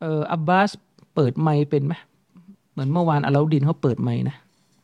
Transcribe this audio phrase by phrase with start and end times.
[0.00, 0.70] เอออับบาส
[1.14, 1.94] เปิดไมค์เป็นไหม
[2.72, 4.36] เหมือนเมื่อวานอาลาอุดดินเขาเปิดไมค์นะ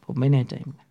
[0.04, 0.88] ผมไม่แน่ใจเหมือนกัน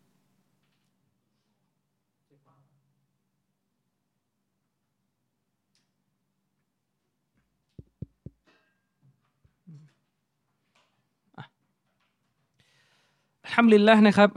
[13.55, 14.29] ทำลินแล้วนะครับ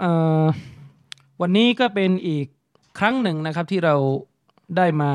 [1.40, 2.46] วันนี้ก็เป็นอีก
[2.98, 3.94] ครั้งหนึ่งนะครับที่เรา
[4.76, 5.12] ได้มา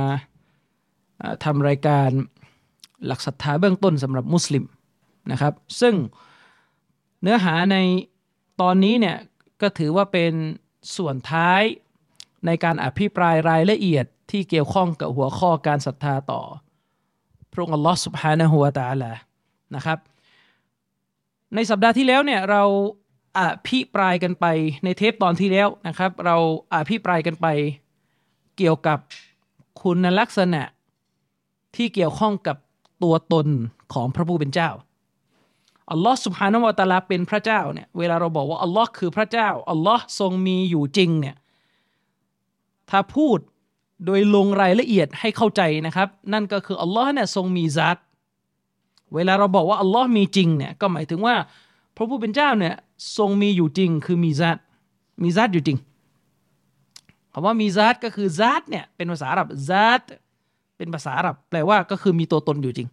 [1.44, 2.10] ทำรายการ
[3.08, 4.64] หลักศรัทธาเบื้องต้นสำหรับมุสลิม
[5.32, 5.96] นะครับ ซึ่ง
[7.22, 7.78] เนื้อหาใน
[8.62, 9.18] ตอนนี้เนี่ย
[9.62, 10.34] ก็ถือว่าเป็น
[10.96, 11.62] ส่วนท้าย
[12.46, 16.42] ในการอภิปรายรายละเอียดที่เกี่ยวข้องกับหัวข้อการศรัทธาต่อ
[17.52, 19.12] พระองค์อัลลอฮ์สุบฮานะฮุวาตาลา
[19.76, 19.98] นะครับ
[21.56, 22.64] ในสัปดาห์ที่แล้วเนี่ยเรา
[23.40, 24.46] อภิปรายกันไป
[24.84, 26.36] ในเทปตอนที่แล้วนะครับ เรา
[26.76, 27.48] อภิปรายกันไป
[28.58, 29.00] เกี่ยวกับ
[29.82, 30.64] คุณลักษณะ
[31.76, 32.58] ที่เกี่ยวข้องกับ
[33.04, 33.48] ตัวตน
[33.94, 34.70] ของพระผู้เป็นเจ้า
[35.92, 41.36] อัลลอฮ์สุบฮานาวะตะลาเป็นพระเจ้าเนี่ยเวลาเราบอกว่าอัลลอฮ์คือพระเจ้าอัลลอฮ์ทรงมีอยู่จริงเนี่ย
[42.90, 43.40] ถ้าพูด
[44.06, 47.98] โดยลงรายละเอียดให้เข้าใจนะครับ นั่นก็คืออัลลอฮ์เนี่ยทรงมี ذات
[49.14, 51.36] เวลาเราบอกว่าอัลลอฮ์มีจริงเนี่ยก็หมายถึงว่า
[51.96, 52.76] พระผู้เป็นเจ้าเนี่ย
[53.18, 54.58] ทรงมีอยู่จริงคือมีซัต
[55.24, 55.78] มีซัตอยู่จริง
[57.34, 60.02] คำว่ามีซัตก็คือซัตเนี่ยเป็นภาษาอาหรับ ذات
[60.80, 62.90] เป็นภาษาอาหรับแปลว่าก็คือมีตัวตนอยู่จริง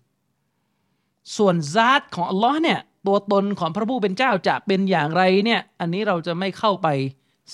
[1.37, 6.89] ส่วน ذات ของอัลลอฮ์เนี่ยตัวตนของพระผู้เป็นเจ้าจะเป็นอย่างไรเนี่ยอันนี้เราจะไม่เข้าไป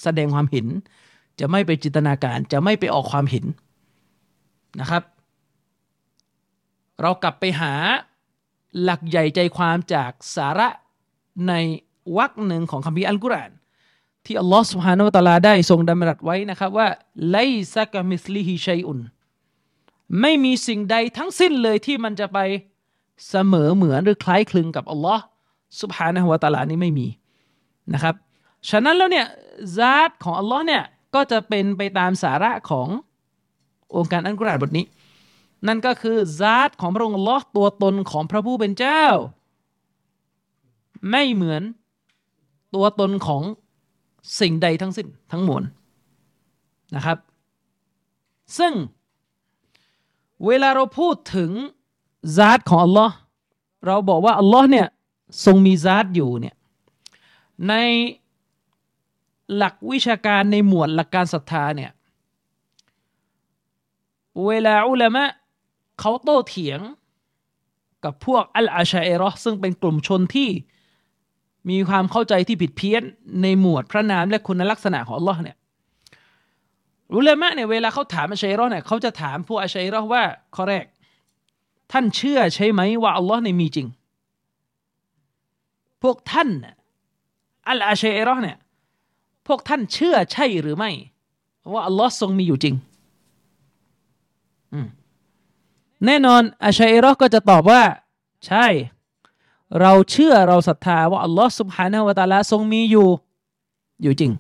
[0.03, 0.67] แสดงความเห็น
[1.41, 3.45] จะไม่ไปจินตนาการจะไม่ไปออกความเห็น
[4.81, 5.03] นะครับ
[7.01, 7.75] เรากลับไปหา
[8.83, 10.69] หลักใหญ่ใจความจากสาระ
[11.49, 11.53] ใน
[12.17, 13.51] วรรคหนึ่งของคัมภีร์อัลกุรอาน
[14.27, 16.89] ที่อัลลอฮ์سبحانه وتعالىได้ทรงดำรัสไว้นะครับว่า
[17.31, 18.99] ليس كمثله شيء
[20.21, 22.39] ไม่มีสิ่งใดทั้งสิ้นเลยที่มันจะไป
[23.29, 25.23] เสมอเหมือนหรือคล้ายคลึงกับอัลลอฮ์
[25.81, 27.07] سبحانه وتعالىนี่ไม่มี
[27.93, 28.15] นะครับ
[28.71, 29.27] ฉะนั้นแล้วเนี่ย
[29.77, 30.83] ซาตของอัลลอฮ์เนี่ย
[31.15, 32.89] ก็จะเป็นไปตามสาระของ
[33.97, 34.87] องค์การอันกุรอานบทนี้
[35.67, 39.05] นั่นก็คือซาตของพระองค์อัลลอฮ์ตัวตนของพระผู้เป็นเจ้า
[41.11, 41.63] ไม่เหมือน
[42.75, 43.43] ตัวตนของ
[44.41, 45.63] สิ่งใดทั้งสิ้นทั้งมวล
[46.95, 47.19] นะครับ
[48.59, 48.73] ซึ่ง
[50.47, 51.51] เวลาเราพูดถึง
[52.37, 53.15] ซาตของอัลลอฮ์
[53.87, 54.87] เราบอกว่าอัลลอฮ์เนี่ย
[55.45, 56.55] ทรงมีซาตอยู่เนี่ย
[57.69, 57.75] ใน
[59.57, 61.91] หลักวิชาการในหมวดหลักการศรัทธาเนี่ย
[64.47, 65.25] เวลาอุลามะ
[65.99, 66.81] เขาโต้เถียง
[68.05, 70.49] กับพวกอัลอาชัยรอซึ่งเป็นกลุ่มชนที่
[71.71, 73.03] มีความเข้าใจที่ผิดเพี้ยน
[73.43, 75.57] ในหมวดพระนามและคุณลักษณะของอัลลอฮ์เนี่ย
[77.15, 80.23] อุลามะเนี่ยเวลาเขาถามอาชัยรอเนี่ยเขาจะถามพวกอาชัยรอว่า
[80.55, 80.85] ข้อแรก
[81.93, 83.89] ท่านเชื่อใช่ไหมว่าอัลลอฮ์ในมีจริง
[86.03, 86.49] พวกท่าน
[87.69, 88.59] อัลอาชัยรอเนี่ย
[89.47, 90.91] พวกท่านเชื่อใช่หรือไม่
[91.73, 92.75] ว่าอัลลอฮ์ทรงมีอยู่จริง
[96.07, 97.83] แน่นอนอาชัยรอก็จะตอบว่า
[98.47, 98.67] ใช่
[99.81, 103.09] เราเชื่อเราศรัทธาว่าอัลลอฮ์สุบฮานาวะตาลาทรงมีอยู่
[104.03, 104.33] อยู่จริง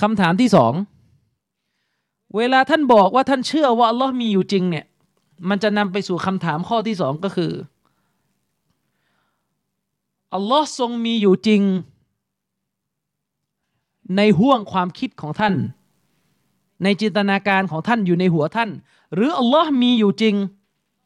[0.00, 0.72] คำถามที่สอง
[2.36, 4.86] เวลาท่านบอกว่าท่านเชื่อว่าอัลลอฮ์มีอยู่จริงเนี่ย
[5.48, 7.52] มันจะนำไปสู่คำถามข้อที่สองก็คือ
[10.34, 11.62] อัลลอฮ์ทรงมีอยู่จริง
[14.16, 15.54] ในห่วงความคิดของท่าน
[16.82, 18.70] ในจินตนาการของท่านอยู่ในหัวท่าน
[19.14, 20.34] หรืออัลลอฮ์มีอยู่จริง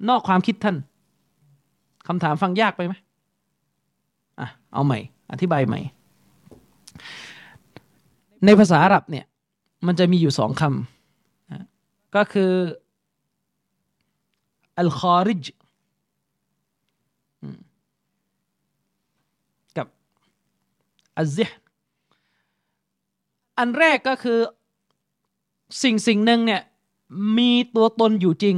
[0.08, 0.76] นอกความคิดท่าน
[2.06, 2.94] คำถามฟังยากไปไหม
[4.40, 4.98] อะเอาใหม่
[5.32, 5.80] อธิบายใหม่
[8.44, 9.26] ในภาษาอาหรับเนี่ย
[9.86, 12.52] มันจะมีอยู่สองคำก็คือ
[14.78, 15.44] อัลคอริจ
[19.76, 19.86] กับ
[21.16, 21.50] อัลซิฮ
[23.58, 24.38] อันแรกก็คือ
[25.82, 26.62] สิ่งสิ่งหนึ่งเนี่ย
[27.38, 28.56] มีตัวตนอยู่จริง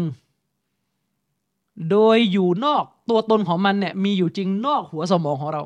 [1.91, 5.63] โดยอยู่นอกตัวตนของมันเนี่ย มีอยู่จริงนอกหัวสมองของเรา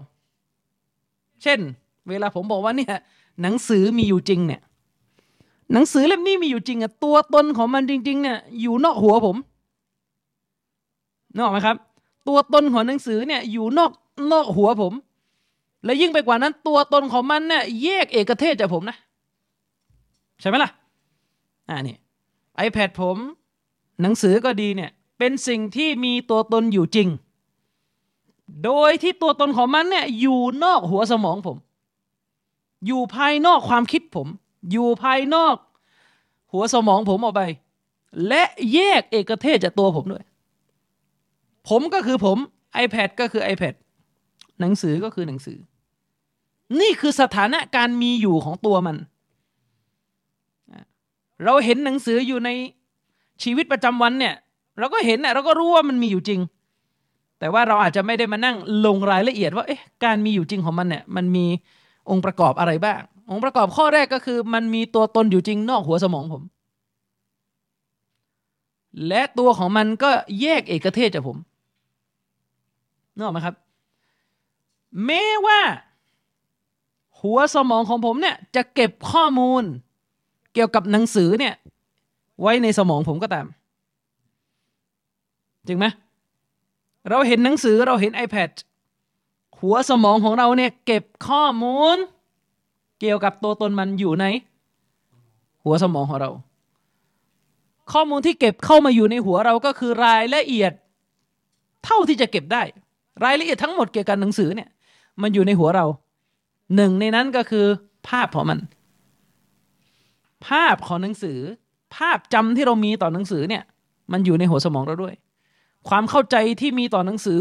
[1.42, 1.60] เช่น
[2.08, 2.94] เวลาผมบอกว่าเนี่ย
[3.40, 4.60] หนังสือมีอยู่จริงเนี่ย
[5.72, 9.36] หนังสือเล่มนี้มีอยู่จริงอะตัวตนของมันจริง ๆ เนี่ย อยู่นอกหัวผม
[11.34, 11.76] นึกออกไหมครับ
[12.28, 13.90] ตัวตนของหนังสือเนี่ยอยู่นอก
[14.32, 14.92] นอกหัวผม
[15.84, 18.96] และยิ่งไปกว่านั้น ตัวตนของมันเนี่ยแยกเอกเทศจากผมนะ
[20.40, 20.70] ใช่ไหมล่ะ
[21.68, 21.96] อ่านี่
[22.66, 23.16] iPad ผม
[24.00, 27.08] หนังสือก็ดีเนี่ย เป็นสิ่งที่มีตัวตนอยู่จริง
[28.64, 31.56] โดยที่ตัวตนของมันเนี่ยอยู่นอกหัวสมองผม
[32.86, 34.28] อยู่ภายนอกความคิดผม
[34.72, 35.56] อยู่ภายนอก
[36.52, 37.42] หัวสมองผมออกไป
[38.28, 38.42] และ
[38.74, 40.24] แยกเอกเทศจากตัวผมด้วย
[41.68, 42.36] ผมก็คือผม
[42.84, 43.74] iPad ก็คือ iPad
[44.60, 45.58] หนังสือก็คือหนังสือ
[46.80, 48.96] นี่คือสถานะการมีอยู่ของตัวมัน
[51.44, 52.50] เราเห็นหนังสืออยู่ใน
[53.42, 54.34] ชีวิตประจำวันเนี่ย
[54.78, 56.40] เราก็เห็นนะเราก็รู้ว่ามันมีอยู่จริง
[57.38, 58.56] แต่ว่าเราอาจจะไม่ได้มานั่ง
[58.86, 61.46] ลงรายละเอียดว่าเอ๊ะการมีอยู่จริงของมันเนี่ยมันมี
[62.10, 63.00] องค์ประกอบอะไรบ้าง
[63.30, 66.42] องค์ประกอบข้อแรกก็คือ มันมีตัวตนอยู่จริงนอกหัวสมองผม
[69.08, 70.10] และตัวของมันก็
[70.40, 71.36] แยกเอกเทศจากผม
[73.14, 73.54] นึกออกไหมครับ
[75.04, 75.60] แม้ว่า
[77.20, 79.62] หัวสมองของผมเนี่ยจะเก็บข้อมูล
[80.54, 81.54] เกี่ยวกับหนังสือเนี่ย
[82.40, 83.46] ไว้ในสมองผมก็ตาม
[85.66, 85.86] จริงไหม
[87.10, 88.50] เราเห็นหนังสือเราเห็น iPad
[89.62, 91.96] หัวสมองของเราเนี่ยเก็บข้อมูล
[93.00, 94.24] เกี่ยวกับตัวตนมันอยู่ใน
[95.64, 96.30] หัวสมองของเรา
[97.92, 100.72] ข้อมูลที่เก็บเข้ามาอยู่ในหัวเราก็คือรายละเอียด
[101.84, 102.62] เท่าที่จะเก็บได้
[103.24, 104.68] รายละเอียดทั้งหมดเกี่ยวกับหนังสือเนี่ย
[105.22, 105.86] มันอยู่ในหัวเรา
[106.76, 107.66] หนึ่งในนั้นก็คือ
[108.08, 108.58] ภาพของมัน
[110.46, 111.38] ภาพของหนังสือ
[111.96, 113.62] ภาพจำที่เรามีต่อหนังสือเนี่ย
[114.12, 115.14] มันอยู่ในหัวสมองเราด้วย
[115.88, 117.40] ความเข้าใจที่มีต่อหนังสือ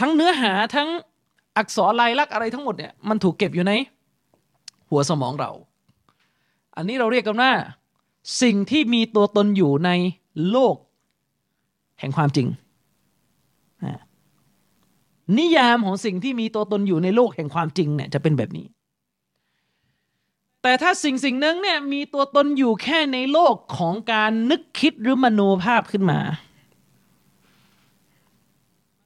[0.00, 0.88] ทั้งเนื้อหาทั้ง
[1.56, 3.72] อักษรลายลักษณ์อะไรทั้งหมดเนี่ยมันถูกเก็บอยู่ใน
[4.90, 5.50] หัวสมองเรา
[6.76, 7.52] อันนี้เราเรียกกันว่า
[8.42, 9.90] สิ่งที่มีตัวตนอยู่ใน
[10.50, 10.76] โลก
[12.00, 12.48] แห่งความจริง
[15.38, 18.66] นิยามของสิ่งที่มีตัวตนอยู่ในโลกแห่งความจริงเนี่ยจะเป็นแบบนี้
[20.62, 26.20] แต่ถ้าสิ่งสิ่งนึงเนี่ยมีตัวตนอยู่แค่ในโลกของการนึกคิดหรือมโนภาพขึ้นมา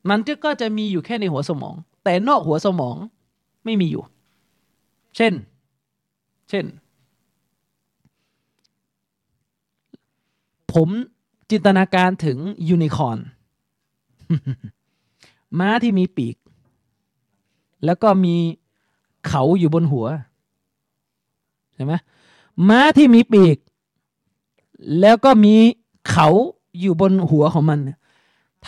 [0.09, 1.75] มันก็จะมีอยู่แค่ในหัวสมอง
[2.05, 2.97] แต่นอกหัวสมอง
[3.65, 4.05] ไม่มีอยู่
[5.17, 5.33] เช่น
[6.51, 6.65] เช่น
[10.73, 10.89] ผม
[11.51, 12.39] จินตนาการถึง
[12.69, 13.19] ยูนิคอร์น
[15.59, 16.37] ม้าที่มีปีก
[17.85, 18.37] แล้วก็มี
[19.29, 20.07] เขาอยู่บนหัว
[21.75, 21.93] ใช่ไหม
[22.69, 23.57] ม้าที่มีปีก
[25.01, 25.55] แล้วก็มี
[26.11, 26.29] เขา
[26.81, 27.79] อยู่บนหัวของมัน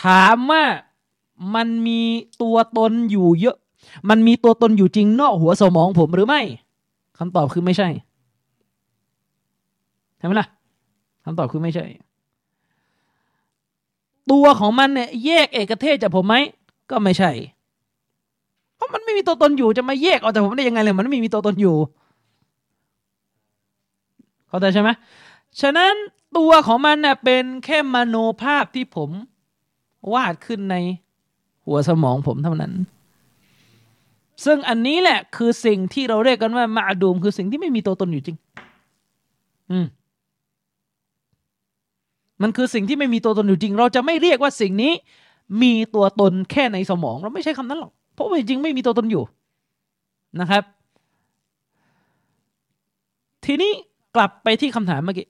[0.03, 0.63] ถามว่า
[1.55, 2.01] มันมี
[2.41, 3.57] ตัวตนอยู่เยอะ
[4.09, 6.41] มันมีตัวตนอยู่จริงนอกหัวสมองผมหรือไม่
[7.17, 7.89] คำตอบคือไม่ใช่
[10.17, 10.47] ใช่ไหมล่ะ
[11.25, 11.85] คำตอบคือไม่ใช่
[14.31, 16.35] ตัวของมันเนี่ยแยกเอกเทศจากผมไหม
[16.89, 17.31] ก็ไม่ใช่
[18.75, 21.77] เพราะมันไม่มีตัวตนอยู่จะมาแยกเอาแต่ผมได้ยังไงเลยมันไม่มีตัวตนอยู่
[24.47, 24.89] เข้าใจใช่ไหม
[25.61, 25.93] ฉะนั้น
[26.37, 29.09] ตัวของมันเน่ยเป็นแค่มโนภาพที่ผม
[30.13, 30.75] วาดขึ้นใน
[31.69, 32.71] หัวสมองผมเท่านั้น
[34.45, 38.37] ซึ่งอันนี้แหละคือสิ่งที่เราเรียกกันว่ามาดูมคือสิ่งที่ไม่มีตัวตนอยู่จริง
[39.71, 39.85] อืม
[42.41, 44.93] มันคือสิ่งที่ไม่มีตัวตนอยู่จริง เราจะไม่เรียกว่าสิ่งนี้
[45.61, 49.23] มีตัวตนแค่ในสมอง เราไม่ใช่คำนั้นหรอกเพราะว่าจริงไม่มีตัวตนอยู่
[50.39, 50.63] นะครับ
[53.45, 53.71] ทีนี้
[54.15, 55.27] กลับไปที่คำถามเมื่อกี้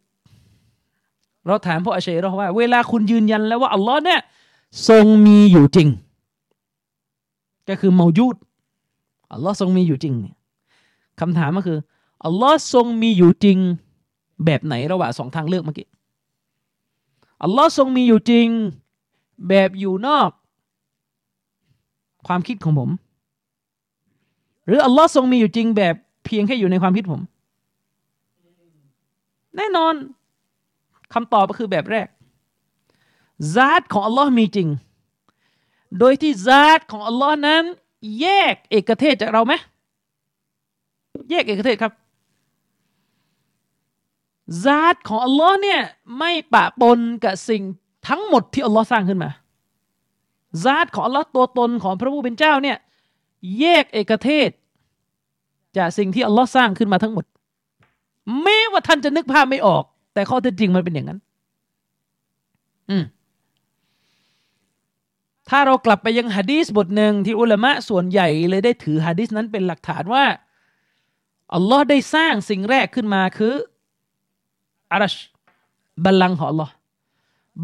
[1.48, 4.20] เราถามพวกอาเชรอว่า เวลาคุณยืนยันแล้วว่าอัลลอฮ์เนี่ย
[4.88, 5.88] ทรงมีอยู่จริง
[7.70, 8.36] ก็คือเมายุด
[9.32, 10.36] อัลลอฮ์ทรงมีอยู่จริงเนี่ย
[11.20, 11.80] คำถามก็คือ
[12.26, 13.58] อัลลอฮ์ทรงมีอยู่จริง
[14.46, 15.88] แบบไหนระหว่างสองทางเลือกเมื่อกี้
[17.44, 18.48] อัลลอฮ์ทรงมีอยู่จริง
[19.48, 20.30] แบบอยู่นอก
[22.28, 22.90] ความคิดของผม
[24.66, 25.96] หรืออัลลอฮ์ทรงมีอยู่จริงแบบ
[26.26, 27.22] เพียงแค่อยู่ในความคิดผม
[29.58, 29.94] แน่นอน
[31.14, 32.08] คำตอบก็คือแบบแรก
[33.54, 34.68] ซาตของอัลลอฮ์มีจริง
[35.98, 37.64] โดยที่ซาตของอัลลอฮ์นั้น
[38.22, 39.54] แยกเอกเทศจากเราไหม
[41.30, 41.94] แยกเอกเทศครับ
[44.64, 45.82] ซาตของอัลลอฮ์เนี่ย
[46.18, 47.64] ไม่ปะปนกับสิ่ง
[48.08, 49.30] ทั้งหมดที่อัลลอฮ์สร้างขึ้นมา
[50.64, 52.78] ซาตของอัลลอฮ์ตัวตนของพระผู้เป็นเจ้าเนี่ย
[53.60, 54.50] แยกเอกเทศ
[55.78, 57.26] จากสิ่งที่อัลลอฮ์สร้างขึ้นมาทั้งหมด
[58.42, 61.20] แม้ว่าท่านจะนึกภาพไม่ออก แต่ข้อเท็จจริงมันเป็นอย่างนั้น
[62.90, 63.04] อืม
[65.50, 70.26] ถ้าเรากลับไปยังฮะดีสบทหนึ่งที่อุลามะส่วนใหญ่เลยได้ถือฮะดีสนั้นเป็นหลักฐานว่า
[71.56, 73.54] อัลลอฮ์ได้สร้างสิ่งแรกขึ้นมาคือ
[74.92, 75.16] อารัช
[76.04, 76.74] บัลลังก์ของอัลลอฮ์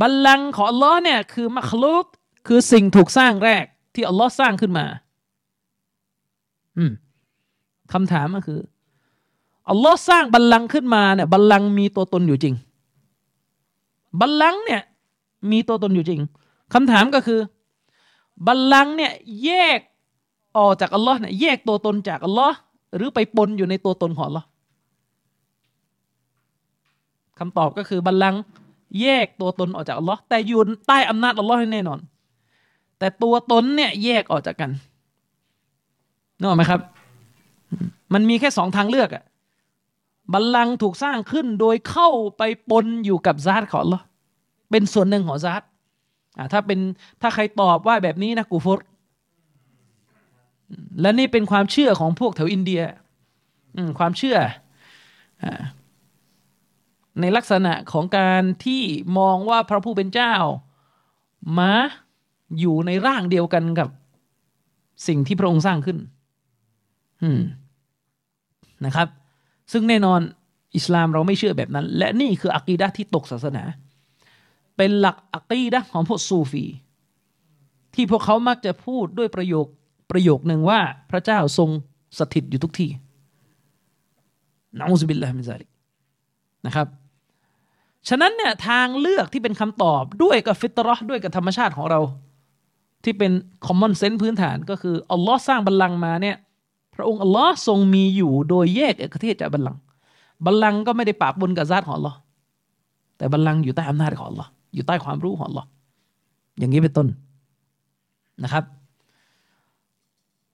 [0.01, 2.05] บัลลังก์ของอัลลอฮ์เนี่ยคือมัคลุก
[2.47, 3.65] คือสิ่งถูกสร้างแรก
[3.95, 4.85] ที่อัลลอฮ์สร้างขึ้นมา
[6.77, 6.91] อืม
[7.93, 8.61] คำถามก็คือ
[9.69, 12.55] อัลลอฮ์สร้างบัลลังก์ขึ้นมาเนี่ยบัลลังก์มีตัวตนอยู่จริง
[14.19, 14.81] บัลลังก์เนี่ย
[15.51, 16.21] มีตัวตนอยู่จริง
[16.73, 17.39] คำถามก็คือ
[18.47, 19.13] บัลลังก์เนี่ย
[19.45, 19.79] แยก
[20.57, 22.57] ออกจากอัลลอฮ์เนี่ยแยกตัวตนจากอัลลอฮ์
[22.95, 24.47] หรือไปปนอยู่ในตัวตนของอัลลอฮ์
[27.39, 28.41] คำตอบก็คือบัลลังก์
[29.01, 31.99] แยกตัวตนออกจากอัลลอฮ์แต่อยู่ใต้อำนาจอัลลอฮ์แน่นอน
[32.99, 34.71] แต่ตัวตนเนี่ยแยกออกจากกัน
[36.39, 36.81] นึกออกไหมครับ
[38.13, 39.23] มันมีแค่สองทางเลือกอะ
[40.33, 44.03] บัลลังก์ถูกสร้างขึ้นโดยเข้าไปปนอยู่กับซาตของอัลลอฮ์
[44.71, 45.63] เป็นส่วนหนึ่งของซาต
[46.53, 46.79] ถ้าเป็น
[47.21, 48.79] ถ้าใครตอบว่าแบบนี้นะกูฟร
[51.01, 52.81] และนี่เป็นความเชื่อของพวกแถวอินเดีย
[53.99, 54.37] ความเชื่อ
[55.43, 55.45] อ
[57.21, 58.81] ในลักษณะของการที่
[59.17, 60.33] มองว่าพระผู้เป็นเจ้า
[61.59, 61.73] มา
[62.59, 63.89] อยู่ในร่างเดียวกันกับ
[65.07, 65.97] สิ่งที่พระองค์สร้างขึ้น
[68.85, 69.07] นะครับ
[69.71, 70.19] ซึ่งแน่นอน
[70.75, 73.63] อิสลามเราไม่เชื่อแบบนั้น และนี่คืออักีดะที่ตกศาสนา
[74.77, 76.65] เป็นหลักอักีดะของพวกซูฟี
[77.93, 79.67] ที่พวกเขามักจะพูดด้วยประโยค
[80.11, 80.79] ประโยคหนึ่งว่า
[81.11, 81.69] พระเจ้าทรง
[82.17, 82.89] สถิตอยู่ทุกที่
[84.79, 85.69] نعوذ بالله من ذلك
[86.65, 86.87] นะครับ
[88.09, 91.99] ฉะนั้นเนี่ยทางเลือกที่เป็นคำตอบด้วยกับ فطرة ด้วยกับธรรมชาติของเรา
[93.03, 93.31] ที่เป็น
[93.65, 96.37] common sense พื้นฐานก็คืออัลลอฮ์สร้างบัลลังก์มาเนี่ย
[96.95, 99.81] พระองค์อัลลอฮ์ทรงมีอยู่โดยแยกเอกเทศจากบัลลังก์
[100.45, 102.17] บัลลังก์ก็ไม่ได้ปะปนกับ ذات ของอัลลอฮ์
[103.17, 105.67] แต่บัลลังก์อยู่ใต้อำนาจของอัลลอฮ์ อยู่ใต้ความรู้ของอัลลอฮ์
[106.59, 107.07] อย่างนี้เป็นต้น
[108.43, 108.63] นะครับ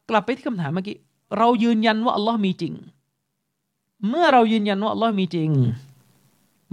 [0.10, 0.98] กลับไปที่คำถามเมื่อกี้
[1.38, 2.74] เรายืนยันว่าอัลลอฮ์มีจริง
[4.10, 5.50] เมื่อเรายืนยันว่าอัลลอฮ์มีจริง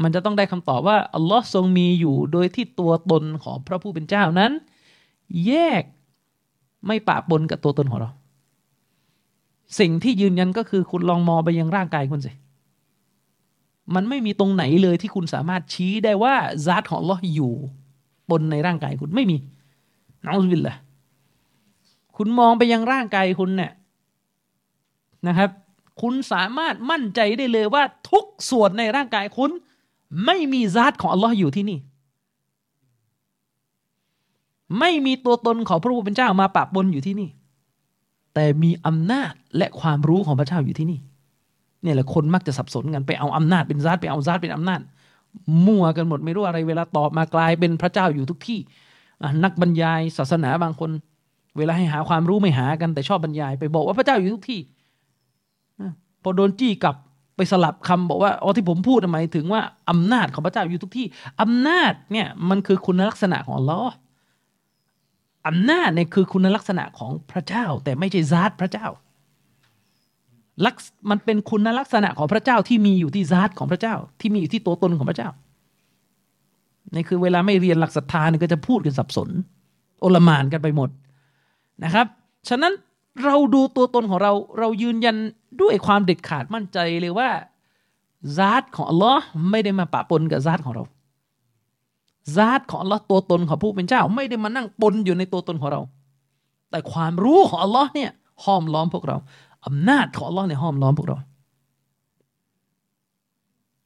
[0.03, 4.53] มันจะต้องได้คำตอบว่าอัลลอฮ์ทรงมีอยู่โดยที่ตัวตนของพระผู้เป็นเจ้านั้น
[5.47, 5.83] แยก
[6.87, 8.11] ไม่ปะปนกับตัวตนของเรา
[9.79, 12.33] สิ่งที่ยืนยันก็คือคุณลองมองไปยังร่างกายคุณสิ
[13.95, 16.35] มันไม่มีตรงไหนเลยที่คุณสามารถชี้ได้ว่า
[16.67, 17.53] ซาตของอัลลอฮ์อยู่
[18.31, 19.37] บนในร่างกายคุณไม่มี
[20.25, 20.77] นะอุบิลละ
[22.17, 23.73] คุณมองไปยังร่างกายคุณเนี่ย
[25.27, 25.51] นะครับ
[26.03, 29.51] คุณสามารถมั่นใจได้เลยว่าทุกส่วนในร่างกายคุณ
[30.25, 31.79] ไม่มีซาตของอัลลอฮ์อยู่ที่นี่
[34.79, 37.29] ไม่มีตัวตนของพระผู้เป็นเจ้ามาปะปนอยู่ที่นี่
[38.35, 40.99] แต่มีอำนาจและความรู้ของพระเจ้าอยู่ที่นี่
[41.83, 44.81] เนี่ยแหละคนมักจะสับสนกันไปเอาอำนาจเป็นซาตไปเอาซาตเป็นอำนาจ
[45.67, 48.59] มั่วกันหมดไม่รู้อะไร เวลาตอบมากลายเป็นพระเจ้าอยู่ทุกที่
[49.45, 50.91] นักบรรยายศาสนาบางคน
[51.59, 54.61] เวลาให้หาความรู้ไม่หากันแต่ชอบบรรยาย ไปบอกว่าพระเจ้าอยู่ทุกที่
[56.23, 56.97] พอโดนจี้กลับ
[57.37, 61.07] ไปสลับคำบอกว่าอ๋อที่ผมพูดหมายถึงว่าอำนาจของพระเจ้าอยู่ทุกที่
[61.41, 63.95] อำนาจเนี่ยมันคือคุณลักษณะของลลอฮ์
[65.49, 68.87] อำนาจเนี่ยคือคุณลักษณะของพระเจ้า แต่ไม่ใช่ซาตพระเจ้า
[70.65, 70.77] ลัก
[71.11, 75.31] มันเป็นคุณลักษณะของพระเจ้าที่มีอยู่ที่ซาตของพระเจ้า ที่มีอยู่ที่ตัวตนของพระเจ้า
[76.95, 79.29] นี่คือเวลาไม่เรียนหลักศรัทธาเนี่ยก็จะพูดกันสับสน
[80.01, 80.91] โอลมานกันไปหมด
[81.85, 82.07] นะครับ
[82.49, 82.73] ฉะนั้น
[83.25, 85.17] เราดูตัวตนของเราเรายืนยัน
[85.61, 87.29] ด้วยความเด็ดขาดมั่นใจเลยว่า
[88.37, 90.85] ซาตของอัลลอฮ์ไม่ได้มาปะปนกับซาตของเรา
[92.37, 95.81] ซาตของอัลลอฮ์ตัวตนของผู้เป็นเจ้า ไม่ได้มานั่งปนอยู่ในตัวตนของเรา
[96.71, 98.11] แต่ความรู้ของอัลลอฮ์เนี่ย
[98.45, 99.17] ห้อมล้อมพวกเรา
[99.67, 101.17] อำนาจของอัลลอฮ์เนี่ยห้อมล้อมพวกเรา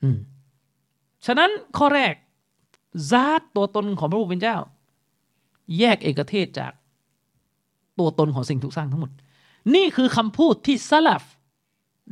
[0.02, 0.18] อืม
[1.26, 2.14] ฉะนั้นข้อแรก
[3.10, 4.56] ซาติตัวตนของพระผู้เป็นเจ้า
[5.78, 6.72] แยกเอกเทศจาก
[7.98, 9.10] ตัวตนของสิ่งถูกสร้างทั้งหมด
[9.74, 11.22] นี่คือคำพูดที่ซาลฟ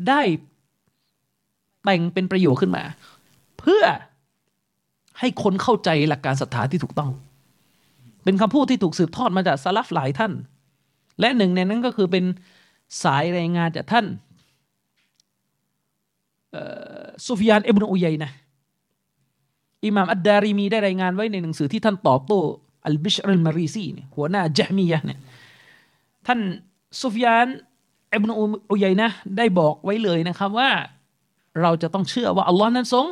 [0.08, 0.20] ได้
[1.84, 2.82] แต่งเป็นประโยชน์ขึ้นมา
[3.58, 3.84] เพื่อ
[5.18, 7.10] ให้คนเข้าใจหลักการศรัทธาที่ถูกต้อง
[8.24, 10.32] เป็นคำพูดที่ถูกสืบทอดมาจากسلفหลายท่าน
[11.20, 12.24] และหนึ่งในนั้นก็คือเป็น
[13.02, 14.06] สายรายงานจากท่าน
[17.26, 18.30] ซุฟยานอิบนุอุยัยนะ
[19.84, 22.40] อิหม่ามอัดดารีมีได้รายงานไว้ในหนังสือที่ท่านตอบโต้
[22.86, 25.18] อัลบิชรัลมารีซีเนี่ยหัวหน้าجهميةเนี่ย
[26.26, 26.40] ท่าน
[27.02, 27.46] ซุฟยาน
[28.14, 28.32] อิบนุ
[28.70, 30.70] อุยัยนะได้บอกไว้เลยนะครับว่า
[31.60, 33.06] เราจะต้องเชื่อว่าอัลลอฮ์นั้นทรง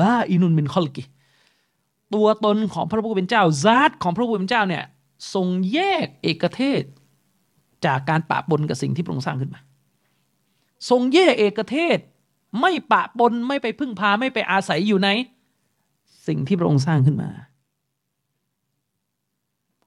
[0.00, 1.02] บาอินุนมินคอลกิ
[2.14, 4.84] ตัวตนของพระผู้เป็นเจ้าซาตของพระผู้เป็นเจ้าเนี่ย
[5.34, 6.82] ทรงแยกเอกเทศ
[7.86, 9.60] จากการปะปนกับสิ่งที่พระองค์สร้างขึ้นมา
[10.88, 11.98] ทรงแยกเอกเทศ
[12.60, 15.08] ไม่ปะปนไม่ไปพึ่งพาไม่ไปอาศัยอยู่ใน
[16.26, 17.30] สิ่งที่พระองค์สร้างขึ้นมา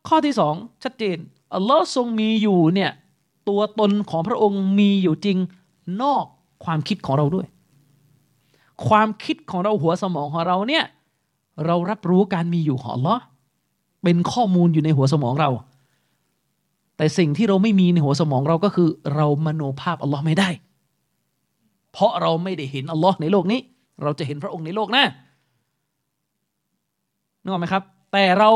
[0.08, 1.18] ข้อที่สองชัดเจน
[1.54, 2.92] อัลลอฮ์ทรงมีอยู่เนี่ย
[3.50, 5.38] ตัวตนของพระองค์มีอยู่จริง
[6.02, 6.26] นอก
[6.66, 7.48] ความคิดของเราด้วย
[8.88, 10.86] ความคิดของเราหัวสมองของเราเนี่ย
[11.66, 13.22] เรารับรู้การมีอยู่ของอัลลอฮ์
[14.04, 15.50] เป็นข้อมูลอยู่ในหัวสมองเรา
[16.98, 20.50] แต่สิ่งที่เราไม่มีในหัวสมองเราก็คือ เรามโนภาพอัลลอฮ์ไม่ได้
[21.92, 23.60] เพราะเราไม่ได้เห็นอัลลอฮ์ในโลกนี้
[24.04, 25.06] เราจะเห็นพระองค์ในโลกหน้า
[27.42, 28.50] นึกออกไหมครับ แต่เรา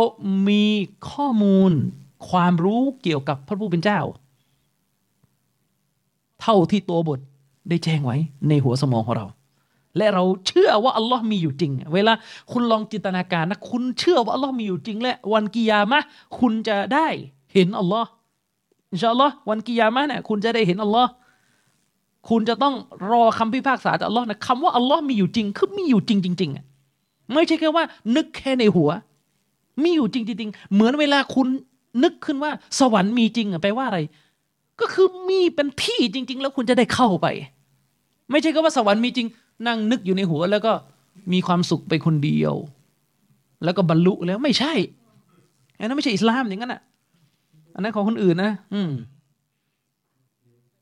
[0.50, 0.64] มี
[1.12, 1.72] ข้อมูล
[2.30, 4.00] ความรู้เกี่ยวกับพระผู้เป็นเจ้า
[6.42, 7.20] เท่าที่ตัวบท
[7.70, 8.18] ได้แจ้งไว้
[8.48, 9.28] ในหัวสมองของเรา
[9.98, 12.14] และเราเชื่อว่าอัลลอฮ์มีอยู่จริง เวลา
[12.52, 16.00] คุณลองจินตนาการนะคุณเชื่อว่าอัลลอฮ์มีอยู่จริง และวันกิยามะ
[16.40, 17.08] คุณจะได้
[17.54, 18.10] เห็นอัลลอฮ์
[18.92, 21.12] อินชาอัลลอฮ์วันกิยามะเนี่ยคุณจะได้เห็นอัลลอฮ์
[22.30, 22.76] คุณจะต้อง
[23.12, 27.84] รอคำพิพากษาจากอัลลอฮ์นะคำว่าอัลลอฮ์มีอยู่จริง คือมีอยู่จริงจริงๆไม่ใช่แค่ว่า
[28.16, 28.90] นึกแค่ในหัว
[29.84, 31.48] มีอยู่จริงจริงเหมือนเวลาคุณ
[32.04, 34.00] นึกขึ้นว่า สวรรค์มีจริงอะแปลว่าอะไร
[34.80, 37.28] ก็คือมีเป็นที่จริง ๆ แล้วคุณจะได้เข้าไป
[38.32, 39.28] ไม่ใช่ก็ว่าสวรรค์มีจริง
[39.68, 40.74] นั่งนึกอยู่ในหัว แล้วก็
[41.34, 42.54] มีความสุขไปคนเดียว
[43.64, 44.74] แล้วก็บรรลุแล้วไม่ใช่
[45.78, 46.82] อันนั้นไม่ใช่อิสลามอย่างนั้นอะ
[47.80, 48.92] อันนั้นของคนอื่นนะ อืม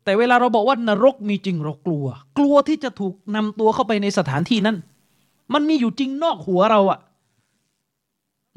[0.03, 2.05] แต่เวลาเราบอกว่านรกมีจริงเรากลัว
[2.37, 4.77] กลัวที่จะถูกนำตัวเข้าไปในสถานที่นั้น
[5.53, 6.99] มันมีอยู่จริงนอกหัวเราอะ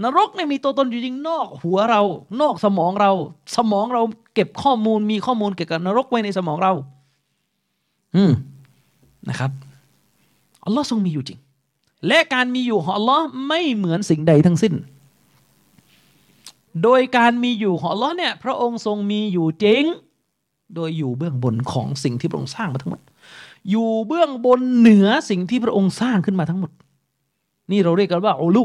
[0.02, 2.02] นรกเนี่ยมีตัวตนอยู่จริงนอกหัวเรา
[2.40, 3.12] นอกสมองเรา
[3.56, 4.02] สมองเรา
[4.34, 6.72] เก็บข้อมูลมีข้อมูลเกี่ยวกับนรกไว้ในสมองเรา
[8.16, 8.32] อืม
[9.28, 9.50] นะครับ
[10.64, 11.38] อัลลอฮ์ทรงมีอยู่จริง
[12.06, 14.74] และการมีอยู่ของอัลลอฮ์ไม่เหมือนสิ่งใดทั้งสิ้น
[16.82, 19.84] โดยการมีอยู่ของลลอเนี่ยพระองค์ทรงมีอยู่จริง
[20.74, 23.00] โดยอยู่เบื้องบนของสิ่งที่พระองค์สร้างมาทั้งหมด
[23.70, 26.70] อยู่เบื้องบนเหนือสิ่งที่พระองค์สร้างขึ้นมาทั้งหมด
[27.70, 28.64] นี่เราเรียกกันว่าอูลู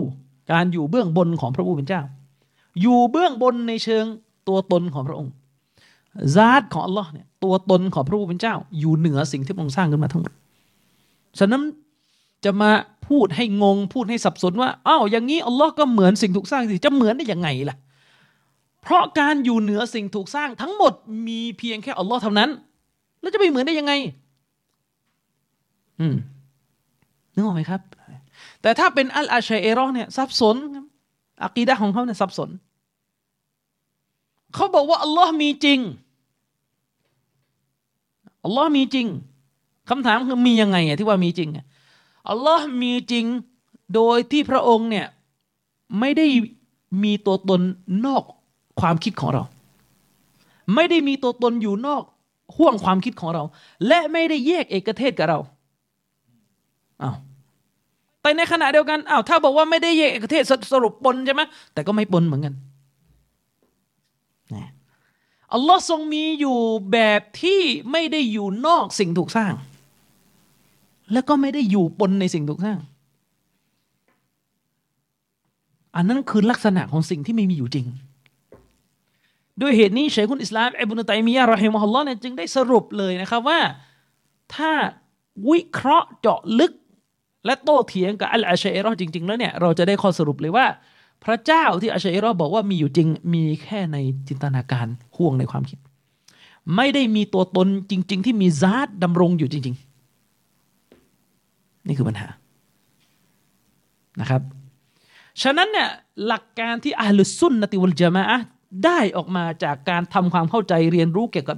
[0.52, 2.02] การอยู่เบื้องบนของพระผู้เป็นเจ้า
[2.82, 4.06] อยู่เบื้องบนในเชิง
[4.48, 5.34] ตัวตนของพระองค์
[6.36, 10.32] ซาตของอัลลอฮ์เนี่ยตัวตนของพระผู้เป็นเจ้า อยู่เหนือสิ่งที่พระองค์สร้างขึ้นมาทั้งหมด
[11.40, 11.62] ฉะนั้น
[12.46, 12.72] จะมา
[13.08, 17.78] พูดให้งงพูดให้สับสนว่าอ้าวอย่างนี้อัลลอฮ์ก็เหมือนสิ่งถูกสร้างสิจะเหมือนได้ยังไงล่ะ
[18.86, 20.94] เพราะการอยู่เหนือสิ่งถูกสร้างทั้งหมด
[21.28, 22.50] มีเพียงแค่อัลลอฮ์เท่านั้น
[23.22, 23.94] แล้วจะไปเหมือนได้ยังไง
[26.00, 26.16] อืม
[27.34, 27.82] นึกออกไหมครับ
[28.62, 30.56] แต่ถ้าเป็นอัลอาชัยเอรอเนี่ยสับสน
[31.46, 32.50] อักีดะของเขาเนี่ยสับสน
[34.54, 35.80] เขาบอกว่าอัลลอฮ์มีจริง
[38.44, 39.08] อัลลอฮ์มีจริง
[39.90, 41.50] คำถามคือมียังไงอะที่ว่ามีจริง
[42.30, 43.26] อัลลอฮ์มีจริง
[43.96, 45.08] โดยที่พระองค์เนี่ย
[46.00, 46.26] ไม่ได้
[47.04, 47.62] มีตัวตน
[48.06, 48.24] นอก
[48.80, 49.44] ความคิดของเรา
[50.76, 52.04] ไม่ได้มีตัวตนอยู่นอก
[52.58, 53.44] ห่วงความคิดของเรา
[53.88, 55.40] และไม่ได้แยกเอกเทศกับเรา
[57.02, 57.16] อ้าว
[58.22, 61.42] แต่ในขณะเดียวกันอ้าวถ้าบอกว่าไม่ได้แยกเอกเทศสรุปปนใช่ไหม
[61.74, 62.54] แต่ก็ไม่ปนเหมือนกัน
[65.54, 66.58] อัลลอฮ์ทรงมีอยู่
[66.92, 67.62] แบบที่
[67.92, 69.54] ไม่ได้อยู่นอกสิ่งถูกสร้าง
[71.14, 72.80] แล้วก็ไม่ได้อยู่ปนในสิ่งถูกสร้าง
[75.96, 77.86] อันนั้นคือลักษณะของสิ่งที่ไม่มีอยู่จริง
[79.62, 83.60] ด้วยเหตุนี้เชคุนอิสลามอิบนุตัยมียะรอฮิมฮุลลอฮ์เนี่ยจึงได้สรุปเลยนะครับว่า
[84.56, 84.72] ถ้า
[85.50, 86.74] วิเคราะห์เจาะลึก
[87.46, 90.66] และโต้เถียงกับอัลอาชัยรอจริง ๆ แล้วเนี่ยเราจะได้ข้อสรุปเลยว่า
[91.24, 94.88] พระเจ้าที่อัชัยรอบอกว่ามีอยู่จริงมีแค่ในจินตนาการ
[95.18, 95.80] ห่วงในความคิด
[96.76, 99.76] ไม่ได้มีตัวตนจริง ๆ ที่มีซาดดำรงอยู่จริง
[100.62, 102.28] ๆ นี่คือปัญหา
[104.22, 104.42] นะครับ
[105.42, 105.90] ฉะนั้นเนี่ย
[106.26, 108.24] หลักการที่อัลลุซุนนติวลจามะ
[108.86, 111.58] ได้ออกมาจากการทำความเข้าใจเรียนรู้เกี่ยวกับ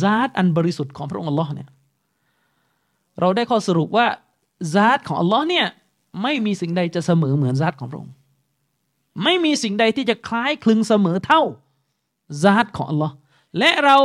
[0.00, 1.68] ซาดอันบริสุทธิ์ของพระองค์อัลลอฮ์เนี่ย
[3.20, 4.06] เราได้ข้อสรุปว่า
[4.74, 5.66] ซาตของอัลลอฮ์เนี่ย
[6.22, 8.14] ไม่มีสิ่งใดจะเสมอเหมือนซาตของพระองค์
[9.24, 11.42] ไม่มีสิ่งใดที่จะคล้ายคลึงเสมอเท่า
[12.42, 13.14] ซาตของอัลลอฮ์
[13.58, 13.98] และเรา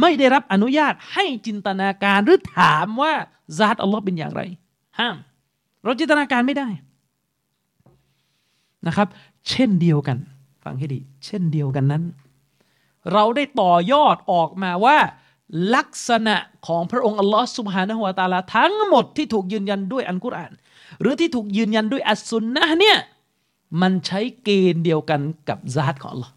[0.00, 3.14] ไม่ได้รับอนุญาตให้จินตนาการหรือถามว่า
[3.58, 4.42] ซาตอัลลอฮ์เป็นอย่างไร
[4.98, 5.16] ห้าม
[5.84, 6.68] เราจินตนาการไม่ได้
[8.86, 9.08] นะครับ
[9.48, 10.16] เช่นเดียวกัน
[10.66, 12.02] ฟังให้ดี เช่นเดียวกันนั้น
[13.12, 14.98] เราได้ต่อยอดออกมาว่า
[15.74, 20.52] ลักษณะของพระองค์อัลลอฮ์สุบฮานะฮุวาตาลาทั้งหมดที่ถูกยืนยันด้วยอัลกุรอาน
[21.00, 22.98] หรือที่ถูกยืนยันด้วยอัสซุนนะเนี่ย
[23.80, 26.34] มันใช้เกณฑ์เดียวกันกับซาตของอัลลอฮ์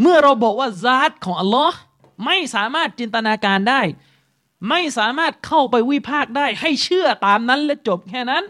[0.00, 1.78] เมื่อเราบอกว่าซาตของอัลลอฮ์
[2.24, 3.80] ไม่สามารถจินตนาการได้
[4.68, 8.44] ไม่สามารถเข้าไปวิพากษ์ได้ให้เชื่อตามนั้นและจบแค่นั้น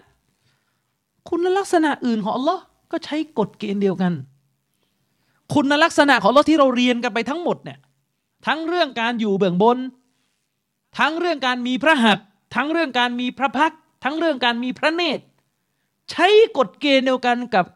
[1.29, 4.13] คุณลักษณะอื่นของอัลลอฮ์ ก็ใช้กฎเกณฑ์เดียวกัน
[5.55, 7.79] คุณลักษณะของอัลลอฮ์ที่เราเรียนกันไปทั้งหมดเนี่ย
[8.47, 9.79] ทั้งเรื่องการอยู่เบื้องบน
[10.99, 13.73] ทั้งเรื่องการมีพระหัตถ์ทั้งเรื่องการมีพระพัก
[14.05, 15.25] ทั้งเรื่องการมีพระเนตร
[16.11, 16.27] ใช้
[16.59, 17.67] กฎเกณฑ์เดียวกันกับ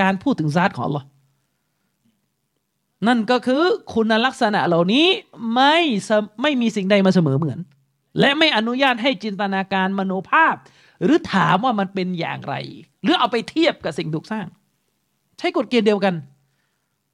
[0.00, 1.06] การพูดถึงซาตของ Allah น
[3.06, 3.62] นั่นก็คือ
[3.94, 5.06] คุณลักษณะเหล่านี้
[5.54, 5.76] ไม่
[6.42, 7.58] ไม่มีสิ่งใดมาเสมอเหมือน
[8.20, 10.54] และไม่อนุญาตให้จินตนาการมโนภาพ
[11.02, 12.54] หรือถามว่ามันเป็นอย่างไร
[13.04, 14.46] หรือเอาไปเทียบกับสิ่งถูกสร้าง
[15.38, 16.14] ใช้กฎเกณฑ์เดียวกัน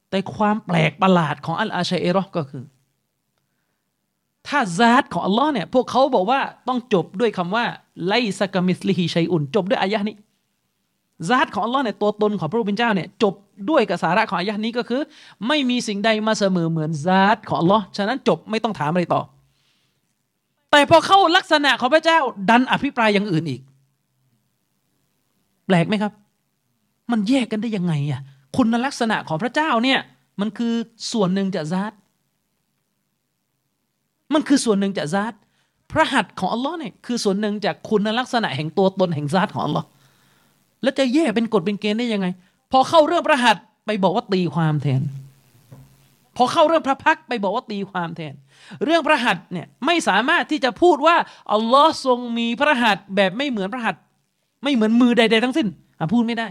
[0.09, 2.63] แต่ความแปลกประหลาดของอัลอาชัยเอรอก็คือ
[4.47, 7.65] ถ้าซาตของอัลลอฮ์เนี่ย พวกเขาบอกว่าต้องจบด้วยคำว่า
[8.07, 10.15] ไลสกามิสลิฮิชัยอุนจบด้วยอายะนี้
[11.29, 13.33] ซาตของอัลลอฮ์เนี่ยตัวตนของพระผู้เป็นเจ้าเนี่ยจบ
[13.69, 15.01] ด้วยกับสาระของอายะนี้ก็คือ
[15.47, 19.21] ไม่มีสิ่งใดมาเสมอเหมือนซาตของอัลลอฮ์ฉะนั้นจบไม่ต้องถามอะไรต่อ
[20.71, 23.61] แต่พอเข้าลักษณะของพระเจ้าดันอภิปรายอย่างอื่นอีก
[25.65, 26.13] แปลกไหมครับ
[27.11, 28.21] มันแยกกันได้ยังไงอะ
[28.55, 29.99] คุณลักษณะของพระเจ้าเนี่ย
[30.41, 30.73] มันคือ
[31.11, 31.93] ส่วนหนึ่งจากซาต
[34.33, 35.33] มันคือส่วนหนึ่งจากซาต
[35.91, 39.87] พระหัตถ์ของอัลลอฮ์เนี่ยคือส่วนหนึ่งจากคุณลักษณะแห่งตัวตนแห่งซาตของอัลลอฮ์
[40.81, 42.27] แล้วจะแยกเป็นกฎเป็นเกณฑ์ได้ยังไง
[42.71, 45.01] พอเข้าเรื่องพระหัตถ์ไปบอกว่าตีความแทน
[46.37, 48.33] พอเข้าเรื่องพระพักไปบอกว่าตีความแทน
[48.85, 51.15] เรื่องพระหัตถ์เนี่ยไม่สามารถที่จะพูดว่า
[51.53, 54.01] อัลลอฮ์ทรงมีพระหัตถ์แบบไม่เหมือนพระหัตถ์
[54.63, 55.67] ไม่เหมือนมือใดๆทั้งสิ้น
[56.13, 56.47] พูดไม่ได้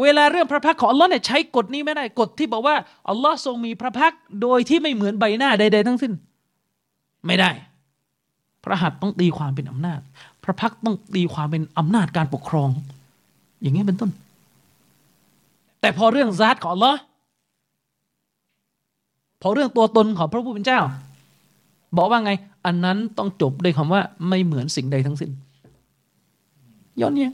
[0.00, 2.76] เวลาเรื่องพระพักของอัลลอฮ์เนี่ยใช้กฎนี้ไม่ได้กฎที่บอกว่า
[3.08, 6.12] อัลลอฮ์ทรงมีพระพักโดยที่ไม่เหมือนใบหน้าใด ๆ ทั้งสิ้น
[7.26, 7.50] ไม่ได้
[8.64, 10.00] พระหัตถ์ต้องตีความเป็นอำนาจ
[10.44, 12.68] พระพักต้องตีความเป็นอำนาจการปกครอง
[13.60, 14.10] อย่างนี้เป็นต้น
[15.80, 16.98] แต่พอเรื่องซาตของอัลลอฮ์
[19.42, 20.80] พอเรื่องตัวตนของพระผู้เป็นเจ้า
[21.96, 22.32] บอกว่าไง
[22.66, 25.30] อันนั้นต้องจบด้วยคำว่าไม่เหมือนสิ่งใดทั้งสิ้น
[27.00, 27.32] ย้อนเนี่ย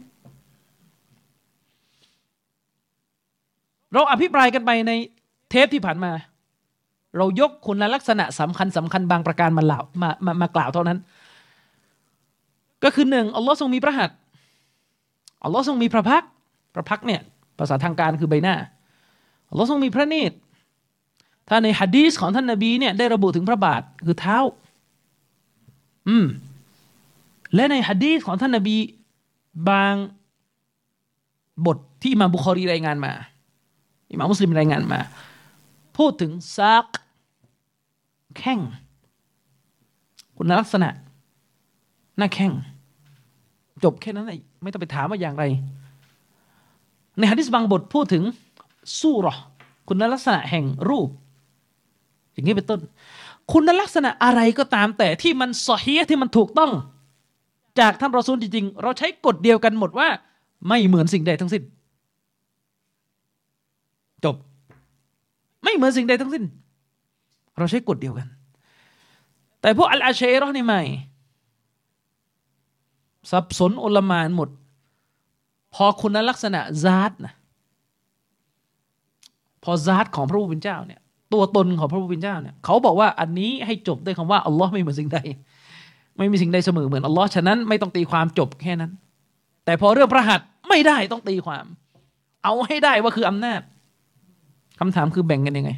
[3.92, 4.92] เราอภิปรายกันไปใน
[5.50, 6.12] เทปที่ผ่านมา
[7.16, 10.98] เรายกคุณลักษณะสำคัญสำคัญบางประการมาเล่ามามามากล่าวเท่านั้น
[12.84, 14.18] ก็คือหนึ่งอัลลอฮ์ทรงมีพระหัตถ์
[15.44, 16.24] อัลลอฮ์ทรงมีพระพัก
[16.74, 17.20] พระพักเนี่ย
[17.58, 18.56] ภาษาทางการคือใบหน้า
[19.50, 20.36] อัลลอฮ์ทรงมีพระเนตร
[21.48, 24.38] ถ้าในฮะดีสของท่านนาบีเนี่ยได้ระบุถึงพระบาทคือเท้า
[26.08, 26.26] อืม
[27.54, 28.76] และในฮะดีสของท่านนาบี
[29.68, 29.94] บาง
[31.66, 33.12] บทที่มาบุคอรีรายงานมา
[34.08, 35.00] อิมามุสลิมรายงานมา
[35.96, 36.86] พูดถึงซัก
[38.38, 38.60] แข้ง
[40.36, 40.88] คุณลักษณะ
[42.18, 42.52] หน้าแข้ง
[43.84, 45.44] จบแค่นั้นเองไม่ต้องไปถามว่าอย่างไร
[47.18, 48.22] ในฮะดิษบางบทพูดถึง
[49.00, 49.34] สู้หรอ
[49.88, 51.08] คุณลักษณะแห่งรูป
[52.32, 52.80] อย่างนี้เป็นต้น
[53.52, 56.70] คุณลักษณะอะไรก็ตามแต่ที่มันสอฮีที่มันถูกต้อง
[57.80, 60.08] จากท่านรอซูลจริงๆ เราใช้กฎเดียวกันหมดว่า
[60.68, 61.62] ไม่เหมือนสิ่งใดทั้งสิ้น
[64.24, 64.36] จบ
[65.64, 66.44] ไม่เหมือนสิ่งใดทั้งสิ้น
[67.58, 68.26] เราใช้กฎเดียวกัน
[69.60, 70.80] แต่พวกอัลอาเชรอนี่ไม่
[73.30, 74.48] สับสนอุลมานหมด
[75.74, 77.34] พอคุณลักษณะซาตนะ
[79.62, 81.00] พอซาตของพระผู้เป็นเจ้าเนี่ย
[81.32, 85.18] ตัวตนของพระผู้เป็นเจ้าเนี่ย เขาบอกว่าอันนี้ให้จบด้วยคำว่าอัลลอฮ์ไม่เหมือนสิ่งใด
[86.18, 88.90] ไม่มีสิ่งใดเสมอเหมือนอัลลอฮ์ฉะนั้นไม่ต้องตีความจบแค่นั้น
[89.64, 91.64] แต่พอเรื่องพระหัตไม่ได้ต้องตีความ
[92.44, 93.60] เอาให้ได้ว่าคืออำนาจ
[94.78, 95.70] คำถามคือแบ่งกันยังไง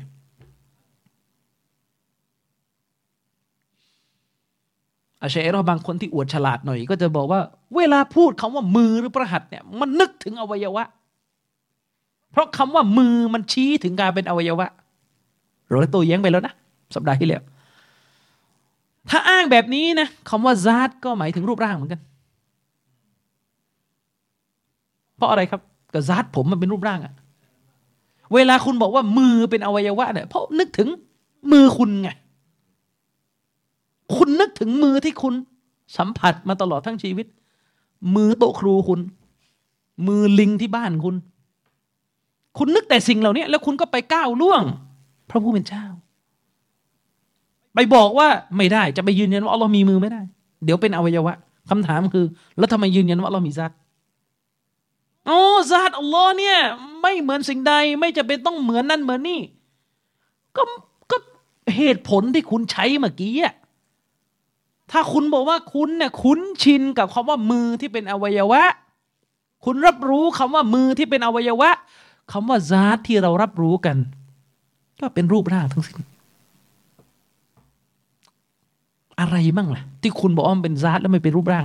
[5.23, 7.41] อาเชรอบางคนที่อวดฉลาดหน่อย ก็จะบอกว่า
[7.77, 10.85] เวลาพูดคำว่ามือหรือประหัตเนี่ยมันนึกถึงอวัยวะ
[12.33, 14.69] เพราะคำว่ามือมันชี้ถึงการเป็นอวัยวะ
[15.69, 16.55] เราได้ตัวแย้งไปแล้วนะ
[16.95, 17.43] สัปดาห์ที่แล้ว
[19.09, 22.01] ถ้าอ้างแบบนี้นะคำว่าซาดก็หมายถึงรูปร่างเหมือนกัน
[25.17, 25.61] เพราะอะไรครับ
[25.95, 27.15] ก็ซาดผมมันเป็นรูปร่างอะ
[28.35, 30.89] เวลาคุณบอกว่ามือเป็นอวัยวะเนี่ยเพราะนึกถึง
[31.53, 32.11] มือคุณไง
[34.17, 35.35] คุณนึกถึงมือที่คุณ
[35.97, 37.27] สัมผัสมาตลอดทั้งชีวิต
[38.17, 39.01] มือโต๊ะครูคุณ
[40.07, 41.17] มือลิงที่บ้านคุณ
[42.59, 44.63] คุณนึกแต่สิ่งเหล่านี้แล้วคุณก็ไปก้าวล่วง
[45.31, 45.85] พระผู้เป็นเจ้า
[47.75, 50.23] ไปบอกว่าไม่ได้จะไปยืนยันว่าอัลลอฮ์มีมือไม่ได้
[50.65, 51.35] เดี๋ยวเป็นอวัยวะ
[51.71, 52.25] คำถามคือ
[52.59, 53.73] แล้วทำไมยืนยันว่าอัลลอฮ์มีซัด
[55.27, 55.39] โอ้
[55.71, 56.59] ซัดอัลลอฮ์เนี่ย
[57.03, 59.41] ไม่เหมือนสิ่งใดไม่จะเป็นต้องเหมือนนั่นเหมือนนี่
[60.57, 60.63] ก็
[61.11, 61.17] ก็
[61.77, 63.55] เหตุผลที่คุณใช้เมื่อกี้อะ
[64.91, 68.63] ถ้าคุณบอกว่าคุณเนี่ยคุ้นชินกับคำว่ามือที่เป็นอวัยวะ
[69.65, 71.71] คุณรับรู้คำว่ามือที่เป็นอวัยวะ
[72.33, 73.97] คำว่าซาตที่เรารับรู้กัน
[75.01, 75.97] ก็เป็นรูปร่างทั้งสิ้น
[79.21, 81.65] อะไรบ้างล่ะ ที่คุณบอกว่ามันเป็นซาตแล้วไม่เป็นรูปร่าง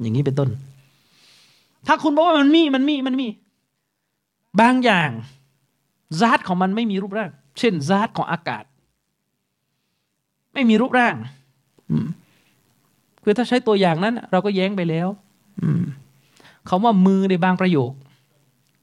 [0.00, 0.48] อย่างนี้เป็นต้น
[1.86, 3.28] ถ้าคุณบอกว่ามันมีมันมีมันมี
[4.60, 5.10] บางอย่าง
[6.20, 8.64] ซาตของมันไม่มีรูปร่าง เช่นซาตของอากาศ
[10.54, 11.14] ไม่มีรูปร่าง
[13.22, 15.08] คือถ้าใช้ตัวอย่างนั้น เราก็แย้งไปแล้ว
[16.68, 17.92] คาว่ามือในบางประโยค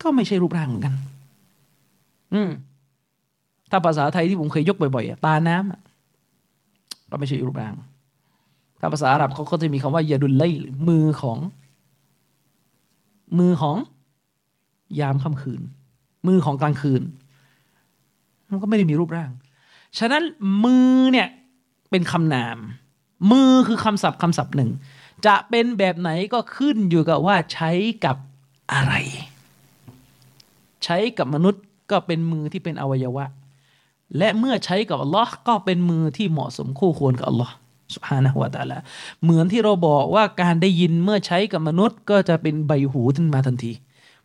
[0.01, 0.93] ก็ไม่ใช่รูปร่างเหมือนกัน
[2.33, 2.49] อืม
[3.71, 7.73] ถ้าภาษาไทยที่ผมเคยยกบ่อยๆตาน้ำก็ไม่ใช่รูปร่าง
[8.79, 10.43] ถ้าภาษาอาหรับเขาก็จะมีคำว่ายาดุลไล
[10.89, 11.37] มือของ
[13.39, 13.77] มือของ
[14.99, 15.61] ยามค่ำคืน
[16.27, 17.01] มือของกลางคืน
[18.49, 19.31] มันก็ไม่ได้มีรูปร่าง
[19.99, 20.23] ฉะนั้น
[20.63, 21.27] มือเนี่ย
[21.89, 22.57] เป็นคำนาม
[23.31, 24.71] มือคือคำศัพท์คำศัพท์หนึ่ง
[25.25, 27.71] จะเป็นแบบไหนก็ขึ้นอยู่กับว่าใช้
[28.05, 28.17] กับ
[28.73, 28.93] อะไร
[30.85, 33.25] ใช้กับมนุษย์ก็เป็นมือที่เป็นอวัยวะ
[34.17, 37.53] และเมื่อใช้กับอัลลอฮ์ก็เป็นมือที่เหมาะสมคู่ควรกับอัลลอฮ์
[37.95, 38.77] สุฮานะฮวาตาละ
[39.23, 43.71] เหมือนที่เราบอกว่าการได้ยินเมื่อใช้กับมนุษย์ ก็จะเป็นใบหูขึ้นมาทันที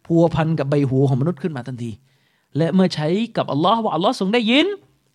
[0.07, 1.91] พัวพันกับใบหูของมนุษย์ขึ้นมาทันที
[2.57, 4.67] และเมื่อใช้กับอัลลอฮ์ว่าอัลลอฮ์ทรงได้ยิน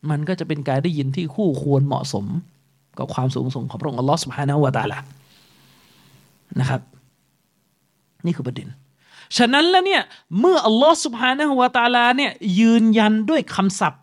[0.09, 2.25] มันก็จะเป็นการได้ยินที่คู่ควรเหมาะสม
[2.97, 4.97] กับความสูงส่งของพระองค์อัลลอฮ์สุฮานะฮวาตาละ
[6.59, 6.81] นะครับ
[8.25, 8.67] นี่คือประเด็น
[9.37, 10.01] ฉะนั้นแล้วเนี่ย
[10.39, 14.01] เมื่ออัลลอฮ์สุบฮานะฮวาตาลาเนี่ยยืนยันด้วยคำศัพท์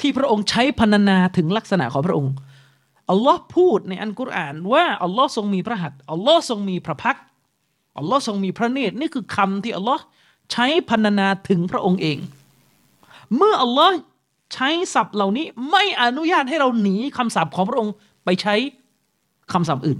[0.00, 2.32] ที่พระองค์ใช้พรรณนาถึงลักษณะของพระองค์
[3.10, 7.16] อัลลอฮ์พูดในอันกุรอานว่าอัลลอฮ์ทรงมีพระหัตถ์อัลลอฮ์ทรงมีพระพัก
[7.98, 10.02] อัลลอฮ์ทรงมีพระเนตรนี่คือคำที่อัลลอฮ์
[10.52, 12.18] ใช้พรรณนาถึงพระองค์เอง
[13.36, 13.94] เมื่ออัลลอฮ์
[14.54, 17.92] ใช้ศัพท์เหล่านี้ไม่อนุญาตให้เราหนีคำศัพท์ของพระองค์
[18.24, 18.54] ไปใช้
[19.52, 19.98] คำศัพท์อื่น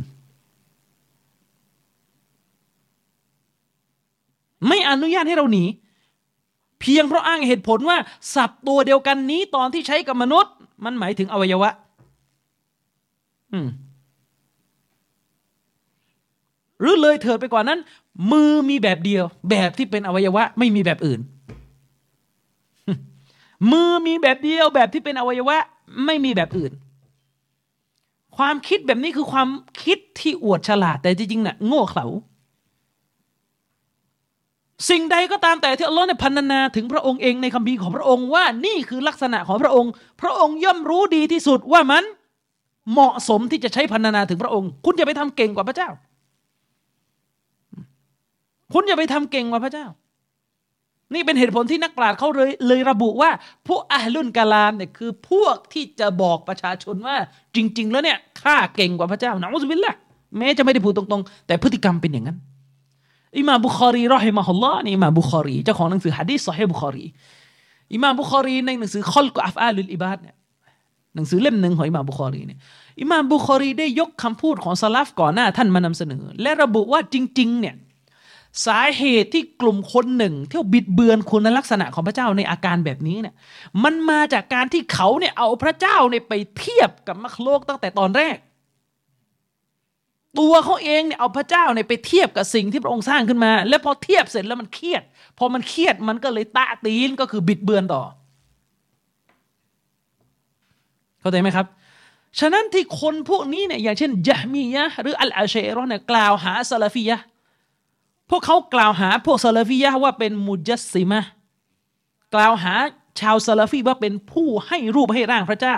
[4.68, 5.64] ไม่อนุญาตให้เราหนี
[6.80, 7.98] เพียงเพราะอ้างเหตุผลว่า
[8.34, 10.52] ศัพท์ตัวเดียวกันนี้ตอนที่ใช้กับมนุษย์
[10.84, 11.70] มันหมายถึงอวัยวะ
[13.52, 13.68] อืม
[16.80, 17.78] หรือเลยเถิดไปกว่านั้น
[18.32, 21.20] มือมีแบบเดียว แบบที่เป็นอวัยวะ ไม่มีแบบอื่น
[23.72, 25.56] มือมีแบบเดียว แบบที่เป็นอวัยวะ
[26.04, 26.72] ไม่มีแบบอื่น
[28.36, 29.48] ความคิดแบบนี้คือความ
[29.82, 32.06] คิดที่อวดฉลาด แต่จริงๆน่ะ โง่เขลา
[34.90, 39.90] สิ่งใดก็ตามแต่ที่อัลลอฮ์เนี่ยพันนาถึงพระองค์เองในคัมภีร์ของพระองค์ว่านี่คือลักษณะของพระองค์
[40.20, 42.04] พระองค์ย่อมรู้ดีที่สุดว่ามัน
[42.92, 45.88] เหมาะสมที่จะใช้พันนาถึงพระองค์ คุณจะไปทำเก่งกว่าพระเจ้า
[48.72, 49.86] คุณอย่าไปทำเก่งกว่าพระเจ้า
[51.14, 53.30] นี่เป็นเหตุผลที่นักปราชญ์เขาเลยเลยระบุว่า
[53.68, 57.16] พวกอาลุนกาลามเนี่ยคือพวกที่จะบอกประชาชนว่า
[57.56, 59.96] จริง ๆ แล้วเนี่ยข้าเก่งกว่าพระเจ้านะอุสบิลละ
[60.38, 62.38] แม้จะไม่ได้พูดตรงๆ แต่พฤติกรรมเป็นอย่างนั้น
[63.38, 67.04] อิมามบุคอรีرحمه اللهนี่อิมามบุคอรีเจ้าของหนังสือฮะดีษซอฮีฮ์บุคอรี
[67.94, 70.36] อิมามบุคอรีในหนังสือخلق أفعال العبادเนี่ย
[71.14, 72.58] หนังสือเล่มหนึ่งของอิมามบุคอรีเนี่ย
[73.00, 77.74] อิมามบุคอรีได้ยกคำพูดของسلفก่อนหน้าท่านมานำเสนอ และระบุว่าจริงๆเนี่ย
[78.66, 83.34] สาเหตุที่กลุ่มคนหนึ่งที่บิดเบือนคุณลักษณะของพระเจ้าในอาการแบบนี้เนี่ย
[83.84, 88.36] มันมาจากการที่เขาเนี่ยเอาพระเจ้าเนี่ยไปเทียบกับمخلوقตั้งแต่ตอนแรก
[90.38, 95.02] ตัวเขาเองเนี่ยเอาพระเจ้าเนี่ยไปเทียบกับสิ่งที่พระองค์สร้างขึ้นมา แล้วพอเทียบเสร็จแล้วมันเครียด
[95.38, 98.02] พอมันเครียดมันก็เลยตะตีนก็คือบิดเบือนต่อ
[101.20, 101.66] เข้าใจไหมครับ
[102.40, 107.18] ฉะนั้นที่คนพวกนี้เนี่ยอย่างเช่นجهميةหรือالأشاعرةเนี่ยกล่าวหาسلفية
[108.30, 111.20] พวกเขากล่าวหาพวกسلفيةว่าเป็นمجسمة
[112.34, 112.74] กล่าวหา
[113.20, 115.76] ชาวซาลาฟีว่าเป็นผู้ให้รูปให้ร่างพระเจ้า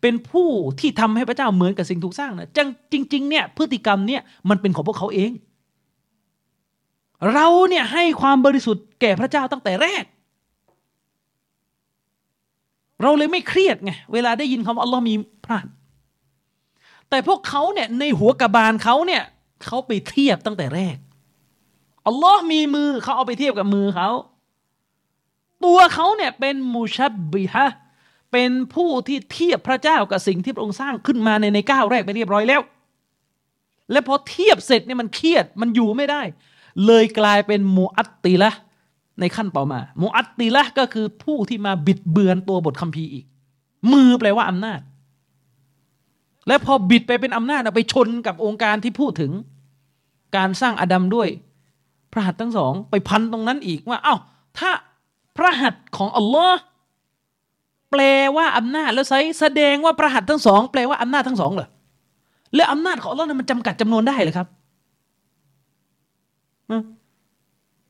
[0.00, 0.48] เป็นผู้
[0.80, 5.32] ที่ทำให้พระเจ้าเหมือนกับสิ่งถูกสร้างนะจงจริงๆเนี่ยพฤติกรรมเนี่ยมันเป็นของพวกเขาเอง
[7.32, 10.04] เราเนี่ยให้ความบริสุทธิ์แก่พระเจ้าตั้งแต่แรก
[13.02, 15.14] เราเลยไม่เครียดไงเวลาได้ยินคำว่าอัลลอฮ์มี
[15.46, 15.58] พระ
[17.10, 19.22] แต่พวกเขาเนี่ยในหัวกระบาลเขาเนี่ย
[19.64, 20.96] เขาไปเทียบตั้งแต่แรก
[22.06, 24.08] อัลลอฮ์มีมือเขาเอาไปเทียบกับมือเขา
[25.64, 27.68] ตัวเขาเนี่ยเป็นมูชับบิฮะ
[28.32, 32.60] เป็นผู้ที่เทียบพระเจ้ากับสิ่งที่พระองค์สร้างขึ้นมาในในก้าวแรกไปเรียบร้อยแล้ว
[33.92, 36.22] และพอเทียบเสร็จเนี่ยมันเครียดมันอยู่ไม่ได้
[36.86, 38.50] เลยกลายเป็นมูอัตติละ
[39.20, 43.24] ในขั้นต่อมามูอัตติละก็คือผู้ที่มาบิดเบือนตัวบทคัมภีร์อีก
[43.92, 44.80] มือแปลว่าอำนาจ
[46.48, 49.32] และพอบิดไปเป็นอำนาจไปชนกับองค์การที่พูดถึง
[50.36, 51.28] การสร้างอาดัมด้วย
[52.12, 54.16] พระหัตถ์ทั้งสองไปพันตรงนั้นอีกว่าเอา้า
[54.58, 54.70] ถ้า
[55.36, 56.60] พระหัตถ์ของอัลลอฮ์
[57.90, 58.00] แปล
[58.36, 61.68] ว่าอำนาจแล้วใช้แสดงว่าพระหัตถ์ทั้งสองแปลว่าอำนาจทั้งสองเหรอ
[62.54, 64.48] แล้วอำนาจของอัลลอฮ์นั้นมันจำกัดจำนวนได้เลยครับ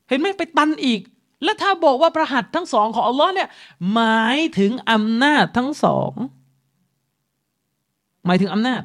[0.09, 1.01] เห็นไหมไปตันอีก
[1.43, 3.49] แล้วถ้าบอกว่าพระหัตถ์ทั้งสองของอัลลอฮ์เนี่ย
[3.93, 6.11] หมายถึงอำนาจทั้งสอง
[8.25, 8.81] หมายถึงอำนาจ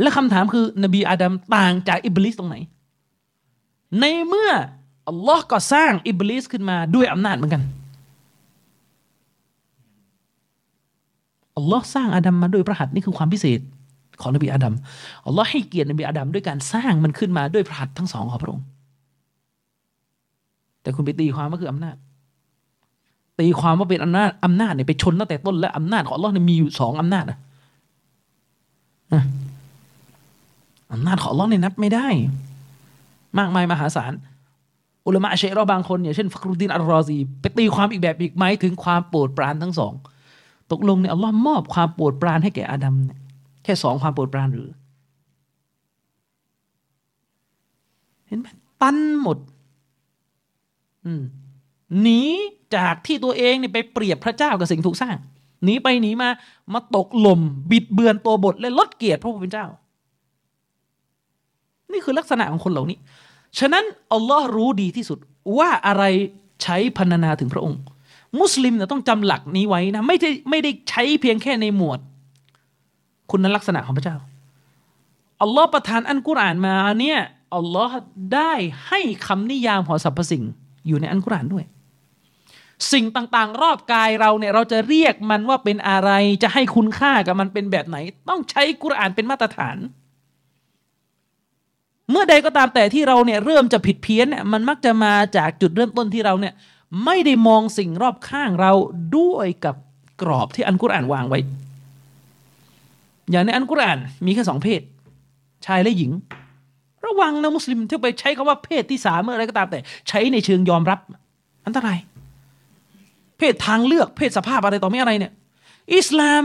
[0.00, 2.56] และคำถามคือนบีอาดัมต่างจากอิบลิสตรงไหน
[4.00, 4.50] ในเมื่อ
[5.08, 7.62] อัลลอฮ์ก็สร้างอิบลิสขึ้นมาด้วยอำนาจเหมือนกัน
[11.56, 13.60] อัลลอฮ์สร้างอาดัมมาด้วยพระหัตถ์นี่คือความพิเศษ
[14.20, 14.74] ของนบีอาดัม
[15.26, 18.64] อัลลอฮ์ให้เกียรตินบีอาดัมด้วยการสร้างมันขึ้นมาด้วยพระหัตถ์ทั้งสองของพระองค์
[20.82, 21.96] แต่คุณไปตีความว่าคืออำนาจ
[23.40, 27.38] ตีความว่าเป็นอำนาจอำนาจเนี่ยไปชนตั้งแต่ต้นและอำนาจของอัลลอฮ์เนี่ยมีอยู่สองอำนาจนะ
[30.92, 32.08] อำนาจของอัลลอฮ์เนี่ยนับไม่ได้
[33.38, 34.12] มากมายมหาศาล
[35.08, 39.92] อุลมะเชรอบางคนอย่างเช่นฟักรุดินอัลรอซีไปตีความอีกแบบอีกไหมถึงความโปรดปรานทั้งสอง
[40.72, 43.20] ตกลงเนี่ยอัลลอฮ์มอบความโปรดปรานให้แก่อาดัมเนี่ย
[43.64, 44.68] แค่สองความโปรดปรานหรือ
[48.26, 48.46] เห็นไหม
[48.82, 49.38] ตันหมด
[52.00, 52.20] หนี
[52.76, 55.16] จากที่ตัวเองเนี่ยไปเปรียบพระเจ้ากับสิ่งถูกสร้าง
[55.64, 56.28] หนีไปหนีมา
[56.72, 57.40] มาตกหล่ม
[57.70, 59.66] บิดเบือนตัวบทและลดเกียรติพระผู้เป็นเจ้า
[61.92, 62.98] นี่คือลักษณะของคนเหล่านี้
[63.58, 65.18] ฉะนั้นอัลลอฮ์รู้ดีที่สุด
[65.58, 66.04] ว่าอะไร
[66.62, 67.80] ใช้พันนาถึงพระองค์
[68.40, 72.00] มุสลิมเนี่ยต้องจำหลักนี้ไว้นะไม่ได้ไม่ได้ใช้เพียงแค่ในหมวด
[73.30, 74.16] คุณลักษณะของพระเจ้า
[75.42, 77.20] อัลลอฮ์ประทานอันกุรอานมาเนี่ย
[77.56, 77.96] อัลลอฮ์
[78.34, 78.52] ได้
[78.86, 80.44] ให้คำนิยามของสรรพสิ่ง
[80.86, 81.64] อยู่ในอันกุรอานด้วย
[82.92, 86.10] สิ่งต่างๆ รอบกายเราเนี่ยเราจะเรียกมันว่าเป็นอะไร
[86.42, 87.96] จะให้คุณค่ากับมันเป็นแบบไหน
[88.28, 89.76] ต้องใช้กุรอานเป็นมาตรฐาน
[92.10, 96.54] เมื่อใดก็ตามแต่ที่เราเนี่ยเริ่มจะผิดเพี้ยนเนี่ยมันมักจะมาจากจุดเริ่มต้นที่เราเนี่ย
[97.04, 98.72] ไม่ได้มองสิ่งรอบข้างเรา
[99.18, 99.74] ด้วยกับ
[100.22, 101.38] กรอบที่อันกุรอานวางไว้
[103.30, 104.80] อย่างในอันกุรอานมีแค่สองเพศ
[105.66, 106.12] ชายและหญิง
[107.06, 110.98] ระวังนะมุสลิมที่ไปใช้คาว่าเพศที่สามเมื่อไรก็ตามแต่ ใช้ในเชิงยอมรับ
[111.66, 111.98] อันตราย
[113.38, 115.32] เพศทางเลือกเพศสภาพอะไรต่อไม่อะไรเนี่ย
[115.96, 116.44] อิสลาม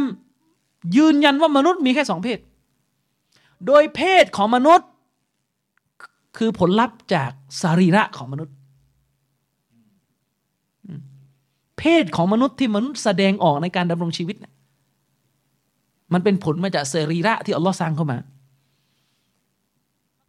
[0.98, 2.40] ยืนยันว่ามนุษย์มีแค่สองเพศ
[3.68, 4.88] โดยเพศของมนุษย์
[6.38, 8.56] คือผลลัพธ์จากสรีระของมนุษย์
[11.78, 14.38] เพศของมนุษย์ที่มนุษย์แสดงออกในการดำรงชีวิต
[16.14, 18.18] มันเป็นผลมาจากสรีระที่อัลลอฮ์สร้างเข้ามา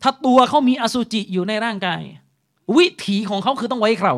[0.02, 2.00] ถ้าตัวเขามีอสุจิอยู่ในร่างกาย
[2.76, 4.14] วิถีของเขาคือต้องไว้เครา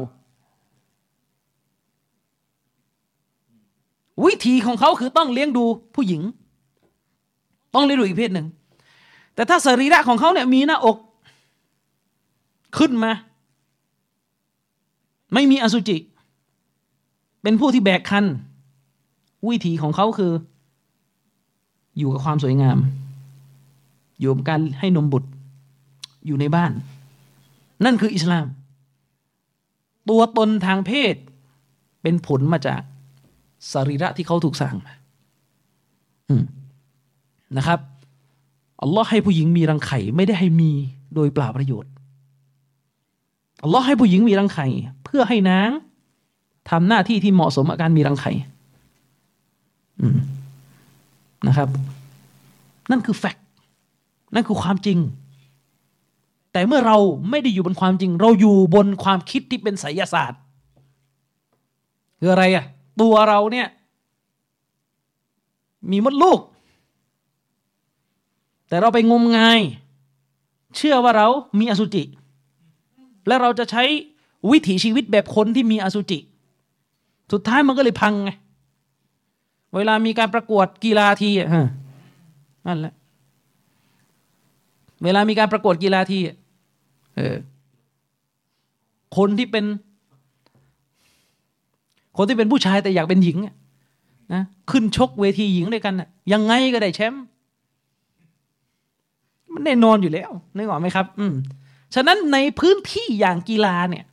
[4.24, 6.22] วิธีของเขาคือต้องเลี้ยงดูผู้หญิง
[7.74, 8.46] ต้องเลี้ยงดูอีกเพศหนึ่ง
[9.34, 10.96] แต่ถ้าสรีระของเขาเนี่ยมีหน้าอก
[12.78, 13.12] ขึ้นมา
[15.34, 15.98] ไม่มีอสุจิ
[17.42, 18.24] เป็นผู้ที่แบกคัน
[19.48, 20.32] วิธีของเขาคือ
[21.98, 22.78] อยู่กับความสวยงาม
[24.20, 25.28] อยู่กับการให้นมบุตร
[26.26, 26.72] อยู่ในบ้าน
[27.84, 28.46] นั่นคืออิสลาม
[30.08, 31.14] ตัวตนทางเพศ
[32.02, 32.80] เป็นผลมาจาก
[33.72, 34.92] สรีระที่เขาถูกสร้างมา
[37.56, 37.80] นะครับ
[38.82, 40.70] อัลลอฮ์ให้ผู้หญิงมีรังไข่ไม่ได้ให้มี
[41.14, 41.90] โดยเปล่าประโยชน์
[43.62, 44.66] อัลลอฮ์ให้ผู้หญิงมีรังไข่
[45.04, 45.70] เพื่อให้นาง
[46.70, 48.32] ทำหน้าที่ที่เหมาะสมกับการมีรังไข่
[51.46, 51.68] นะครับ
[52.90, 53.44] นั่นคือแฟกต์
[54.34, 54.98] นั่นคือความจริง
[56.52, 56.98] แต่เมื่อเรา
[57.30, 60.40] ไม่ได้อยู่บนความจริง เราอยู่บนความคิดที่เป็นไสยศาสตร์
[62.18, 62.64] คืออะไรอะ
[63.00, 63.68] ตัวเราเนี่ย
[65.90, 66.40] มีมดลูก
[68.68, 69.60] แต่เราไปงมงาย
[70.76, 72.02] เชื่อว่าเรามีอสุจิ
[73.26, 73.84] และเราจะใช้
[74.50, 76.18] วิถีชีวิตแบบคนที่มีอสุจิ
[77.32, 78.30] สุดท้ายมันก็เลยพังไง
[79.74, 81.48] เวลามีการประกวดกีฬาทีอะ
[82.66, 82.94] นั่นแหละ
[85.04, 86.18] เวลามีการประกวดกีฬาที
[87.16, 87.36] เออ
[89.16, 89.64] คนที่เป็น
[92.16, 93.38] คนที่เป็นผู้ชายแต่อยากเป็นหญิง
[94.34, 97.22] นะขึ้นชกเวทีหญิงด้วยกันนะยังไงก็ได้แชมป์
[99.52, 101.34] มันแน่นอนอยู่แล้วนึกออกไหมครับ อืม
[101.94, 104.04] ฉะนั้นในพื้นที่อย่างกีฬาเนี่ย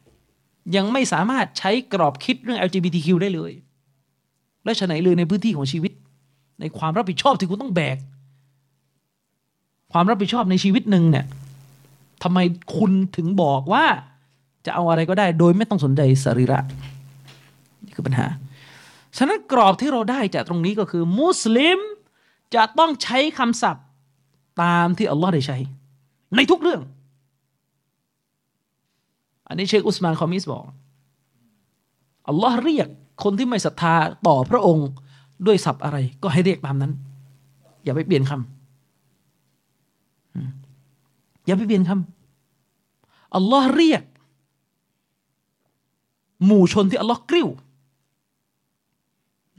[0.75, 3.51] ยังไม่สามารถใช้กรอบคิดเรื่อง LGBTQ ได้เลย
[4.63, 5.91] และฉะไหนเลยในพื้นที่ของชีวิต
[6.59, 7.97] ในความรับผิดชอบที่คุณต้องแบก
[9.91, 11.25] ความรับผิดชอบในชีวิตหนึ่งเนี่ย
[12.23, 12.39] ทำไม
[12.77, 13.85] คุณถึงบอกว่า
[14.65, 16.59] จะเอาอะไรก็ได้ โดยไม่ต้องสนใจสรีระ
[17.85, 18.27] นี่คือปัญหา
[19.17, 21.79] ฉะนั้นกรอบที่เราได้จากตรงนี้ก็คือ มุสลิม
[22.55, 23.85] จะต้องใช้คำศัพท์
[24.61, 25.57] ตามที่อัลลอฮ์ได้ใช้
[26.35, 26.81] ในทุกเรื่อง
[29.53, 30.63] อันนี้เชคอุสมานคอมิสบอก
[32.29, 32.87] อัลลอฮ์เรียก
[33.23, 33.93] คนที่ไม่ศรัทธา
[34.27, 34.87] ต่อพระองค์
[35.45, 36.93] ด้วยศัพท์อะไร ก็ให้เรียกตามนั้น
[37.83, 44.03] อย่าไปเปลี่ยนคำอย่าไปเปลี่ยนคำอัลลอฮ์เรียก
[46.45, 47.47] หมู่ชนที่อัลลอฮ์กริ้ว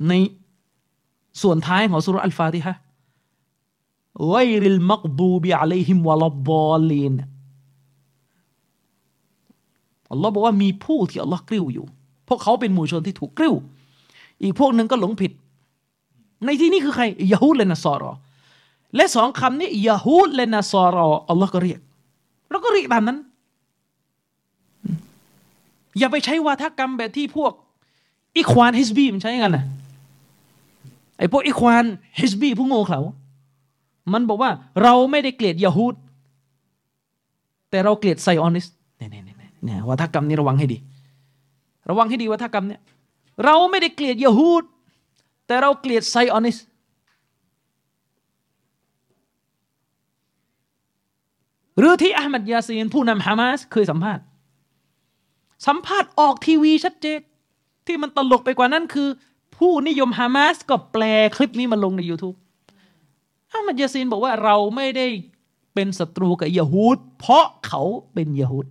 [0.09, 0.13] ใน
[1.43, 2.75] ส่วนท้ายของสุรอัลฟาติฮะ
[4.29, 7.13] ไวริลมักดูบิอะลัยฮิมวะลบบอลีน
[10.11, 11.87] อัลลอฮ์บอกว่ามีผู้ที่อัลลอฮ์กริ้วอยู่
[12.29, 13.55] พวกเขาเป็นหมู่ชนที่ถูกกริ้ว
[14.43, 15.33] อีกพวกหนึ่งก็หลงผิด
[16.45, 18.13] ในที่นี้คือใครยาฮูดและนัสซอรอ
[18.97, 21.81] และสองคำนี้ยาฮูดและนาซอรออัลลอฮ์ก็เรียก
[22.51, 23.19] เราก็เรียกตามนั้น
[25.99, 27.53] อย่าไปใช้วาทกรรมแบบที่พวก
[28.39, 29.65] อิควานฮิสบีมันใช้กันนะ
[31.19, 31.85] ไอ้พวกإخوان
[32.21, 33.01] حزبيผู้โง่เขลา
[34.13, 34.51] มันบอกว่า
[34.83, 35.95] เราไม่ได้เกลียดيهود
[37.71, 39.11] แต่เราเกลียดไซออนิสต์เนี่ย
[39.65, 40.79] เนี่ยเนี่ยวาทกรรมนี้ระวังให้ดี
[41.91, 42.81] ระวังให้ดีวาทกรรมเนี่ย
[43.45, 44.65] เราไม่ได้เกลียดيهود
[45.47, 46.57] แต่เราเกลียดไซออนิสต์
[51.79, 54.25] หรือที่อะห์มัดยาซีนผู้นำฮามาสเคยสัมภาษณ์
[55.67, 57.21] สัมภาษณ์ออกทีวีชัดเจน
[57.87, 59.09] ที่มันตลกไปกว่านั้นคือ
[59.57, 61.03] ผู้นิยมฮามาสก็แปล
[61.37, 62.37] คลิปนี้มาลงใน YouTube
[63.53, 65.07] อัลมัดยาซีนบอกว่าเราไม่ได้
[65.75, 67.83] เป็นศัตรูกับยะฮูดเพราะเขา
[68.15, 68.67] เป็นยะฮูด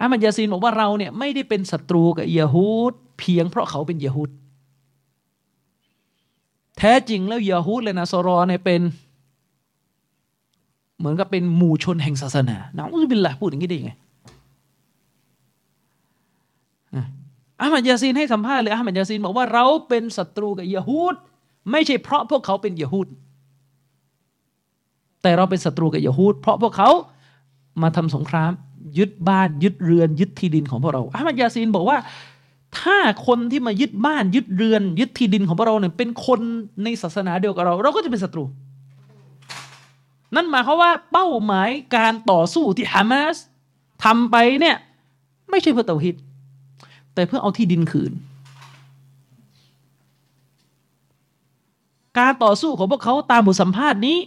[0.00, 4.30] อามัดยาซีนบอกว่าเราเนี่ยไม่ได้เป็นศัตรูกับยะฮูดเพียงเพราะเขาเป็นยะฮูด
[6.78, 8.80] แท้จริงแล้วยะฮูดและนาซรอเนี่ยเป็น
[10.98, 13.92] เหมือนกับเป็นหมู่ชนแห่งศาสนานะอุบิลละพูดอย่างนี้ได้ยังไง
[17.60, 21.14] อามัดยาซีนให้สัมภาษณ์เลยอามัดยาซีนบอกว่าเราเป็นศัตรูกับยะฮูด
[21.70, 23.08] ไม่ใช่เพราะพวกเขาเป็นยะฮูด
[25.22, 26.90] แต่เราเป็นศัตรูกับยะฮูดเพราะพวกเขา
[27.82, 28.52] มาทำสงคราม
[28.98, 31.98] ยึดบ้านยึดเรือนยึดที่ดินของพวกเราอามัดยาซีนบอกว่า
[32.80, 36.40] ถ้าคนที่มายึดบ้านยึดเรือน ยึดที่ดินของพวกเราเนี่ยเป็นคน
[36.84, 38.44] ในศาสนาเดียวกับเรา เราก็จะเป็นศัตรู
[40.34, 43.36] นั่นหมายความว่าเป้าหมายการต่อสู้ที่ฮามาส
[44.04, 44.76] ทำไปเนี่ย
[45.50, 46.16] ไม่ใช่เพื่อเตาฮิด
[47.14, 48.12] แต่เพื่อเอาที่ดินคืน
[52.18, 54.18] การต่อสู้ของพวกเขาตามบทสัมภาษณ์นี้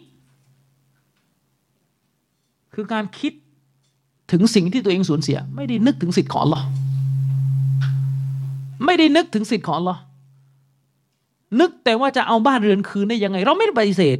[2.73, 3.33] คือการคิด
[4.31, 6.61] ถึงสิ่งที่ตัวเองสูญเสีย ไม่ได้นึกถึงสิทธิ์ของหรอ
[8.85, 9.97] ไม่ได้นึกถึงสิทธิ์ของหรอ
[11.59, 14.17] นึกแต่ว่าจะเอาบ้านเรือนคืนได้ยังไง เราไม่ได้ปฏิเสธ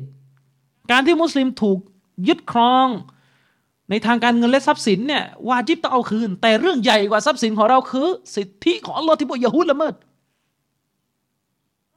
[0.91, 1.80] การที่มุสลิมถูก
[2.28, 2.88] ยึดครอง
[3.89, 9.93] ในทางการเงินและทรัพย์สินเนี่ยวาจิบต้องเอาคืน แต่เรื่องใหญ่กว่าทรัพย์สินของเราคือ สิทธิของอัลลอฮ์ที่พวกยะฮูดละเมิด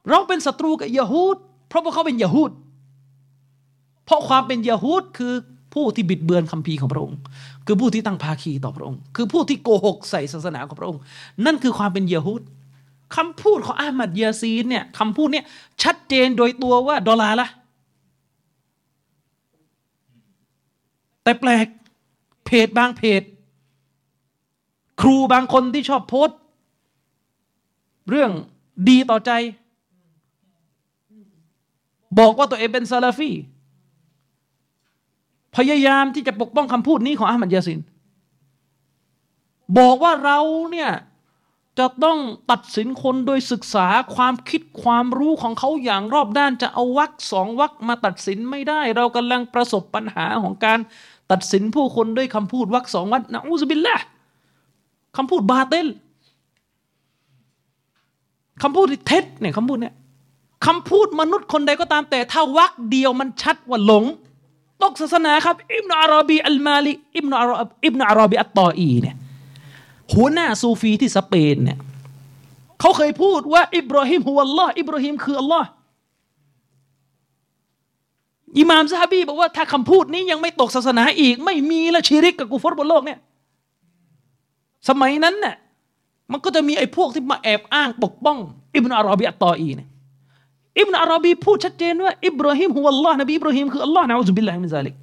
[0.09, 1.37] เราเป็นศัตรูกับยะฮูด
[1.67, 2.51] เพราะพวกเขาเป็นยะฮูด
[4.05, 5.33] เพราะความเป็นยะฮูดคือ
[5.73, 7.17] ผู้ที่บิดเบือนคัมภีร์ของพระองค์
[7.65, 11.01] คือผู้ที่ตั้งภาคีต่อพระองค์ คือผู้ที่โกหกใส่ศาสนาของพระองค์
[11.45, 12.41] นั่นคือความเป็นเยฮูด
[13.15, 15.45] คำพูดของอามัดยาซีนเนี่ยคำพูดเนี่ย
[15.83, 17.49] ชัดเจนโดยตัวว่าضلالة
[21.23, 21.67] แต่แปลก
[22.45, 23.21] เพจบางเพจ
[25.01, 26.29] ครูบางคนที่ชอบโพสต์
[28.09, 28.31] เรื่อง
[28.89, 29.31] ดีต่อใจ
[32.19, 33.31] บอกว่าตัวเองเป็นسلفي
[35.55, 37.79] พยายามที่จะปกป้องคำพูดนี้ของอะห์มัดยาซีน
[39.77, 40.39] บอกว่าเรา
[40.71, 40.91] เนี่ย
[41.79, 42.19] จะต้อง
[42.51, 50.79] ตัดสินคนโดยศึกษาความคิดความรู้ของเขาอย่างรอบด้านจะเอาวักสองวักมาตัดสินไม่ได้ เรากำลังประสบปัญหาของการ
[51.31, 53.97] ตัดสินผู้คนด้วยคำพูดวักสองวัดนะอูซบิลละ
[55.17, 55.87] คำพูดบาเตล
[58.63, 59.95] คำพูดที่เท็จเนี่ยคำพูดเนี่ย
[60.65, 64.05] คำพูดมนุษย์คนใดก็ตามแต่ถ้าวักเดียวมันชัดว่าหลง
[64.81, 67.51] ตกศาสนาครับ อิบนาอารบีอัลมาลีอิบนาอาร
[67.85, 69.15] อิบนาอารบีอัตตออีเนี่ย
[70.13, 71.77] หัวหน้าซูฟีที่สเปนเนี่ย
[72.79, 75.67] เขาเคยพูดว่า إبراهيم هو الله อิบราฮิมคืออัลลอฮ์
[78.59, 83.19] อิหม่ามซาฮบีบอกว่าถ้าคำพูดนี้ยังไม่ตกศาสนาอีก ไม่มีละชีริกกับกูฟรบนโลกเนี่ย
[84.89, 85.55] สมัยนั้นเนี่ย
[86.31, 88.37] มันก็จะมีไอ้พวกที่มาแอบอ้างปกป้อง
[88.75, 89.89] อิบนาอารบีอัตตออีเนี่ย
[90.79, 94.95] อิบนาอารบีพูดชัดเจนว่า إبراهيم هو الله นบีอิบราฮิมคืออัลลอฮ์نعوذ بالله من ذلك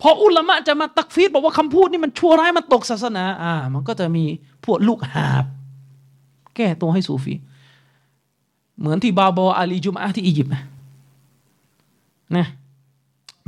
[0.00, 4.24] พออุลามะจะมาตักฟีดบอกว่าคำพูดนี่มันชั่วร้ายมันตกศาสนา อ่า มันก็จะมี
[4.64, 5.44] พวกลูกหาบ
[6.56, 7.34] แก้ตัวให้ซูฟี
[8.78, 10.52] เหมือนที่บาบออาลีจุมอะที่อียิปต์
[12.36, 12.46] นะ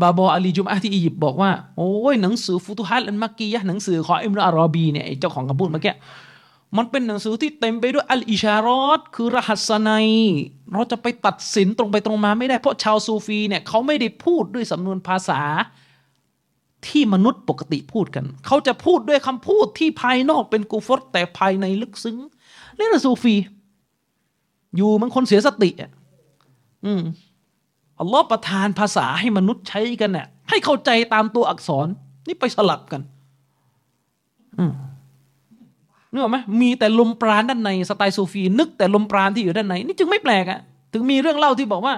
[0.03, 5.95] บาบออาลีจุมอะที่อียิปต์บอกว่า โอ้ยหนังสือฟุตุฮัตอันมักกียะหนังสือของอิมรุอารอบีเนี่ยเจ้าของคำพูดเมื่อกี้
[6.77, 10.09] มันเป็นหนังสือที่เต็มไปด้วยอัลอิชารอตคือรหัสนัย
[10.73, 15.41] เราจะไปตัดสินตรงไปตรงมาไม่ได้เพราะชาวซูฟีเนี่ยเขาไม่ได้พูดด้วยสำนวนภาษา
[16.87, 22.19] ที่มนุษย์ปกติพูดกัน เขาจะพูดด้วยคำพูดที่ภายนอกเป็นกูฟรแต่ภายในลึกซึ้ง
[22.77, 23.35] เรื่องซูฟี
[24.77, 25.91] อยู่มันคนเสียสติอะ
[26.85, 27.03] อืม
[28.01, 31.87] อัลลอฮ์ประทานภาษาให้มนุษย์ใช้กันเนี่ยให้เข้าใจตามตัวอักษร
[32.27, 33.03] นี่ไปสลับกัน
[34.59, 34.73] อืม
[36.15, 40.61] นึกออกไหมมีแต่ลมปราณด้านในสไตล์ซูฟี นึกแต่ลมปราณที่อยู่ด้านในนี่จึงไม่แปลกอะ
[40.93, 41.95] ถึงมีเรื่องเล่าที่บอกว่า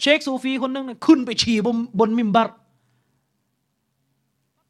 [0.00, 2.48] เชคซูฟีคนนึงเนี่ยขึ้นไปฉี่บนบนมิมบัร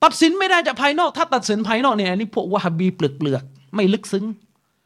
[0.05, 3.42] ตัดสินไม่ได้จากภายนอก ถ้าตัดสินภายนอกเนี่ยนี่พวกวะฮบีเปลือกเปลือก
[3.74, 4.24] ไม่ลึกซึ้ง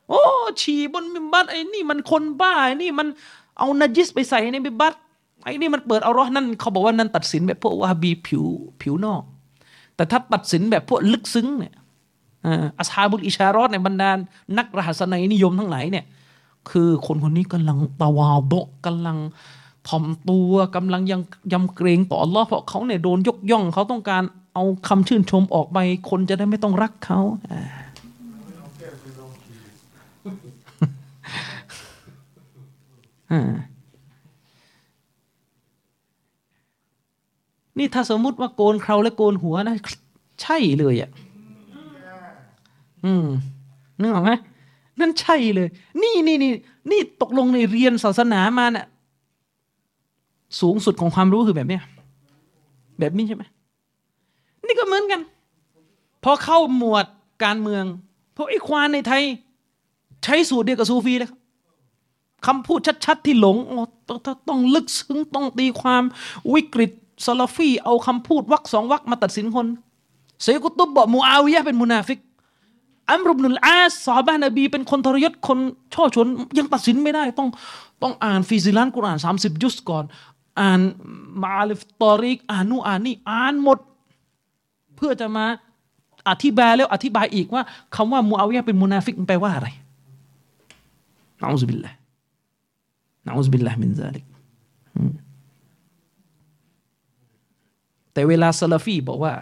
[0.08, 0.22] โอ้
[0.62, 3.08] ฉี่บนมิมบัตไอ้นี่มันคนบ้าไอ้นี่มัน
[3.58, 4.94] เอานาจิสไปใส่ในบิมบัต
[5.44, 8.44] ไอ้นี่มันเปิดเอาร้อนั่นเขาบอกว่านั่นตัดสินแบบพวกวาฮบีผิว
[8.80, 9.22] ผิวนอก
[9.96, 11.74] แต่ถ้าตัดสินแบบพวกลึกซึ้งเนี่ย
[12.80, 14.10] อัสฮาบุลอิชารอดในบรรดา
[14.58, 16.04] นักรหัสนัยนิยมทั้งหลายเนี่ย
[16.70, 18.52] คือคนคนนี้กำลังตาวาโบ
[18.86, 19.18] กำลัง
[19.88, 21.20] ถ่อมตัวกำลังยัง
[21.52, 24.22] ยำเกรงต่ออัลลอฮ์เพราะเขาเนี่ยโดนยกย่องเขาต้องการ
[24.54, 25.78] เอาคำชื่นชมออกไป
[26.10, 27.20] คนจะได้ไม่ต้องรักเขา
[37.78, 39.76] นี่ถ้าสมมุติว่าโกนเขาและโกนหัวนะ
[40.42, 41.10] ใช่เลยอะ
[43.04, 43.26] อืม
[44.00, 44.32] นึกออกไหม
[45.00, 45.68] นั่นใช่เลย
[46.02, 46.52] นี่นี่นี่
[46.90, 48.86] นี่ตกลงในเรียนศาสนามาเนะ่ะ
[50.60, 51.82] สูงสุดของความรู้คือแบบเนี้ย
[52.98, 53.44] แบบนี้ใช่ไหม
[54.66, 55.20] นี่ก็เหมือนกัน
[56.24, 57.06] พอเข้าหมวด
[57.44, 57.84] การเมือง
[58.36, 59.22] พวกไอ้ควานในไทย
[60.24, 61.40] ใช้สูตรเดียวกับซูฟีเลยครับ
[62.46, 63.56] คำพูดชัดๆที่หลง
[64.08, 66.02] ต้องต้องลึกซึ้งต้องตีความ
[66.52, 66.90] วิกฤต
[67.24, 69.66] ซาลาฟีเอาคำพูดวักสองวักมาตัดสินคน
[70.42, 72.18] เซกุตุบบอกมูอาวิยะเป็นมุนาฟิก
[73.12, 75.58] อัมรุบนุลอาสซาบานบี เป็นคนทรยศคน
[75.94, 76.26] ช่อชน
[76.58, 77.48] ยังตัดสินไม่ได้ ต้อง
[78.02, 80.04] ต้องอ่านฟิซิลันกุรอานสามสิบยุสก่อน
[80.60, 80.80] อ่าน
[81.44, 83.78] มาลิฟตอริกอ่านนู่อ่านนี่อ่านหมด
[84.96, 85.46] เพื่อจะมา
[86.28, 87.62] อธิบายแล้วอธิบายอีกว่า
[87.94, 89.68] คำว่ามูอาวิยะเป็นมุนาฟิกมันแปลว่าอะไร
[91.40, 91.92] นะอุบิลละ
[93.26, 94.24] นะอุบิลละมินซาลิก
[98.12, 99.32] แต่เวลาซาลฟีบอกว่า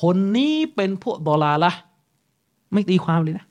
[0.00, 1.72] คนนี้เป็นพวกดอลาละ
[2.74, 3.46] ไม่ตีความเลยนะ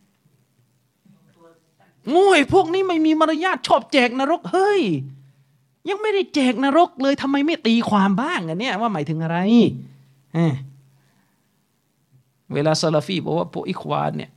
[2.16, 4.82] งวยพวกนี้ไม่มีมารยาทชอบแจกนรก เฮ้ย
[5.90, 9.38] ยังไม่ได้แจกนรกเลยทำไมไม่ตีความบ้างอันเนี้ยว่าหมายถึงอะไร
[12.54, 14.32] เวลาซาลาฟีบอกว่าพวกอิควานเนี่ย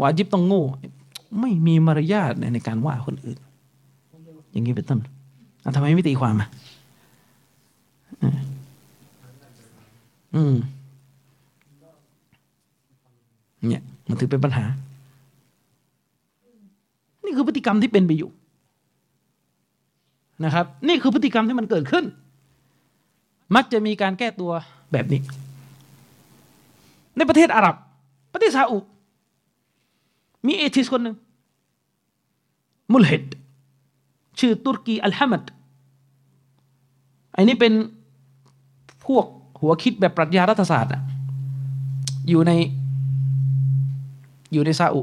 [0.00, 0.64] วาจิบต้องโง่
[1.40, 3.38] ไม่มีมารยาทในการว่าคนอื่น
[4.50, 4.98] อย่างนี้เป็นต้น
[5.76, 6.48] ทำไมไม่ตีความอะ
[10.34, 10.54] อืม
[13.68, 14.64] เนี่ย มันถือเป็นปัญหา
[17.24, 18.30] นี่คือพฤติกรรมที่เป็นไปอยู่
[20.44, 22.04] นะครับ นี่คือพฤติกรรมที่มันเกิดขึ้น
[23.54, 24.50] มักจะมีการแก้ตัว
[24.92, 25.20] แบบนี้
[27.16, 27.74] ในประเทศอาหรับ
[28.32, 28.78] ประเทศซาอุ
[30.46, 31.16] มีเอทิสคนหนึ่ง
[32.92, 33.24] มุลฮิด
[34.38, 35.42] ชื่อตุรกีอัลฮัมัด
[37.34, 37.72] อ้นี่เป็น
[39.06, 39.26] พวก
[39.60, 40.92] หัวคิดแบบปรัชญารัฐศาสตร์
[42.28, 42.52] อยู่ใน
[44.52, 45.02] อยู่ในซาอุ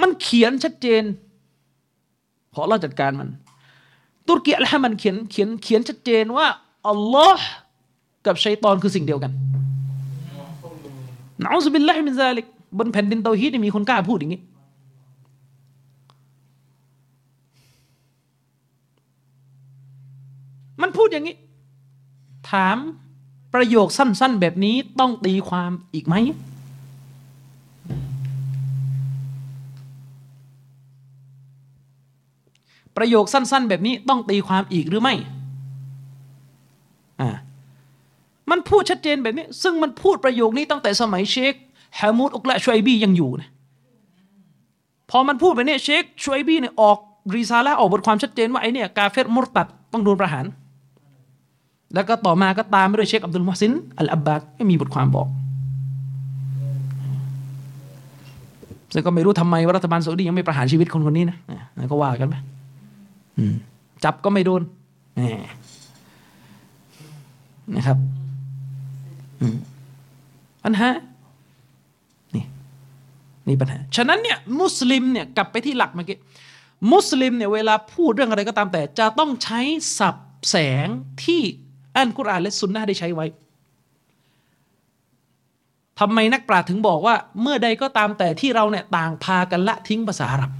[0.00, 1.02] มันเขียนชัดเจน
[2.54, 3.28] ขอเราจัดการมัน
[4.28, 6.46] ตุรกีอัลฮะมันเขียนเขียนเขียนชัดเจนว่า
[6.88, 7.46] อัลลอฮ์
[8.26, 9.32] กับชัยตอนคือสิ่งเดียวกัน
[11.42, 12.46] نعوذ بالله من ذلك
[12.78, 14.42] บนแผ่นดินเตาฮีดมีคนกล้าพูดอย่างนี้
[20.82, 21.36] มันพูดอย่างนี้
[22.50, 22.76] ถาม
[23.54, 26.14] ประโยคสั้น ๆ แบบนี้ต้องตีความอีกไหม
[32.96, 35.14] ประโยคสั้น ๆ แบบนี้ต้องตีความอีกหรือไม่
[37.20, 37.30] อ่า
[38.50, 41.54] มันพูดชัดเจนแบบนี้ ซึ่งมันพูดประโยคนี้ตั้งแต่สมัยเชค
[41.98, 43.48] ฮามูดอุกละชวยบียังอยู่นะ
[45.10, 46.98] พอมันพูดแบบนี้เชคชวยบีเนี่ยออก
[47.34, 50.44] รีซาละออกบทความชัดเจนว่าไอเนี่ยกาเฟตมุรตัดต้องโดนประหาร
[51.94, 55.28] แล้วก็ต่อมาก็ตามไปด้วยเชคอับดุลมุฮซินอัลอับบาดไม่มีบทความบอก
[58.92, 61.38] ซึ่งก็ไม่รู้ทำไมว่ารัฐบาลซาอุดียังไม่ประหารชีวิตคนคนนี้นะ
[61.90, 62.34] ก็ว่ากันไป
[64.04, 64.62] จับก็ไม่โดน
[67.76, 67.98] นะครับ
[70.64, 70.88] ปัญหา
[72.34, 72.44] นี่
[73.46, 76.18] นี่ปัญหา ฉะนั้นเนี่ยมุสลิมเนี่ยกลับไปที่หลักเมื่อกี้
[76.92, 79.60] มุสลิมเนี่ยเวลาพูดเรื่องอะไรก็ตามแต่ จะต้องใช้
[79.98, 80.16] สับ
[80.50, 80.86] แสง
[81.24, 81.42] ที่
[81.96, 83.26] อันกุรอานและสุนนะได้ใช้ไว้
[86.00, 90.50] ทำไมนักปราชญ์ถึงบอกว่า เมื่อใดก็ตามแต่ที่เราเนี่ยต่างพากันละทิ้งภาษาอาหรับ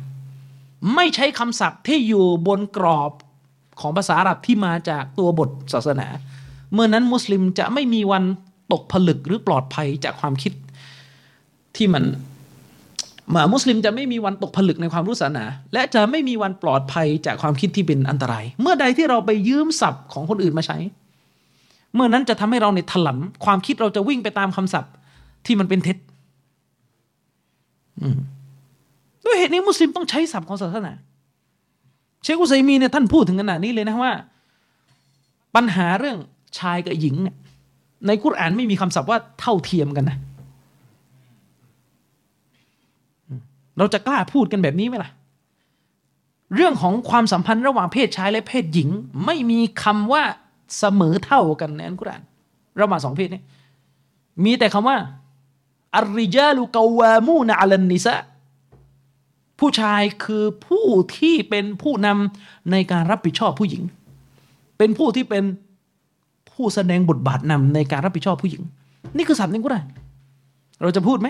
[0.94, 3.12] ไม่ใช้คำศัพท์ที่อยู่บนกรอบ
[3.80, 6.08] ของภาษาอาหรับที่มาจากตัวบทศาสนา
[6.72, 8.24] เมื่อนั้นมุสลิมจะไม่มีวัน
[8.72, 10.52] ตกผลึกหรือปลอดภัยจากความคิด
[11.76, 12.04] ที่มัน
[13.34, 20.78] มามุสลิมจะไม่มีวันตกผลึกในความรู้ศาสนา และจะไม่มีวันปลอดภัยจากความคิดที่เป็นอันตราย เมื่อใดที่เราไปยืมศัพท์ของคนอื่นมาใช้
[21.95, 24.93] เมื่อนั้นจะทำให้เราในถลำความคิดเราจะวิ่งไปตามคำศัพท์
[25.47, 25.97] ที่มันเป็นเท็จ
[29.24, 30.93] ด้วยเหตุนี้มุสลิมต้องใช้ศัพท์ของศาสนา
[32.22, 34.12] เชคุซัยมีเนี่ยท่านพูดถึงขนาดนี้เลยนะว่า
[35.55, 36.18] ปัญหาเรื่อง
[36.59, 37.16] ชายกับหญิง
[38.07, 40.16] ในกุรอานไม่มีคำศัพท์ว่าเท่าเทียมกันนะ
[43.78, 45.11] เราจะกล้าพูดกันแบบนี้ไหมล่ะ
[46.55, 48.88] เรื่องของความสัมพันธ์ระหว่างเพศชายและเพศหญิง
[49.24, 50.22] ไม่มีคำว่า
[50.78, 52.22] เสมอเท่ากันในอัลกุรอาน
[52.80, 53.42] ระหว่าสองเพศนี้
[54.44, 54.96] มีแต่คำว่า
[55.96, 58.14] อัริจาลุกาวามูนอัลนิสะ
[59.58, 60.86] ผู้ชายคือผู้
[61.18, 63.82] ที่เป็นผู้นำในการรับผิดชอบผู้หญิง
[64.78, 65.44] เป็นผู้ที่เป็น
[66.52, 68.62] ผู้แสดงบทบาทนำในการรับผิดชอบผู้หญิง
[69.16, 69.86] นี่คือสับในกุรอาน
[70.82, 71.28] เราจะพูดไหม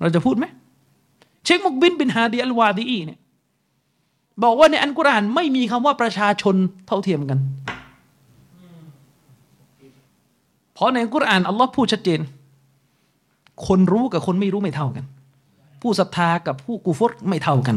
[0.00, 0.44] เราจะพูดไหม
[1.44, 3.18] เชคมุกบินบินฮาดีอัลวาดีอีเนี่ย
[4.42, 6.54] บอกว่าในอันกุรอานไม่มีคำว่าประชาชน
[6.86, 7.38] เท่าเทียมกัน
[10.74, 12.20] เพราะในอันกุรอานอัลลอฮ์พูดชัดเจน
[13.66, 15.04] คนรู้กับคนไม่รู้ไม่เท่ากัน
[15.82, 17.76] ผู้ศรัทธากับผู้กูฟตไม่เท่ากัน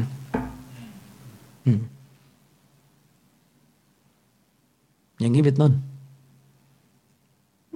[5.19, 5.71] อย่างนี้เป็นต้น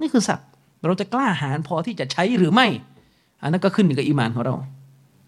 [0.00, 0.48] นี่คือศัพท์
[0.86, 2.66] เราจะกล้าหาญพอที่จะใช้หรือไม่
[3.42, 4.54] อันนั้นก็ขึ้นอยู่กับอีมานของเรา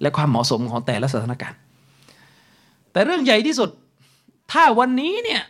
[0.01, 1.59] และความเหมาะสมของแต่ละสถานการณ์
[2.93, 3.71] แต่เรื่องใหญ่ที่สุด
[4.53, 5.43] ถ้าวันนี้เนี่ย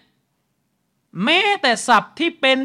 [1.24, 2.58] แม้แต่ศัพท์ที่เป็น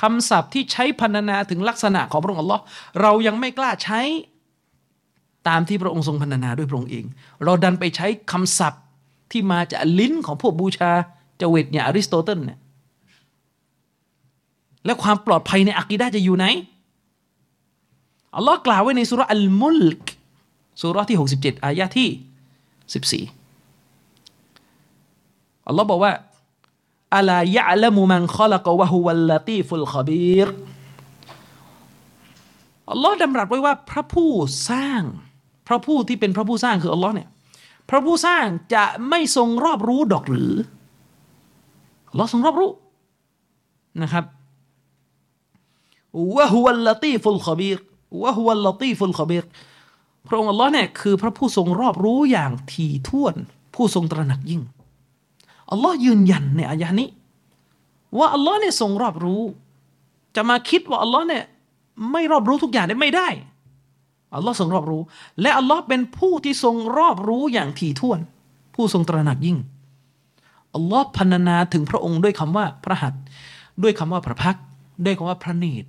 [0.00, 2.62] คำศัพท์ที่ใช้พรรณนาถึงลักษณะของพระองค์อัลลอฮ์
[3.00, 4.00] เรายังไม่กล้าใช้
[5.48, 7.04] ตามที่พระองค์ทรงพรรณนาด้วยพระองค์เอง
[7.44, 8.82] เราดันไปใช้คำศัพท์
[9.30, 10.90] ที่มาจากลิ้นของพวกบูชา
[11.38, 12.58] เจว็ดเนี่ยอริสโตเติลเนี่ย
[14.84, 16.46] และความปลอดภัยในอักีดาจะอยู่ไหน
[18.36, 20.04] อัลลอฮ์กล่าวไว้ในสุรอัลมุลก
[20.80, 22.08] สุรที่ 67 อายะที่
[23.28, 23.37] 14
[25.68, 26.12] อัลลอฮ์บอกว่า
[27.16, 30.48] อัลายะละมุมันขลักวะฮุวัลลตีฟุลขบีร
[32.90, 34.30] อัลลอฮ์ดำรัสไว้ว่าพระผู้
[34.70, 35.02] สร้าง
[35.66, 37.28] พระผู้ที่เป็นพระผู้สร้างคืออัลลอฮ์เนี่ย
[37.90, 38.44] พระผู้สร้าง
[38.74, 40.54] จะไม่ทรงรอบรู้ดอกหรือ
[42.10, 42.70] อัลลอฮ์ทรงรอบรู้
[44.02, 44.24] นะครับ
[46.36, 47.78] วะฮุวัลลตีฟุลขบีร
[48.22, 49.44] วะฮุวัลลตีฟุลขบีร
[50.26, 53.34] พระองค์อัลลอฮ์เนี่ยคือพระผู้ทรงรอบรู้อย่างถี่ถ้วน
[53.74, 54.62] ผู้ทรงตระหนักยิ่ง
[55.70, 57.08] อัลลอฮ์ยืนยันในอายะนี้
[58.18, 59.42] ว่าอัลลอฮ์เนี่ยทรงรอบรู้
[60.36, 61.44] จะมาคิดว่าอัลลอฮ์เนี่ย
[62.12, 63.28] ไม่รอบรู้ทุกอย่างได้ไม่ได้
[64.34, 65.02] อัลลอฮ์ทรงรอบรู้
[65.40, 68.20] และอัลลอฮ์เป็นผู้ที่ทรงรอบรู้อย่างถี่ถ้วน
[68.74, 69.58] ผู้ทรงตระหนักยิ่ง
[70.74, 73.14] อัลลอฮ์พรรณนาถึงพระองค์ด้วยคำว่าพระหัต
[73.82, 74.56] ด้วยคำว่าพระพัก
[75.04, 75.88] ด้วยคำว่าพระเนตร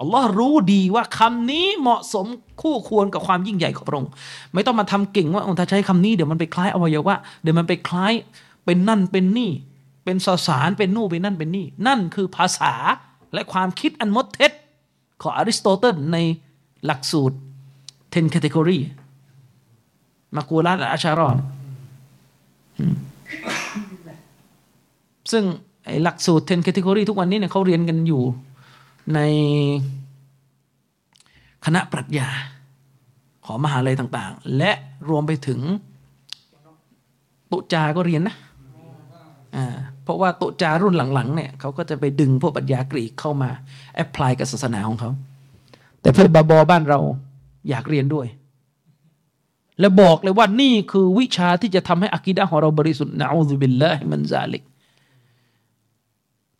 [0.00, 2.26] อัลลอฮ์รู้ดีว่าคำนี้เหมาะสม
[2.62, 4.10] คู่ควรกับความยิ่งใหญ่ของพระองค์
[4.54, 8.12] ไม่ต้องมาทำเก่งว่าถ้าใช้คำนี้เดี๋ยวมันไปคล้ายอวัยวะเดี๋ยวมันไปคล้าย
[8.70, 9.52] เป็นนั่นเป็นนี่
[10.04, 12.74] เป็นสสารเป็นนู่เป็นนั่นเป็นนี่ นั่นคือภาษา
[13.34, 14.52] และความคิดอันมดเท็จ
[15.22, 16.16] ของอริสโตเติลใน
[16.84, 17.36] หลักสูตร
[17.84, 18.78] 10 category
[20.34, 21.36] มากูลาตอาชารอน
[25.32, 25.44] ซึ่ง
[26.02, 28.22] หลักสูตร 10 category ทุกวันนี้เนี่ยเขาเรียนกันอยู่
[29.14, 29.20] ใน
[31.64, 32.28] คณะปรัชญา
[33.46, 34.72] ของมหาลัยต่าง ๆ และ
[35.08, 35.60] รวมไปถึง
[37.50, 38.36] ตุจา ก็เรียนนะ
[40.04, 43.50] เพราะว่าโตจารุ่นหลังๆเนี่ยเขาก็จะไปดึงพวกปัญญากรีกเข้ามา
[43.94, 45.10] แอพพลายกับศาสนาของเขา
[46.00, 46.98] แต่เพื่อบาบอบ้านเรา
[47.68, 48.26] อยากเรียนด้วย
[49.80, 54.62] และบอกเลยว่านี่คือวิชาที่จะทำให้อากิดะของเราบริสุทธิ์نعوذ بالله من ذلك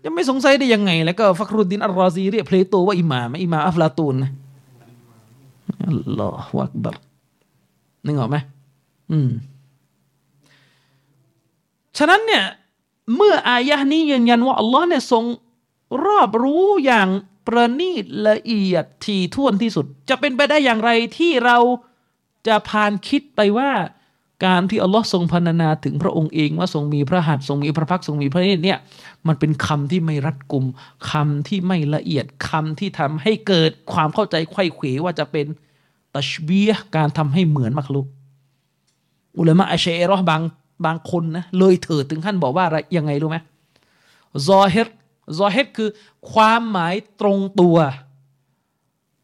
[0.04, 4.30] จะไม่สงสัยได้ยังไง แล้วก็ฟักรุดดินอัลรอซีเรียกเพลโตว่าอิหม่ามอิหม่ามอัฟลาตูนนะ
[5.88, 6.96] อัลลอฮฺวักบัร
[8.06, 8.36] นึกออกไหม
[9.10, 9.30] อืม
[11.98, 12.44] ฉะนั้นเนี่ย
[13.16, 15.24] เมื่ออายะนี้ยืนยันว่าอัลลอฮ์เนี่ยทรง
[16.06, 17.08] รอบรู้อย่าง
[17.46, 21.58] ประณีตละเอียดถี่วนที่สุด จะเป็นไปได้อย่างไรที่เรา
[22.46, 23.70] จะพานคิดไปว่า
[24.44, 28.78] การที่อัลลอฮ์ทรงพรรณนาถึงพระองค์เองว่าทรงมีพระหัตถ์ทรงมีพระพักทรงมีพระเนตรเนี่ย
[29.26, 30.64] มันเป็นคำที่ไม่รัดกุม
[31.10, 35.46] คำที่ไม่ละเอียดคำที่ทำให้เกิดความเข้าใจไข้เขวว่าจะเป็น
[36.14, 38.06] ตัชเบียการทำให้เหมือนมักลุก
[39.38, 40.42] อุลามะอัชเอรอบาง
[40.86, 43.38] บางคนนะเลยเถิดถึงขั้นบอกว่าอะไรยังไงรู้ไหม
[44.46, 44.88] ซอเฮต
[45.38, 45.88] ซอเฮตคือ
[46.32, 47.76] ความหมายตรงตัว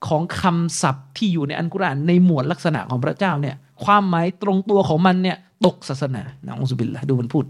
[0.09, 7.45] ของคำศัพท์ที่อยู่ในอันกุรอานในหมวดลักษณะของพระเจ้าเนี่ย ความหมายตรงตัวของมันเนี่ย ตกศาสนานะองสุบิลละดูมันพูด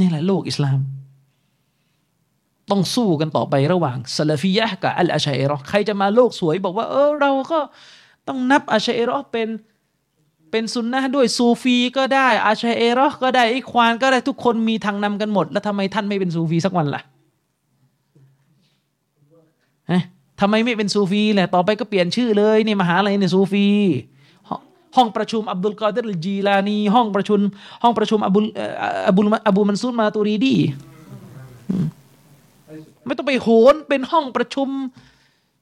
[0.00, 0.78] นี่แหละโลกอิสลาม
[2.70, 7.58] ต้องสู้กันต่อไประหว่างซาลฟียะกับอัลอาชัยรอใครจะมาโลกสวยบอกว่า เออเราก็
[8.28, 9.48] ต้องนับอาชัยรอเป็น
[10.50, 17.02] เป็นซุนนะด้วยซูฟีก็ได้ อาชัยรอก็ได้อิควานก็ได้ทุกคนมีทางนำกันหมด แล้วทำไมท่านไม่เป็นซูฟีสักวันล่ะ
[20.40, 23.66] ทำไมไม่เป็นซูฟีแหละต่อไปก็เปลี่ยนชื่อเลยนี่มหาอะไรเนี่ยซูฟี
[24.96, 27.40] ห้องประชุมอับดุลกอเดรจีลานีห้องประชุม
[27.82, 28.44] ห้องประชุมอับุล
[29.08, 30.54] อับุลอับูมันซูนมาตูรีดี
[33.06, 34.68] ไม่ต้องไปโหนเป็นห้องประชุม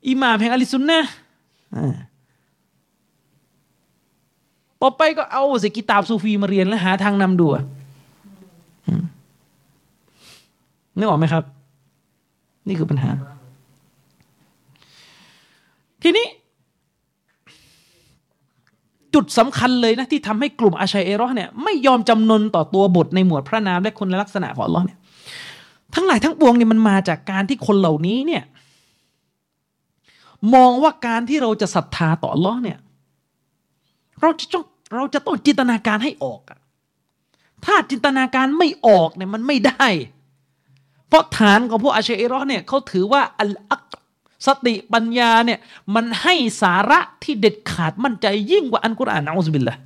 [0.09, 1.01] อิหม่ามแห่งอะลิซุนนะ
[4.83, 7.47] ต่อไปก็เอาสิกิตาบซูฟีมาเรียนแล้วหาทางนำดู
[10.99, 11.45] นึกออกไหมครับ
[12.69, 13.11] นี่คือปัญหา
[16.05, 16.27] ทีนี้
[19.15, 24.99] จุดสำคัญเลยนะที่ทำให้กลุ่มอาชัยเอรอเนี่ยไม่ยอมจำนนต่อตัวบทในหมวดพระนามและคุณลักษณะของอัลลอฮ์เนี่ย
[25.95, 28.43] ทั้งหลายทั้งปวงเนี่ยมันมาจากการที่คนเหล่านี้เนี่ย
[30.55, 32.79] มองว่าการที่เราจะศรัทธาต่อลลอเนี่ย
[34.21, 36.59] เราจะต้องเราจะต้องจินตนาการให้ออกอะ
[37.65, 39.87] ถ้าจินตนาการไม่ออกเนี่ยมันไม่ได้
[41.09, 43.84] เพราะฐานของพวกอาชัยเอรอเนี่ยเขาถือว่าอัลอัก
[44.47, 45.59] สติปัญญาเนี่ย
[45.95, 49.77] มันให้สาระที่เด็ดขาดมั่นใจยิ่งกว่าอันกุรอานอัลลอฮฺบิลละ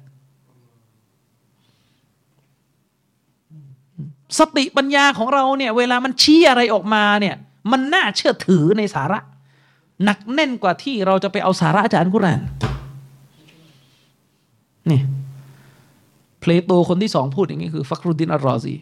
[4.39, 7.35] สติปัญญาของเราเนี่ยเวลามันชี้อะไรออกมาเนี่ย
[7.73, 9.19] มันน่าเชื่อถือในสาระ
[10.05, 12.41] หนักแน่นกว่าที่เราจะไปเอาสาระจากอัลกุรอาน
[14.91, 15.01] นี่
[16.41, 18.75] เพลโตคนที่สองพูดอย่างนี้คือฟักรุดินอัลรอซี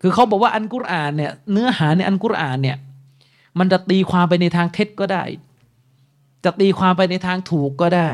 [0.00, 2.76] คือเขาบอกว่าอันกุรอานเนี่ยเนื้อหาในอันกุรอานเนี่ย
[3.58, 5.22] มันจะตีความไปในทางเท็จก็ได้
[6.44, 8.10] จะตีความไปในทางถูกก็ได้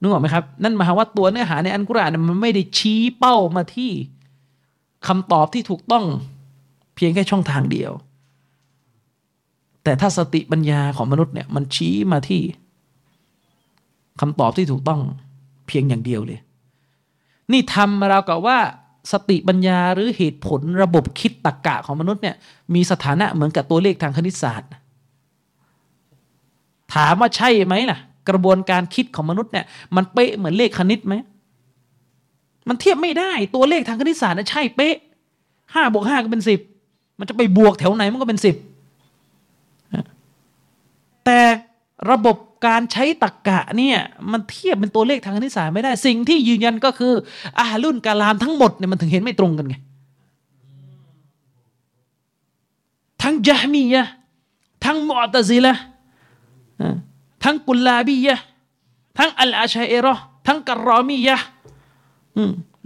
[0.00, 3.92] นึกออกไหมครับ นั่นหมายความว่าตัวเนื้อหาในอันกุรอานมันไม่ได้ชี้เป้ามาที่
[5.06, 6.04] คำตอบที่ถูกต้อง
[6.94, 7.92] เพียงแค่ช่องทางเดียว
[9.84, 12.42] แต่ถ้าสติปัญญาของมนุษย์เนี่ยมันชี้มาที่
[14.20, 15.00] คำตอบที่ถูกต้อง
[15.66, 16.40] เพียงอย่างเดียวเลย
[17.52, 18.58] นี่ทำเรากับว่า
[19.12, 22.36] สติปัญญาหรือเหตุผลระบบคิดตรรกกะของมนุษย์เนี่ย
[22.74, 24.70] มีสถานะเหมือนกับตัวเลขทางคณิตศาสตร์
[26.94, 27.98] ถามว่าใช่ไหมล่ะ
[28.28, 31.14] กระบวนการคิดของมนุษย์เนี่ยมันเป๊ะเหมือนเลขคณิตไหม
[32.68, 34.96] มันเทียบไม่ได้ตัวเลขทางคณิตศาสตร์นะใช่เป๊ะ
[35.74, 36.60] ห้าบวกห้าก็เป็นสิบ
[37.18, 38.56] มันจะไปบวกแถวไหนมันก็เป็นสิบ
[41.24, 41.40] แต่
[42.10, 42.36] ระบบ
[42.66, 43.98] การใช้ตรกกะเนี่ย
[44.32, 47.12] มันเทียบเป็นตัวเลขทางคณิตศาสตร์ไม่ได้สิ่งที่ยืนยันก็คือ
[47.58, 49.76] อารุ่นกาลามทั้งหมดเนี่ยมันถึงเห็นไม่ตรงกันไง
[53.22, 54.06] ทั้งจามียะ
[54.84, 55.74] ทั้งมอตซิละ
[57.44, 58.36] ทั้งกุลลาบียะ
[59.18, 60.14] ทั้งอัลอาชัยเอรอ
[60.46, 61.36] ทั้งกรอมียะ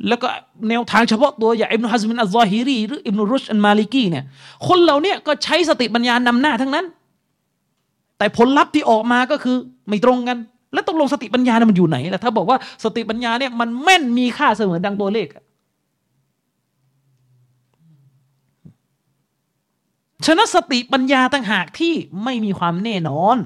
[0.08, 0.28] แล้วก็
[0.68, 4.24] แนวทางเฉพาะตัวอย่างอิบนุฮัซมินอัลซอฮิรีหรืออิบนุรุชอันมาลิกีเนี่ย
[4.66, 6.86] คนเหล่านี้ก็ใช้สติปัญญานำหน้าทั้งนั้น
[8.18, 9.56] แต่ผลลัพธ์ที่ออกมาก็คือ
[9.88, 10.38] ไม่ตรงกัน
[10.72, 15.28] แล้วต้องลงสติปัญญาเนี่ยมันอยู่ไหนล่ะถ้าบอกว่าสติปัญญาเนี่ยมันแม่นมีค่าเสมอดังตัวเลข
[20.26, 21.94] ฉะนั้นสติปัญญาต่างหากที่
[22.24, 23.36] ไม่มีความแน่นอน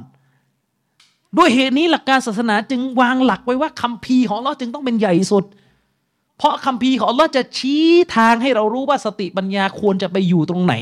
[1.37, 5.45] ด้วยเหตุนี้หลักการศาสนาจึงวางหลักไว้ว่าคัมภีของเราจึงต้องเป็นใหญ่สุด
[6.39, 10.75] เพราะคัมภีของเราจะชี้ทางให้เรารู้ว่าสติปัญญาควรจะไปอยู่ตรงไหน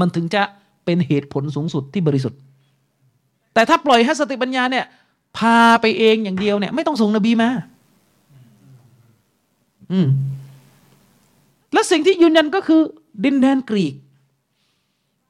[0.00, 0.42] มันถึงจะ
[0.84, 2.38] เป็นเหตุผลสูงสุดที่บริสุทธิ์
[3.54, 4.84] แต่ถ้าปล่อยให้สติปัญญาเนี่ย
[5.38, 7.50] พาไปเองอย่างเดียวเนี่ย ไม่ต้องส่งนบีมา
[9.92, 10.08] อืม
[11.72, 12.80] และสิ่งที่ยืนยันก็คือ
[13.24, 13.94] ดินแดนกรีก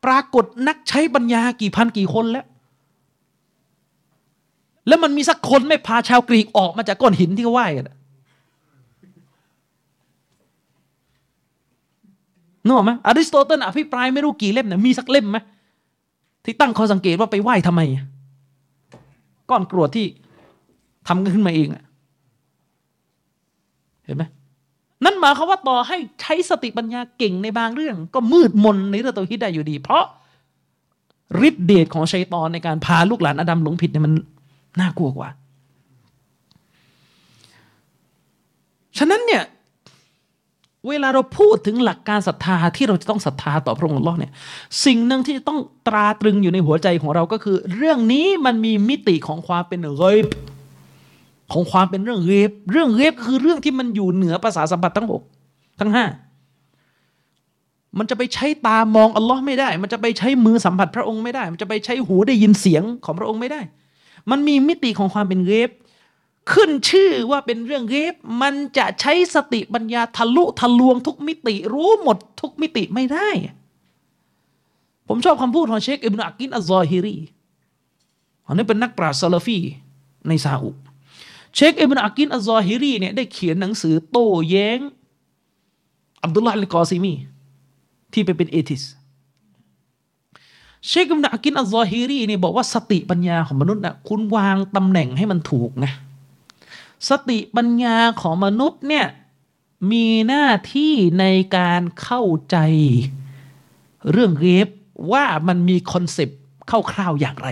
[0.05, 2.47] ปรากฏนักใช้ปัญญากี่พันกี่คนแล้ว
[4.89, 7.91] แล้วมันมีสักคนไม่พาชาวกรีกออกมาจากก้อนหินที่เขาไหว้กัน
[12.65, 15.39] นึกออกไหมอริสโตเติลอภิปรายไม่รู้กี่เล่มเนี่ยมีสักเล่มไหม
[16.45, 17.81] ที่ตั้งข้อสังเกตว่าไปไหว้ทำไม
[19.51, 20.07] ก้อนกรวดที่
[21.07, 21.69] ทำขึ้นมาเอง
[24.05, 24.23] เห็นไหม
[25.05, 30.05] นั่นหมายความว่าต่อให้ใช้สติปัญญาเก่งในบางเรื่อง ก็มืดมนในเรื่องตัวฮิดได้อยู่ดี เพราะ
[31.49, 34.13] ฤทธิเดชของชัยตอนในการพาลูกหลานอดัมหลงผิดเนี่ยมัน
[34.81, 35.29] น่ากลัวกว่า
[38.99, 39.43] ฉะนั้นเนี่ย
[40.89, 44.33] เวลาเราพูดถึงหลักการศรัทธาที่เราจะต้องศรัทธาต่อพระองค์ลอเนี่ย
[44.85, 45.59] สิ่งหนึ่งที่ต้อง
[45.89, 50.27] ตราตรึงอยู่ในหัวใจของเราก็คือ เรื่องนี้มันมีมิติของความเป็นเรบ
[51.53, 55.23] ของความเป็นเรื่องเรบเรื่องเรบคือเรื่องที่มันอยู่เหนือภาษาสัมผัสทั้งหก
[55.81, 56.05] ทั้งห้า
[57.99, 63.61] มันจะไปใช้ตามองอัลลอฮ์ไม่ได้ มันจะไปใช้มือสัมผัสพระองค์ไม่ได้ มันจะไปใช้หูได้ยินเสียงของพระองค์ไม่ได้
[64.31, 65.71] มันมีมิติของความเป็นเกบ
[66.53, 73.29] ขึ้นชื่อว่าเป็นเรื่องเกบมันจะใช้สติปัญญาทะลุทะลวงทุกมิติ รู้หมดทุกมิติไม่ได้
[75.09, 77.17] ผมชอบคำพูดของเชคอิบนาอักินอัลซอฮิรี
[78.47, 79.59] อันนี้เป็นนักปราชญ์ซาลฟี
[80.29, 80.71] ในซาอุ
[81.55, 84.79] เชคอิบนาอักินอัลซอฮิรีเนี่ยได้เขียนหนังสือโต้แย้ง
[86.25, 87.15] อับดุลลาห์อัลกอซิมี
[88.13, 88.83] ที่ไปเป็น atheist
[90.89, 95.93] เชคอิบนาอักินอัลซอฮิรีเนี่ยบอกว่าสติปัญญาของมนุษย์นะคุณวางตำแหน่งให้มันถูกนะ
[97.09, 99.07] สติปัญญาของมนุษย์เนี่ย
[99.93, 101.25] มีหน้าที่ใน
[101.57, 102.57] การเข้าใจ
[104.11, 104.69] เรื่องเกบ
[105.13, 106.41] ว่ามันมี concept
[106.93, 107.49] คร่าวๆอย่างไร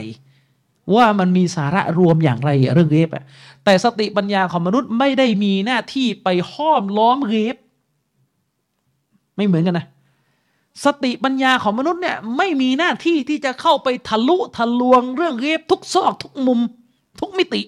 [0.95, 3.25] ว่ามันมีสาระรวมอย่างไรเรื่องเกบอะ
[3.65, 7.57] แต่สติปัญญาของมนุษย์ไม่ได้มีหน้าที่ไปห้อมล้อมเกบ
[9.37, 9.87] ไม่เหมือนกันนะ
[10.85, 16.61] สติปัญญาของมนุษย์เนี่ยไม่มีหน้าที่ที่จะเข้าไปทะลุทะลวงเรื่องเรฟทุกซอกทุกมุม
[17.21, 17.63] ทุกมิติ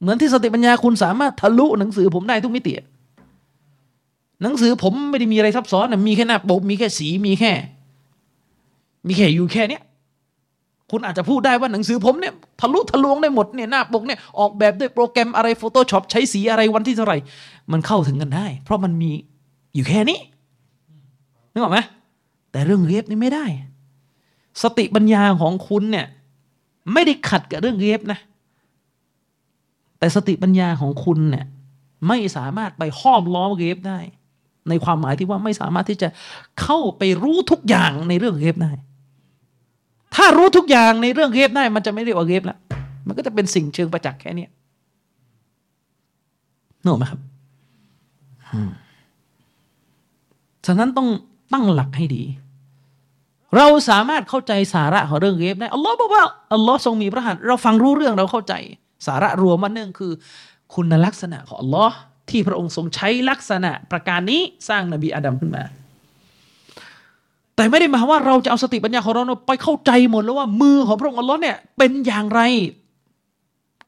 [0.00, 2.72] เหมือนที่สติปัญญาคุณสามารถทะลุหนังสือผมได้ทุกมิติ
[4.42, 7.52] หนังสือผมไม่ได้มีอะไรซับซ้อนนะมีแค่หน้าปกมีแค่สีมีแค่
[9.06, 9.82] มีแค่อยู่แค่เนี้ย
[10.90, 17.18] คุณอาจจะพูดได้ว่าหนังสือผมเนี่ยทะลุทะลวงได้หมดเนี่ยหน้าปกเนี่ยออกแบบด้วยโปรแกรมอะไร Photoshop ใช้สีอะไรวันที่เท่าไหร่
[17.72, 19.10] มันเข้าถึงกันได้ เพราะมันมี
[19.74, 20.18] อยู่แค่นี้
[21.52, 21.78] นึกออกไหม
[22.52, 23.44] แต่เรื่องเรฟนี่ไม่ได้
[24.62, 26.06] สติปัญญาของคุณเนี่ย
[26.92, 28.18] ไม่ได้ขัดกับเรื่องเรฟนะ
[29.98, 31.46] แต่สติปัญญาของคุณเนี่ย
[32.08, 33.98] ไม่สามารถไปห้อมล้อมเรฟได้
[34.68, 36.08] ในความหมายที่ว่าไม่สามารถที่จะ
[36.62, 38.72] เข้าไปรู้ทุกอย่างในเรื่องเรฟได้
[40.14, 42.58] ถ้ารู้ทุกอย่างในเรื่องเรฟได้ มันจะไม่เรียกว่าเรฟแล้ว
[43.06, 44.46] มันก็จะเป็นสิ่งเชิงประจักษ์แค่นี้
[46.82, 47.20] นึกออกไหมครับ
[50.66, 51.08] ฉะนั้นต้อง
[51.52, 52.24] ตั้งหลักให้ดี
[53.56, 56.22] เราสามารถเข้าใจสาระของเรื่องเรฟได้อัลลอฮ์บอกว่า
[56.52, 58.54] อัลลอฮ์ทรงมีพระหัตถ์เราฟังรู้เรื่องเราเข้าใจ
[59.06, 60.12] สาระรวมมันเนื่องคือ
[60.74, 61.96] คุณลักษณะของอัลลอฮ์
[62.30, 65.64] ที่พระองค์ทรงใช้ลักษณะประการนี้สร้างนบีอาดัมขึ้นมา
[67.56, 72.40] แต่ไม่ได้หมายว่าเราจะเอาสติปัญญาของเราไปเข้าใจหมดแล้วว่ามือของพระองค์อัลลอฮ์เนี่ยเป็นอย่างไร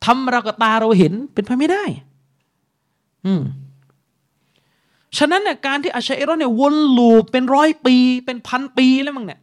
[0.05, 1.85] ทำเรากับตาเราเห็นเป็นไปไม่ได้
[3.27, 3.43] อืม
[5.19, 9.41] ฉะนั้นเนี่ยการที่อัชัยรอเนี่ยวนลูปเป็นร้อยปี เป็นพันปีแล้วมั้งเนี่ย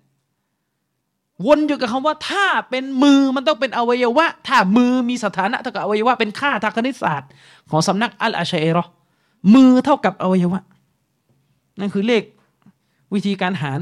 [1.48, 7.30] วนอยู่กับคำว่าถ้าเป็นมือมันต้องเป็นอวัยวะ ถ้ามือมีสถานะเท่ากับอวัยวะ เป็นค่าทางคณิตศาสตร์
[7.70, 8.84] ของสำนักอัลอาชัยรอ
[9.56, 10.62] มือเท่ากับอวัยวะ
[11.80, 12.24] นั่นคือเลข
[13.14, 13.80] วิธีการหาร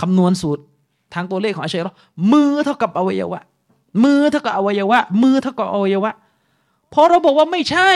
[0.00, 0.62] คำนวณสูตร
[1.14, 1.92] ทางตัวเลขของอาชัยรอ
[2.32, 3.40] มือเท่ากับอวัยวะ
[4.04, 6.12] มือเท่ากับอวัยวะ มือเท่ากับอวัยวะ
[6.92, 7.90] พอเราบอกว่าไม่ใช่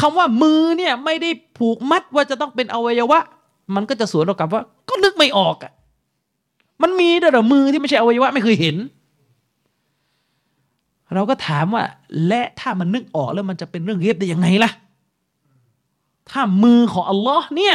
[0.00, 3.18] คำว่ามือเนี่ยไม่ได้ผูกมัดว่าจะต้องเป็นอวัยวะ
[3.74, 5.72] มันก็จะสวนเรากลับว่า ก็นึกไม่ออกอะ
[6.82, 8.76] มันมีด้วยหรอมือที่ไม่ใช่อวัยวะไม่เคยเห็น
[11.14, 11.84] เราก็ถามว่า
[12.26, 14.70] และถ้ามันนึกออกแล้วมันจะเป็นเรื่องเรียบได้ยังไงล่ะ
[16.30, 17.74] ถ้ามือของอัลลอฮ์เนี่ย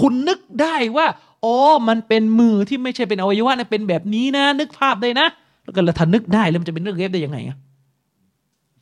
[0.00, 1.06] คุณนึกได้ว่า
[1.44, 1.56] อ๋อ
[1.88, 5.26] มันเป็นมือที่ไม่ใช่เป็นอวัยวะนะเป็นแบบนี้นะ นึกภาพได้นะ
[5.64, 7.56] แล้วก็เราถ้านึกได้แล้วมันจะเป็นเรื่องเรียบได้ยังไงอะ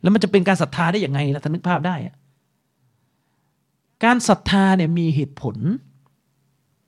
[0.02, 2.14] แล้วมันจะเป็นการศรัทธาได้ยังไงล่ะถ้านึกภาพได้อะ
[4.04, 5.56] การศรัทธาเนี่ยมีเหตุผล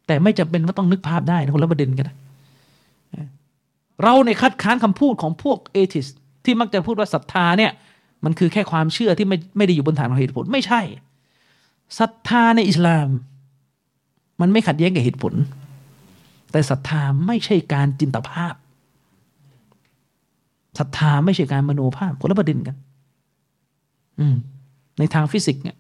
[0.07, 2.17] แต่ไม่จำเป็นว่าต้องนึกภาพได้นะคนละประเด็นกันนะ
[4.03, 6.07] เราในคัดค้านคำพูดของพวกเอทิส
[6.45, 7.73] ที่มักจะพูดว่าศรัทธาเนี่ย
[8.25, 10.81] มันคือแค่ความเชื่อที่ไม่ไม่ได้อยู่บนฐานของเหตุผลไม่ใช่
[11.99, 13.09] ศรัทธาในอิสลาม
[14.41, 15.35] มันไม่ขัดแย้งกับเหตุผล
[16.53, 18.55] แต่ศรัทธาไม่ใช่การจินตภาพ
[20.79, 22.77] ศรัทธาไม่ใช่การมโนภาพคนละประเด็นกัน
[24.21, 24.37] อืม
[24.99, 25.77] ในทางฟิสิกส์เนี่ย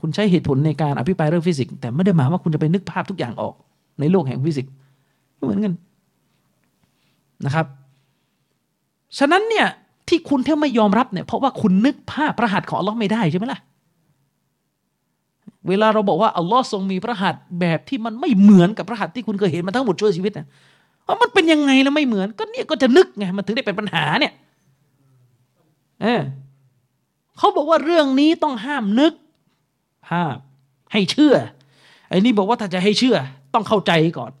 [0.00, 3.54] คุณใช้เหตุผลในการอภิปรายเรื่องฟิสิกส์แต่ไม่ได้หมายว่าคุณจะไปนึกภาพทุกอย่างออก
[4.00, 4.72] ในโลกแห่งฟิสิกส์
[5.40, 5.72] เหมือนกัน
[7.46, 7.66] นะครับ
[9.18, 9.66] ฉะนั้นเนี่ย
[10.08, 13.60] ที่คุณที่ไม่ยอมรับเนี่ยเพราะว่าคุณนึกภาพพระหัตถ์ของอัลลอฮ์ไม่ได้ใช่ไหมล่ะ
[15.68, 20.46] เวลาเราบอกว่าอัลลอฮ์ทรงมีพระหัตถ์แบบที่มันไม่เหมือนกับพระหัตถ์ที่คุณเคยเห็นมาทั้งหมดชั่วชีวิตนะ
[21.06, 24.32] ว่ามันเป็นยังไงแล้วไม่เหมือน ก็เนี่ยก็จะนึกไงมันถึงได้เป็นปัญหาเนี่ย
[26.02, 26.20] เออ
[27.38, 29.12] เขาบอกว่าเรื่องนี้ต้องห้ามนึก
[30.08, 30.36] ภาพ
[30.92, 31.34] ให้เชื่อ
[32.08, 33.16] ไอ้นี่บอกว่าถ้าจะให้เชื่อ
[33.54, 34.32] ต้องเข้าใจก่อน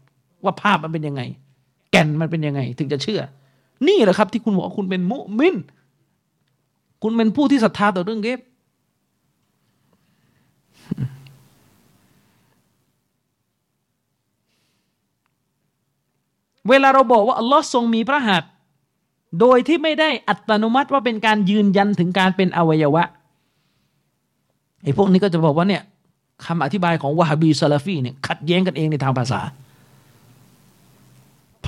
[0.44, 1.22] ว่าภาพมันเป็นยังไง
[1.90, 3.20] แก่นมันเป็นยังไง ถึงจะเชื่อ
[3.86, 5.56] นี่แหละครับที่คุณบอกว่าคุณเป็นมุมิน
[7.02, 8.40] คุณเป็นผู้ที่ศรัทธาต่อเรื่องเก็บ
[16.68, 18.50] เวลาเราบอกว่าอัลลอฮ์ทรงมีพระหัตถ์
[19.40, 23.04] โดยที่ไม่ได้อัตโนมัติว่าเป็นการยืนยันถึงการเป็นอวัยวะ
[24.82, 25.82] ไอ้พวกนี้ก็จะบอกว่าเนี่ย
[26.46, 29.40] คำอธิบายของวะฮบีซาลาฟีเนี่ยขัดแย้งกันเองในทางภาษา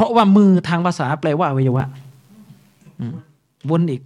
[0.00, 1.84] ราะว่ามือทางภาษาแปลว่าอวัยวะ
[3.70, 4.02] วนอีก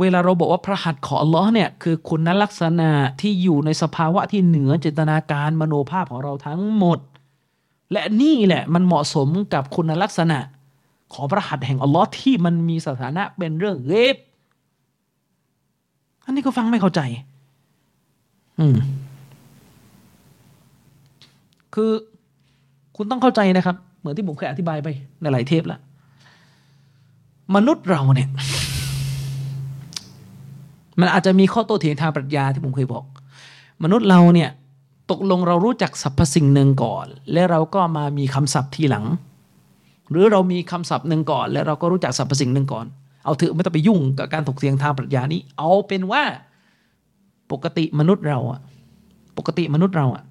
[0.00, 2.90] เวลาเราบอกว่าพระหัตถ์ของอัลลอฮ์เนี่ยคือคุณลักษณะ
[3.20, 6.98] ที่อยู่ในสภาวะที่เหนือจินตนาการมโนภาพของเราทั้งหมด
[7.92, 10.38] และนี่แหละมันเหมาะสมกับคุณลักษณะ
[11.14, 14.16] ของพระหัตถ์แห่งอัลลอฮ์ที่มันมีสถานะเป็นเรื่องเรบ
[16.24, 17.00] อันนี้ก็ฟังไม่เข้าใจ
[18.58, 18.76] อืม
[21.74, 21.92] คือ
[22.96, 24.88] คุณต้องเข้าใจนะครับ เหมือนที่ผมเคยอธิบายไป
[25.20, 25.80] ในหลายเทปแล้ว
[27.54, 28.28] มนุษย์เราเนี่ย
[31.00, 33.04] มันอาจจะมีข้อโต้เถียงทางปรัชญาที่ผมเคยบอก
[33.84, 34.50] มนุษย์เราเนี่ย
[35.10, 39.04] ตกลงเรารู้จักสรรพสิ่งหนึ่งก่อน และเราก็มามีคำศัพท์ทีหลัง
[40.10, 42.86] หรือเรามีคำศัพท์หนึ่งก่อน และเราก็รู้จักสรรพสิ่งหนึ่งก่อน
[43.24, 46.22] เอาเถอะไม่ต้องไปยุ่งกับการถกเถียงทางปรัชญานี้ เอาเป็นว่า
[47.52, 48.60] ปกติมนุษย์เราอะ
[49.38, 50.24] ปกติมนุษย์เราอะ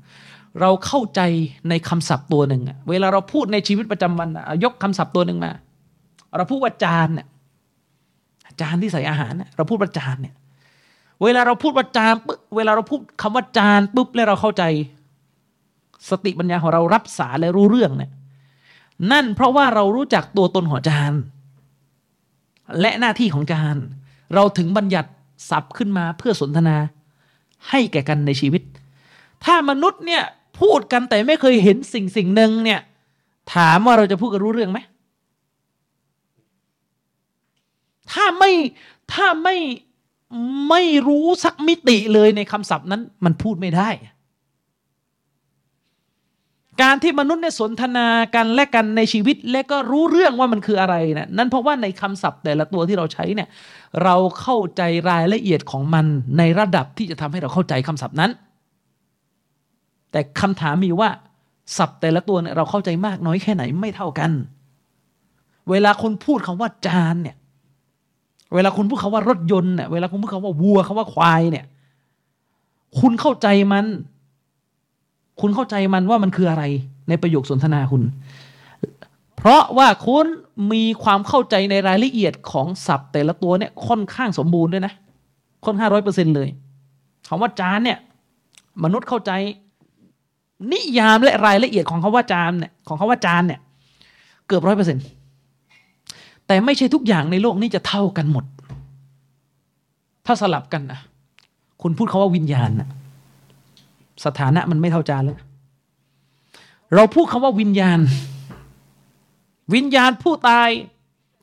[0.62, 1.22] เราเข้าใจ
[1.70, 4.30] ในคำศัพท์ตัวหนึ่งเวลาเราพูดในชีวิตประจำวัน
[4.64, 5.52] ยกคำศัพท์ตัวหนึ่งมา
[6.38, 7.28] เราพูดว่าจานเนี่ย
[8.62, 10.36] จานที่ใส่อาหารเราพูดว่าจานเนี่ย
[11.24, 14.64] เวลาเราพูดว่าจานปุ๊บเวลาเราพูดคำว่าจานปุ๊บแล้วเราเข้าใจ
[16.10, 18.12] สติปัญญาของเรารับสารและรู้เรื่องเนี่ย
[19.12, 21.14] นั่นเพราะว่าเรารู้จักตัวตนของจาน
[22.82, 23.78] และหน้าที่ของจาน
[24.36, 25.10] เราถึงบัญญัติ
[25.50, 26.78] ศัพท์ขึ้นมาเพื่อสนทนา
[27.70, 28.62] ให้แก่กันในชีวิต
[29.46, 30.24] ถ้ามนุษย์เนี่ย
[30.60, 32.80] พูดกันแต่ไม่เคยเห็นสิ่งสิ่งหนึ่งเนี่ย
[33.56, 34.80] ถามว่าเราจะพูดกันรู้เรื่องไหม
[38.12, 38.52] ถ้าไม่
[39.14, 39.56] ถ้าไม่
[40.70, 43.90] ไม่รู้สักมิติเลยในคำศัพท์นั้น มันพูดไม่ได้
[46.82, 53.50] การที่มนุษย์เนี่ยสนทนากันและกันในชีวิต และก็รู้เรื่องว่ามันคืออะไรนะนั่นเพราะว่าในคำศัพท์แต่ละตัวที่เราใช้เนี่ย
[54.04, 56.06] เราเข้าใจรายละเอียดของมัน
[56.38, 58.32] ในระดับที่จะทำให้เราเข้าใจคำศัพท์นั้น
[60.14, 61.10] แต่คำถามมีว่า
[61.78, 64.32] ศัพท์แต่ละตัวเนี่ยเราเข้าใจมากน้อยแค่ไหนไม่เท่ากัน
[65.70, 67.36] เวลาคนพูดคำว่าจานเนี่ย
[68.54, 71.66] เวลาคุณพูดคำว่ารถยนต์เนี่ยเวลาคุณพูดคำว่าวัวคำว่าควายเนี่ย
[73.00, 73.86] คุณเข้าใจมัน
[75.42, 76.64] คุณเข้าใจมันว่ามันคืออะไร
[77.10, 78.04] ในประโยคสนทนาคุณ
[79.38, 80.26] เพราะว่าคุณ
[80.74, 84.94] มีความเข้าใจในรายละเอียดของศัพท์แต่ละตัวเนี่ยค่อนข้างสมบูรณ์ด้วยนะ
[85.66, 86.50] ค่อนข้างร้อยเปอร์เซ็นเลย
[87.28, 88.00] คำว่าจานเนี่ย
[88.84, 89.32] มนุษย์เข้าใจ
[90.72, 93.60] นิยามและรายละเอียดของคาว่าจานเนี่ยของคาว่าจานเนี่ย
[94.48, 95.06] เกือบร้อยเปอร์เซ็นต์
[96.48, 98.46] แต่ไม่ใช่ทุกอย่างในโลกนี้จะเท่ากันหมด
[100.26, 101.00] ถ้าสลับกันนะ
[101.82, 102.90] คุณพูดคาว่าวิญญาณนะ
[104.26, 105.38] สถานะมันไม่เท่าจานแล้ว
[106.96, 108.00] เราพูดคำว่าวิญญาณ
[109.74, 110.70] วิญญาณผู้ตาย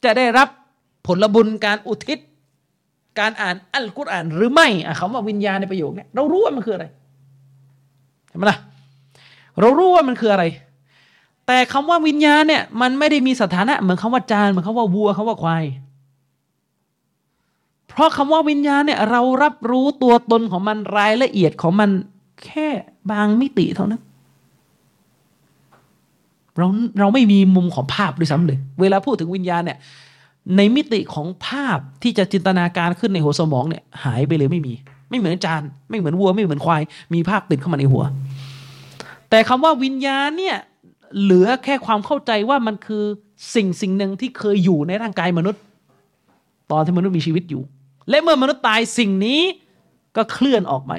[0.04, 0.48] จะได้รับ
[1.06, 2.18] ผลบุญการอุทิศ
[3.18, 4.68] การอ่านอัลกุรอานหรือไม่
[5.00, 6.86] คำว่าวิญญาณในประโยคนี้เรารู้ว่ามันคืออะไร
[8.28, 8.58] เห็นไหมล่ะ
[9.60, 10.44] เรารู้ว่ามันคืออะไร
[11.46, 15.64] แต่คำว่าวิญญาณเนี่ย มันไม่ได้มีสถานะเหมือนคำว่าจานเหมือนคำว่าวัวคำว่าควาย
[17.88, 21.90] เพราะคำว่าวิญญาณเนี่ย เรารับรู้ตัวตนของมันรายละเอียดของมัน
[22.44, 22.68] แค่
[23.10, 24.02] บางมิติเท่านั้น
[26.56, 26.66] เรา
[27.00, 29.78] เราไม่มีมุมของภาพด้วยซ้ำเลย เวลาพูดถึงวิญญาณเนี่ย
[30.56, 34.72] ในมิติของภาพที่จะจินตนาการขึ้นในหัวสมองเนี่ย หายไปเลยไม่มี
[35.10, 36.82] ไม่เหมือนจานไม่เหมือนวัว ไม่เหมือนควาย
[37.14, 38.04] มีภาพติดเข้ามาในหัว
[39.30, 40.56] แต่คำว่าวิญญาณเนี่ย
[41.20, 43.04] เหลือแค่ความเข้าใจว่ามันคือ
[43.54, 45.60] สิ่งสิ่งหนึ่งที่เคยอยู่ในร่างกายมนุษย์
[46.70, 47.62] ตอนที่มนุษย์มีชีวิตอยู่
[48.08, 49.40] และเมื่อมนุษย์ตายสิ่งนี้
[50.16, 50.92] ก็เคลื่อนออกไป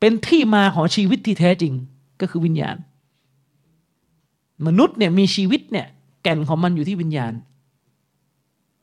[0.00, 1.72] เป็นที่มาของชีวิตที่แท้จริง
[2.20, 2.76] ก็คือวิญญาณ
[4.66, 5.86] มนุษย์เนี่ยมีชีวิตเนี่ย
[6.22, 7.32] แก่นของมันอยู่ที่วิญญาณ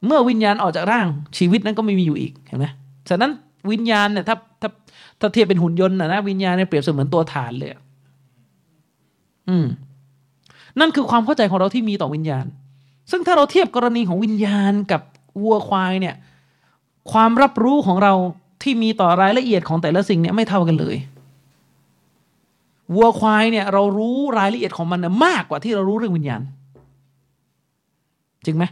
[0.05, 2.65] เมื่อวิญญาณออกจากร่างชีวิตนั้นก็ไม่มีอยู่อีกเห็นไหม
[3.09, 3.31] ฉะนั้น
[3.71, 4.69] วิญญาณเนี่ยถ้าถ้า
[5.23, 7.71] ถ้าเทียบเป็นหุ่นยนต์นะนะวิญญาณเนี่ยเปรียบเสมือนตัวฐานเลย
[9.49, 9.65] อืม
[10.79, 12.45] นั่นคือความเข้าใจของเราที่มีต่อวิญญาณ
[13.11, 15.01] ซึ่งถ้าเราเทียบกรณีของวิญญาณกับ
[15.43, 16.15] วัวควายเนี่ย
[17.11, 18.13] ความรับรู้ของเรา
[18.63, 20.95] ที่มีต่อรายละเอียดของแต่ละสิ่งเนี่ยไม่เท่ากันเลย
[22.95, 26.41] วัวควายเนี่ยเรารู้รายละเอียดของมันนะมากกว่าที่เรารู้เรื่องวิญญาณ
[28.45, 28.63] จริงไหม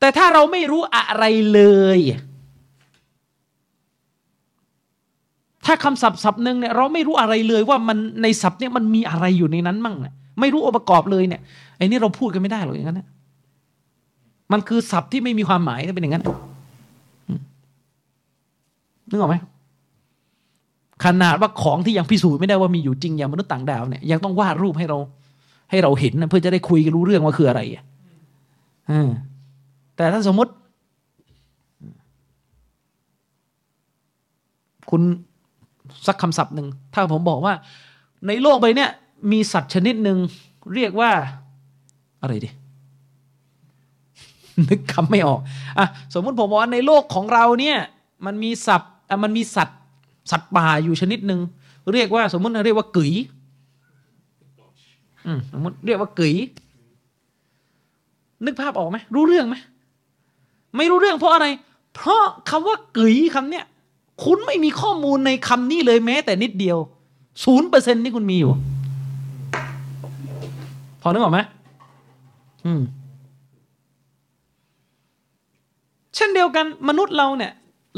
[0.00, 1.62] แต่ถ้าเราไม่รู้อะไรเล
[1.98, 2.00] ย
[5.66, 11.40] ถ้าคำศัพท์ศัพท์หนึ่งเนี่ยเราไม่รู้อะไรเลยว่ามันในศัพท์เนี่ยมันมีอะไรอยู่ในนั้นมั่งเนี่ยไม่รู้องค์ประกอบเลยเนี่ย
[11.76, 13.06] ไอ้นี่เราพูดกันไม่ได้หรอกอย่างนั้นนะ
[14.52, 16.24] มันคือศัพท์ที่ไม่มีความหมายเป็นอย่างนั้น
[19.10, 19.36] นึกออกไหม
[21.04, 24.98] ขนาดว่าของที่ยังพิสูจน์ไม่ได้ว่ามีอยู่จริงอย่างมนุษย์ต่างดาวเนี่ยยังต้องวาดรูปให้เรา
[25.70, 27.84] ให้เราเห็นนะเพื่อจะได้คุยกันรู้เรื่องว่าคืออะไรอะ
[29.96, 30.52] แต่ถ้าสมมติ
[34.90, 35.02] คุณ
[36.06, 37.54] สักคำศัพท์หนึ่งถ้าผมบอกว่า
[38.26, 38.86] ในโลกใบนี้
[39.32, 40.18] มีสัตว์ชนิดหนึ่ง
[40.74, 41.10] เรียกว่า
[42.22, 42.50] อะไรดิ
[44.68, 45.40] นึกคำไม่ออก
[45.78, 47.78] อะสมมุติผมบอกว่าในโลกของเราเนี่ย
[48.26, 49.78] มันมีสัตว์อะมันมีสัตว์
[50.30, 51.40] สัตว์ป่าอยู่ชนิดหนึ่ง
[51.92, 53.12] เรียกว่า สมมุติเรียกว่าก๋ย
[55.26, 56.34] อืมสมมติเรียกว่าก๋ย
[58.44, 59.56] นึกภาพออกไหมรู้เรื่องไหม
[60.76, 61.46] ไม่รู้เรื่องเพราะอะไร
[61.94, 63.64] เพราะคำว่าก๋ยคำเนี้ย
[64.22, 66.78] คุณไม่มีข้อมูลในคำนี้เลยแม้แต่นิดเดียว
[67.44, 68.52] ศูนย์เปอร์เซ็นที่คุณมีอยู่
[71.00, 71.40] พอนึกออกไหม
[72.66, 72.82] อืม
[76.14, 77.52] เช่นเดียวกันมนุษย์เราเนี่ย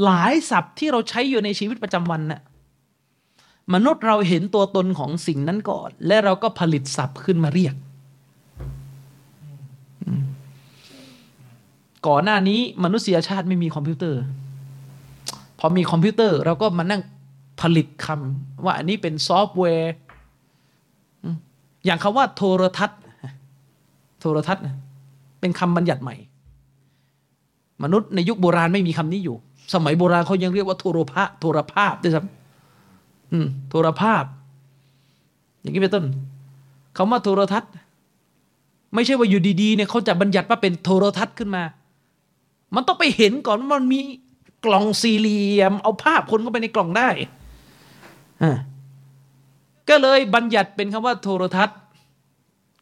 [0.04, 2.40] หลายศัพท์ที่เราใช้อยู่ในชีวิตประจำวันน่ะ
[3.74, 7.74] มนุษย์เราเห็นตัวตนของสิ่งนั้นก่อน และเราก็ผลิตศัพท์ขึ้นมาเรียก
[12.06, 14.20] ก่อนหน้านี้มนุษยชาติไม่มีคอมพิวเตอร์
[15.59, 17.02] พอมีคอมพิวเตอร์เราก็มานั่ง
[17.61, 19.94] ผลิตคำว่าอันนี้เป็นซอฟต์แวร์
[21.84, 23.00] อย่างคำว่าโทรทัศน์
[24.20, 24.62] โทรทัศน์
[25.40, 26.16] เป็นคำบัญญัติใหม่
[27.82, 29.36] มนุษย์ในยุคโบราณไม่มีคำนี้อยู่
[29.74, 34.24] สมัยโบราณเขายังเรียกว่าโทรภาโทรภาพด้วยซ้ำโทรภาพ
[35.61, 36.04] อย่างนี้เป็นต้น
[36.96, 37.72] คำว่าโทรทัศน์
[38.94, 41.62] ไม่ใช่ว่าอยู่ดีๆเนี่ยเขาจะบัญญัติว่าเป็นโทรทัศน์ขึ้นมา
[42.74, 44.00] มันต้องไปเห็นก่อนว่ามันมี
[44.66, 47.08] กล่องสี่เหลี่ยม เอาภาพคนเข้าไปในกล่องได้
[48.42, 48.58] อ่า
[49.88, 51.78] ก็เลยบัญญัติเป็นคำว่าโทรทัศน์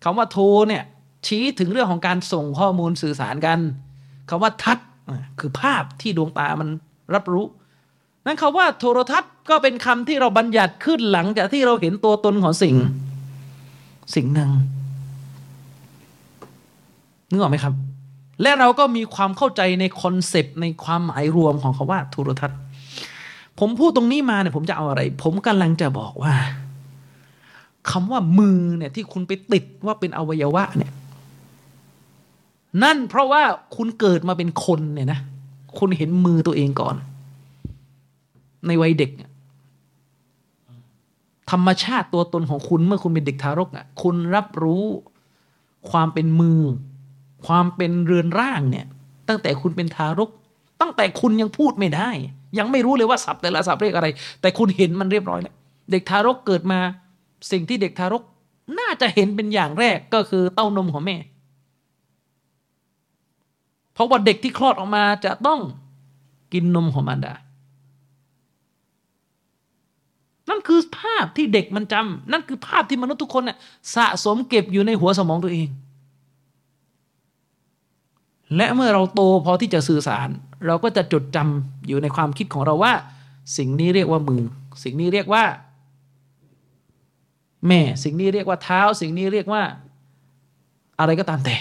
[0.04, 0.82] คำว่าโทรเนี่ย
[1.26, 3.58] ชี้ถึงเรื่องของการส่งข้อมูลสื่อสารกัน
[4.28, 4.88] คำว่าทัศน์
[5.40, 6.68] คือภาพที่ดวงตามัน
[7.14, 7.46] รับรู้
[8.26, 12.74] นั้นคำว่าโทรทัศน์ก็เป็นคำที่เราบัญญัติขึ้นหลังจากที่เราเห็นตัวตนของสิ่ง
[14.14, 14.50] สิ่งหนึ่ง
[17.30, 17.74] นึกออกไหมครับ
[18.42, 22.58] และเราก็มีความเข้าใจในคอนเซปต์ในความหมายรวมของคาว่าโทรทัศน์
[23.58, 26.34] ผมพูดตรงนี้มาเนี่ยผมจะเอาอะไร ผมกำลังจะบอกว่า
[27.90, 30.92] คำว่ามือเนี่ยที่คุณไปติดว่าเป็นอวัยวะเนี่ย
[32.82, 33.42] นั่นเพราะว่า
[33.76, 35.20] คุณเกิดมาเป็นคนเนี่ยนะ
[35.78, 36.96] คุณเห็นมือตัวเองก่อน
[38.66, 39.10] ในวัยเด็ก
[41.50, 44.84] ธรรมชาติตัวตนของคุณเมื่อคุณเป็นเด็กทารกอะ คุณรับรู้
[45.90, 46.60] ความเป็นมือ
[47.46, 48.86] ความเป็นเรือนร่างเนี่ย
[49.28, 50.30] ตั้งแต่คุณเป็นทารก
[50.80, 52.10] ตั้งแต่คุณยังพูดไม่ได้
[52.58, 54.08] ยังไม่รู้เลยว่าศัพท์แต่ละศัพท์เรียกอะไร
[54.40, 55.54] แต่คุณเห็นมันเรียบร้อยแล้ว
[55.90, 56.80] เด็กทารกเกิดมา
[57.50, 58.22] สิ่งที่เด็กทารก
[58.78, 61.16] น่าจะเห็นเป็นอย่างแรกก็คือเต้านมของแม่
[63.94, 65.60] เพราะว่าเด็กที่คลอดออกมาจะต้อง
[66.52, 67.34] กินนมของมารดา
[70.48, 73.56] นั่นคือภาพที่เด็กมันจำนั่นคือภาพที่มนุษย์ทุกคนน่ะ
[73.94, 75.68] สะสมเก็บอยู่ในหัวสมองตัวเอง
[78.56, 80.28] และเมื่อเราโตพอที่จะสื่อสาร
[80.66, 82.92] เราก็จะจดจำอยู่ในความคิดของเราว่า
[83.58, 84.42] สิ่งนี้เรียกว่ามือ
[84.82, 85.44] สิ่งนี้เรียกว่า
[87.68, 89.62] แม่ สิ่งนี้เรียกว่าเท้า สิ่งนี้เรียกว่า
[90.98, 91.56] อะไรก็ตามแต่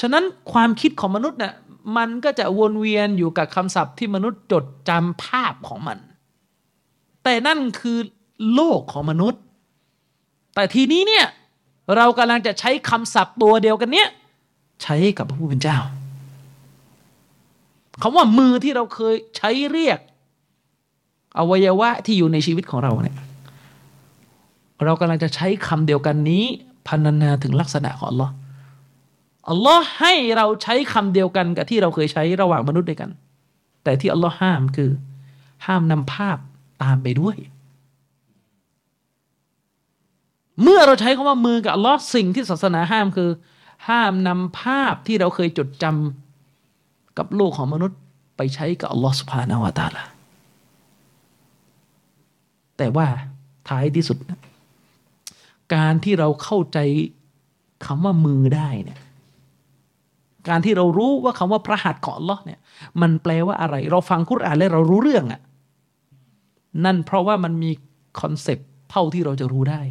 [0.00, 1.54] ฉะนั้นความคิดของมนุษย์เนี่ย
[1.96, 5.98] มันก็จะวนเวียนอยู่กับคำศัพท์ที่มนุษย์จดจำภาพของมัน
[7.24, 7.98] แต่นั่นคือ
[8.54, 9.40] โลกของมนุษย์
[10.54, 11.26] แต่ทีนี้เนี่ย
[11.96, 14.08] เรากำลังจะใช้คำศัพท์ตัวเดียวกันเนี้ย
[14.82, 15.78] ใช้กับพระผู้เป็นเจ้า
[18.02, 19.98] คำว่ามือที่เราเคยใช้เรียก
[21.38, 23.16] อวัยวะที่อยู่ในชีวิตของเราเนี่ย
[24.84, 26.44] เรากำลังจะใช้คำเดียวกันนี้
[26.86, 28.32] พันนาถึงลักษณะของอัลลอฮ์
[29.50, 33.10] อัลลอฮ์ให้เราใช้คำเดียวกันกับที่เราเคยใช้ระหว่างมนุษย์ด้วยกัน
[33.84, 34.90] แต่ที่อัลลอฮ์ห้ามคือ
[35.66, 36.38] ห้ามนำภาพ
[36.82, 37.36] ตามไปด้วย
[40.62, 43.30] เมื่อเราใช้คำว่ามือกับอัลลอฮ์สิ่งที่ศาสนาห้ามคือ
[43.86, 47.98] ห้ามนำภาพที่เราเคยจดจำกับโลกของมนุษย์
[48.36, 50.02] ไปใช้กับอัลลอฮ์สุภาณวตาละ
[52.76, 53.06] แต่ว่า
[53.68, 54.40] ท้ายที่สุดนะ
[55.74, 56.78] การที่เราเข้าใจ
[57.86, 59.00] คำว่ามือได้เนี่ย
[60.48, 62.60] การที่เรารู้ว่าคำว่าพระหัตถ์ของอัลลอฮ์เนี่ย
[63.00, 65.40] มันแปลว่าอะไร เราฟังกุรอานแล้วเรารู้เรื่องอะ่ะ
[66.84, 67.70] นั่นเพราะว่ามันมี
[68.20, 69.82] concept เท่าที่เราจะรู้ได้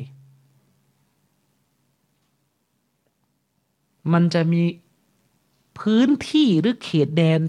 [4.14, 4.64] มันจะมี
[5.80, 7.40] พื้นที่หรือเขตแดน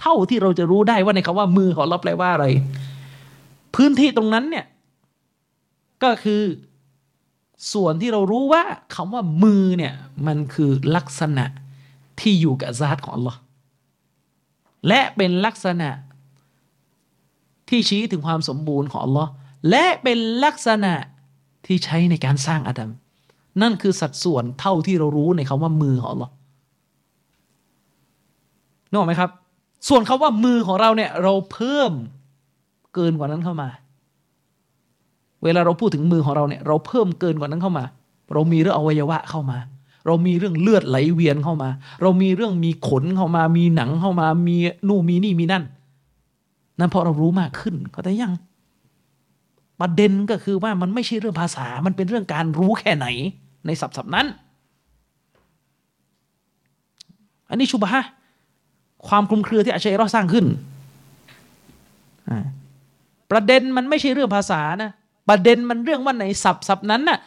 [0.00, 2.46] เท่าที่เราจะรู้ได้ว่าในคำว่ามือของเราแปลว่าอะไร
[3.74, 4.66] พื้นที่ตรงนั้นเนี่ย
[6.02, 6.42] ก็คือ
[7.72, 8.62] ส่วนที่เรารู้ว่า
[8.94, 9.94] คำว่ามือเนี่ย
[10.26, 11.44] มันคือลักษณะ
[12.20, 13.36] ที่อยู่กับซาตของ Allah
[14.88, 15.90] และเป็นลักษณะ
[17.68, 19.28] ที่ชี้ถึงความสมบูรณ์ของ Allah
[19.70, 20.94] และเป็นลักษณะ
[21.66, 22.90] ที่ใช้ในการสร้างอาดัม
[23.62, 26.30] นั่นคือสัดส่วนเท่าที่เรารู้ในคำว่ามือของ Allah
[28.88, 29.30] นึกออกไหมครับ
[29.88, 31.92] ส่วนคาว่ามือของเราเนี่ย เราเพิ่ม
[32.94, 33.68] เกินกว่านั้นเข้ามา
[35.44, 37.84] เวลาเราพูดถึงมือของเราเนี่ย เราเพิ่มเกินกว่านั้นเข้ามา
[38.32, 39.58] เรามีเรื่องอวัยวะเข้ามา
[40.06, 41.68] เรามีเรื่องเลือดไหลเวียนเข้ามา
[42.02, 44.56] เรามีเรื่องมีขนเข้ามา มีหนังเข้ามา มี
[44.88, 45.64] นู่นมีนี่มีนั่น
[46.78, 48.32] นั่นเพราะเรารู้มากขึ้นก็แต่ยัง
[49.80, 53.06] ประเด็นก็คือว่ามันไม่ใช่เรื่องภาษา มันเป็นเรื่องการรู้แค่ไหน
[53.66, 54.26] ในศัพท์ศัพท์นั้น
[57.48, 58.02] อันนี้ชุบฮะ
[59.08, 60.46] ความคลุมเครือที่อาชัยรอสร้างขึ้น
[63.30, 64.90] ประเด็นมันไม่ใช่เรื่องภาษานะ
[65.28, 67.18] ประเด็นมันเรื่องว่าในศัพท์ศัพท์นั้นน่ะ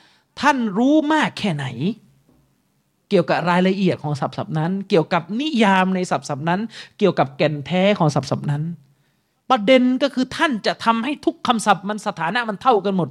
[0.41, 1.65] ท่านรู้มากแค่ไหน
[3.09, 6.61] เกี่ยวกับรายละเอียดของศัพท์ศัพท์นั้น เกี่ยวกับนิยามในศัพท์ศัพท์นั้น
[6.97, 8.63] เกี่ยวกับแก่นแท้ของศัพท์ศัพท์นั้น
[9.49, 13.09] ประเด็นก็คือท่านจะทำให้ทุกคำศัพท์มันสถานะมันเท่ากันหมด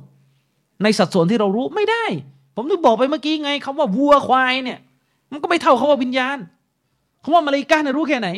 [0.82, 2.04] ในสัดส่วนที่เรารู้ไม่ได้
[2.54, 4.78] ผมถึงบอกไปเมื่อกี้ไงคำว่าวัวควายเนี่ย
[5.30, 6.38] มันก็ไม่เท่าคาว่าวิญญาณ
[7.22, 8.28] คำว่ามาลายกาเนี่ยรู้แค่ไหน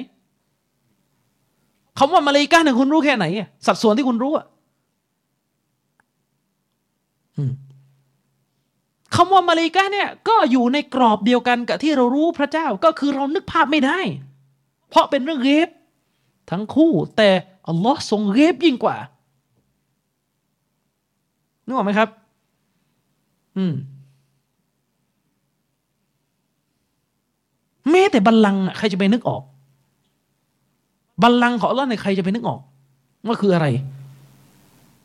[1.99, 3.27] คำว่ามาเลกาเนี่ยคุณรู้แค่ไหน
[3.67, 4.47] สัดส่วนที่คุณรู้อะ
[9.17, 13.99] คำว่ามาเลกาเนี่ยก็อยู่ในกรอบเดียวกันกับที่เรารู้พระเจ้าก็คือเรานึกภาพไม่ได้
[14.89, 15.69] เพราะเป็นเรื่องเกบ
[16.51, 17.31] ทั้งคู่ แต่
[17.69, 18.97] อัลลอฮ์ทรงเกบยิ่งกว่า
[21.65, 22.09] นึกออกไหมครับ
[23.57, 23.75] อืม
[27.91, 29.43] แม้แต่บัลลังก์ใครจะไปนึกออก
[31.23, 32.61] บัลลังก์ของอัลลอฮ์ในใครจะไปนึกออก
[33.27, 33.67] ว่าคืออะไร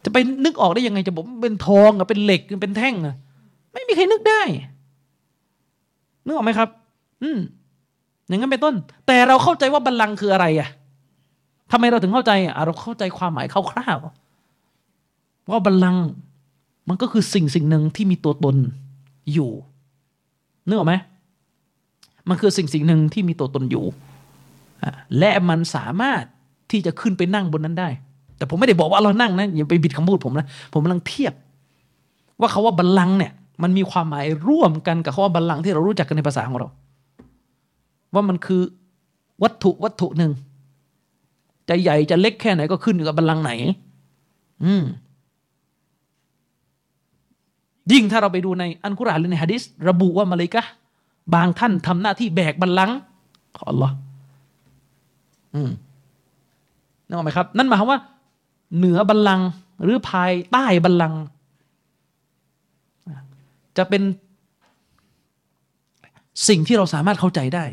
[0.03, 3.15] จะไปนึกออกได้ยังไงจะบอกเป็นทองอะเป็นเหล็กเป็นแท่งอะ
[3.73, 4.41] ไม่มีใครนึกได้
[6.25, 6.69] นึกออกไหมครับ
[7.23, 7.39] อืม
[8.27, 8.75] อย่างนั้นเป็นต้น
[9.07, 10.69] แต่เราเข้าใจว่าบัลลังก์คืออะไรอะ
[11.71, 16.03] ทำไมเราถึงเข้าใจอะเราเข้าใจความหมายคร่าวๆว่าบัลลังก์
[16.89, 18.55] มันก็คือสิ่งสิ่งหนึ่งที่มีตัวตน
[19.33, 19.51] อยู่
[20.67, 20.93] นึกออกไหม
[22.29, 23.85] มันคือสิ่งสิ่งหนึ่งที่มีตัวตนอยู่
[25.19, 26.23] และมันสามารถ
[26.71, 27.89] ที่จะขึ้นไปนั่งบนนั้นได้
[28.37, 31.33] แต่ผมไม่ได้บอกว่าเรานั่งนะอย่าไปบิดคำพูดผมนะ ผมกำลังเทียบ
[32.39, 33.31] ว่าเขาว่าบัลลังก์เนี่ย
[33.63, 36.67] มันมีความหมายร่วมกันกับคาว่าบัลลังก์ที่เรารู้จักกันในภาษาของเรา
[38.13, 38.61] ว่ามันคือ
[39.43, 40.31] วัตถุวัตถุหนึ่ง
[41.69, 43.51] จะใหญ่จะเล็กแค่ไหนก็ขึ้นอยู่กับบัลลังก์ไหน
[44.63, 44.83] อืม
[47.91, 50.63] ยิ่งถ้าเราไปดูในอันกุรอานหรือในฮะดิษระบุว่ามาเลยกะ
[51.33, 52.97] บางท่านทำหน้าที่แบกบัลลังก์
[53.57, 53.95] ของอัลลอฮ์
[55.55, 55.71] อืม
[57.07, 57.99] นึกออกไหมครับ นั่นหมายความว่า
[58.77, 59.47] เหนือบัลลังก์
[59.83, 61.19] หรือภายใต้บัลลังก์
[63.77, 64.03] จะเป็น
[66.47, 67.65] สิ่งที่เราสามารถเข้าใจได้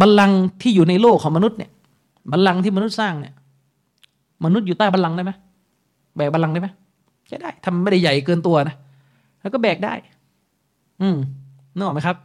[0.00, 1.70] บัลลังก์ที่อยู่ในโลกของมนุษย์เนี่ย
[2.32, 3.34] บัลลังก์ที่มนุษย์สร้างเนี่ย
[4.44, 5.32] มนุษย์อยู่ใต้บัลลังก์ได้ไหม
[6.16, 6.68] แบกบัลลังก์ได้ไหม
[7.28, 8.76] ใช่ได้ทำไม่ได้ใหญ่เกินตัวนะ
[9.40, 9.94] แล้วก็แบกได้
[11.02, 11.16] อืม
[11.74, 12.16] นึกออกไหมครับ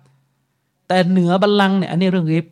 [0.87, 2.45] แต่เหนือบัลลังก์เนี่ย อันนี้เรื่องเรฟ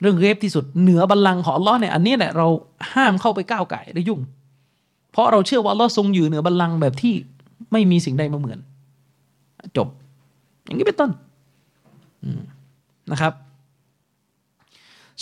[0.00, 2.46] เรื่องเรฟที่สุดเหนือบัลลังก์ของอัลลอฮ์เนี่ยอันนี้แหละเรา
[2.92, 4.20] ห้ามเข้าไปก้าวไก่และยุ่ง
[5.12, 7.14] เพราะเราเชื่อว่าอัลลอฮ์ทรงอยู่เหนือบัลลังก์แบบที่
[7.72, 8.58] ไม่มีสิ่งใดมาเหมือน
[9.76, 9.88] จบ
[10.64, 11.10] อย่างนี้เป็นต้น
[13.12, 13.32] นะครับ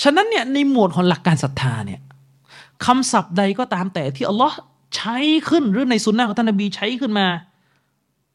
[0.03, 2.01] ฉะนั้นเนี่ยในหมวดของหลักการศรัทธาเนี่ย
[2.85, 4.57] คำศัพท์ใดก็ตามแต่ที่อัลลอฮ์
[4.97, 5.17] ใช้
[5.49, 7.27] ขึ้นหรือในสุนนะของท่านนบีใช้ขึ้นมา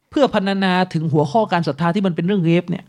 [0.10, 2.86] เพื่อพันนาถึงหัวข้อการศรัทธาที่มันเป็นเรื่องเรฟเนี่ย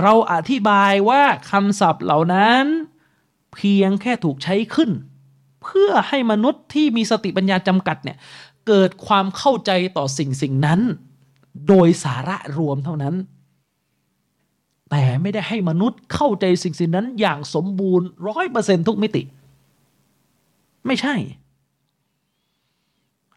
[0.00, 2.64] เราอธิบายว่าคำศัพท์เหล่านั้น
[3.54, 4.90] เพียงแค่ถูกใช้ขึ้น
[5.62, 8.18] เพื่อให้มนุษย์ที่มีสติปัญญาจำกัดเนี่ย
[8.66, 10.80] เกิดความเข้าใจต่อสิ่งสิ่งนั้น
[11.68, 13.14] โดยสาระรวมเท่านั้น
[14.90, 19.22] แต่ไม่ได้ให้มนุษย์เข้าใจสิ่งสิ่งนั้นอย่างสมบูรณ์ร้อยเปอร์เซ็นทุกมิติ
[20.86, 21.14] ไม่ใช่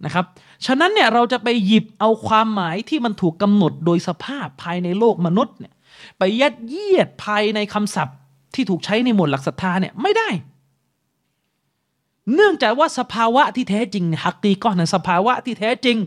[0.06, 0.26] นะครับ
[0.66, 5.74] ฉะนั้นเนี่ยเราจะไปหยิบเอาความหมายที่มันถูกกำหนดโดยสภาพภายในโลกมนุษย์เนี่ย
[6.18, 8.18] ไปยัดเยียดภายในคำศัพท์
[8.54, 10.30] ที่ถูกใช้ในหมวดหลักศรัทธาเนี่ยไม่ได้
[12.34, 15.98] เนื่องจากว่าสภาวะที่แท้จริงฮักตีก้อนในสภาวะที่แท้จริง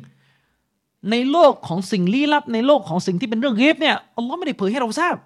[1.11, 5.17] ในโลกของสิ่งลี้ลับ ในโลกของสิ่งที่เป็นเรื่องเฮฟเนี่ยอัลลอฮ์ไม่ได้เผยให้เราทราบ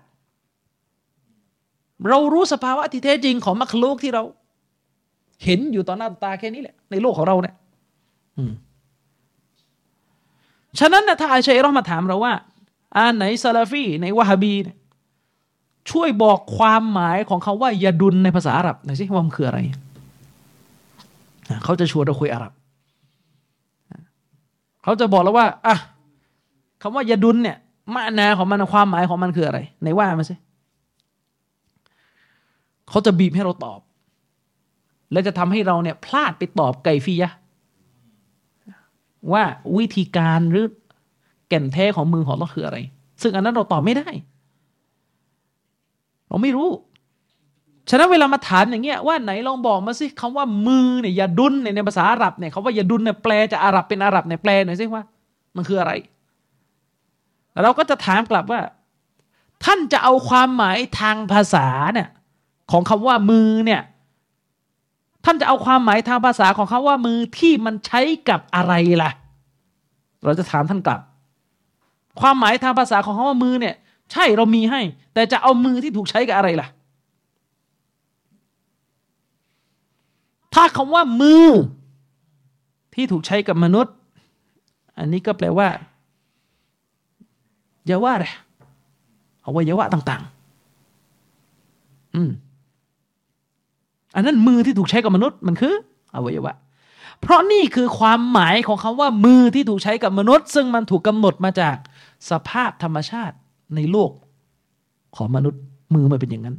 [2.08, 4.22] เรารู้สภาวะที่แท้จริงของมรรคโลกที่เรา
[5.44, 7.54] เห็นอยู่ต่อหน้าตาแค่นี้แหละในโลกของเราเนี่ย
[10.78, 12.34] ฉะนั้นนะถ้าอาชัยรอมาถามเราว่า
[12.96, 14.54] อ่านไหนซาลาฟีในวะฮบี
[15.90, 19.58] ช่วยบอกความหมายของเขาว่ายาดุลในภาษาอาหรับหน่อยสิว่ามันคืออะไร
[21.64, 22.52] เขาจะชวนเราคุยอาหรับ
[24.82, 25.76] เขาจะบอกแล้วว่าอะ
[26.82, 27.56] คำว่ายาดุลเนี่ย
[27.94, 30.34] มานาของมันความหมายของมันคืออะไรในว่ามาสิ
[32.88, 33.80] เขาจะบีบให้เราตอบ
[35.12, 37.32] และจะทำให้เราเนี่ย พลาดไปตอบไกฟียะ
[39.32, 39.42] ว่า
[39.78, 40.66] วิธีการหรือ
[41.48, 42.78] แก่นแท้ของมือของเราคืออะไร
[43.22, 44.08] ซึ่งอันนั้นเราตอบไม่ได้
[46.28, 46.70] เราไม่รู้
[47.90, 55.02] ฉะนั้นเวลามาถามอย่างเงี้ยว่าไหนลองบอกมาสิคำว่ามือเนี่ยอย่าดุนในภาษาอาหรับเนี่ยคำว่าอย่าดุนเนี่ยแปลจะอาหรับเป็นอาหรับเนี่ยแปลหน่อยสิว่า
[55.56, 55.92] มันคืออะไร
[57.62, 58.60] เราก็จะถามกลับว่า
[59.64, 62.08] ท่านจะเอาความหมายทางภาษาเนี่ย
[62.70, 63.80] ของคำว่ามือเนี่ย
[65.24, 69.10] ท่านจะเอาความหมายทางภาษาของคาว่ามือที่มันใช้กับอะไรล่ะ
[70.24, 71.00] เราจะถามท่านกลับ
[72.20, 73.74] ความหมายทางภาษาของคาว่ามือเนี่ย
[74.12, 74.80] ใช่เรามีให้
[75.14, 76.68] แต่จะเอามือที่ถูกใช้กับอะไรล่ะ
[80.54, 81.46] ถ้าคำว่ามือ
[82.94, 83.94] ที่ถูกใช้กับมนุษย์
[84.98, 85.68] อันนี้ก็แปลว่า
[87.86, 88.26] เยาวะอะไร
[89.44, 90.22] อวัยวะต่าง
[91.38, 92.30] ๆ อืม
[94.14, 95.74] อันนั้นมือที่ถูกใช้กับมนุษย์มันคือ
[96.14, 96.54] อวัยวะ
[97.20, 101.76] เพราะนี่คือความหมายของคำว่ามือที่ถูกใช้กับมนุษย์ ซึ่งมันถูกกำหนดมาจาก
[102.30, 103.36] สภาพธรรมชาติ
[103.76, 104.10] ในโลก
[105.16, 105.60] ของมนุษย์
[105.94, 106.56] มือมันเป็นอย่างนั้น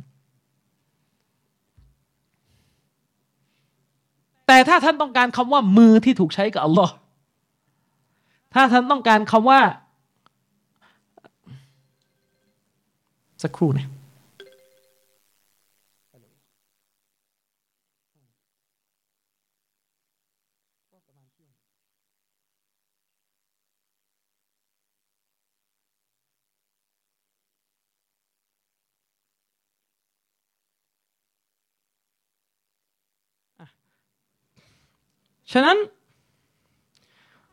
[4.47, 6.93] แต่ถ้าท่านต้องการคำว่ามือที่ถูกใช้กับอัลลอฮ์
[8.53, 9.59] ถ้าท่านต้องการคำว่า
[13.43, 13.87] สักครู่นะ
[35.53, 35.77] ฉะนั้น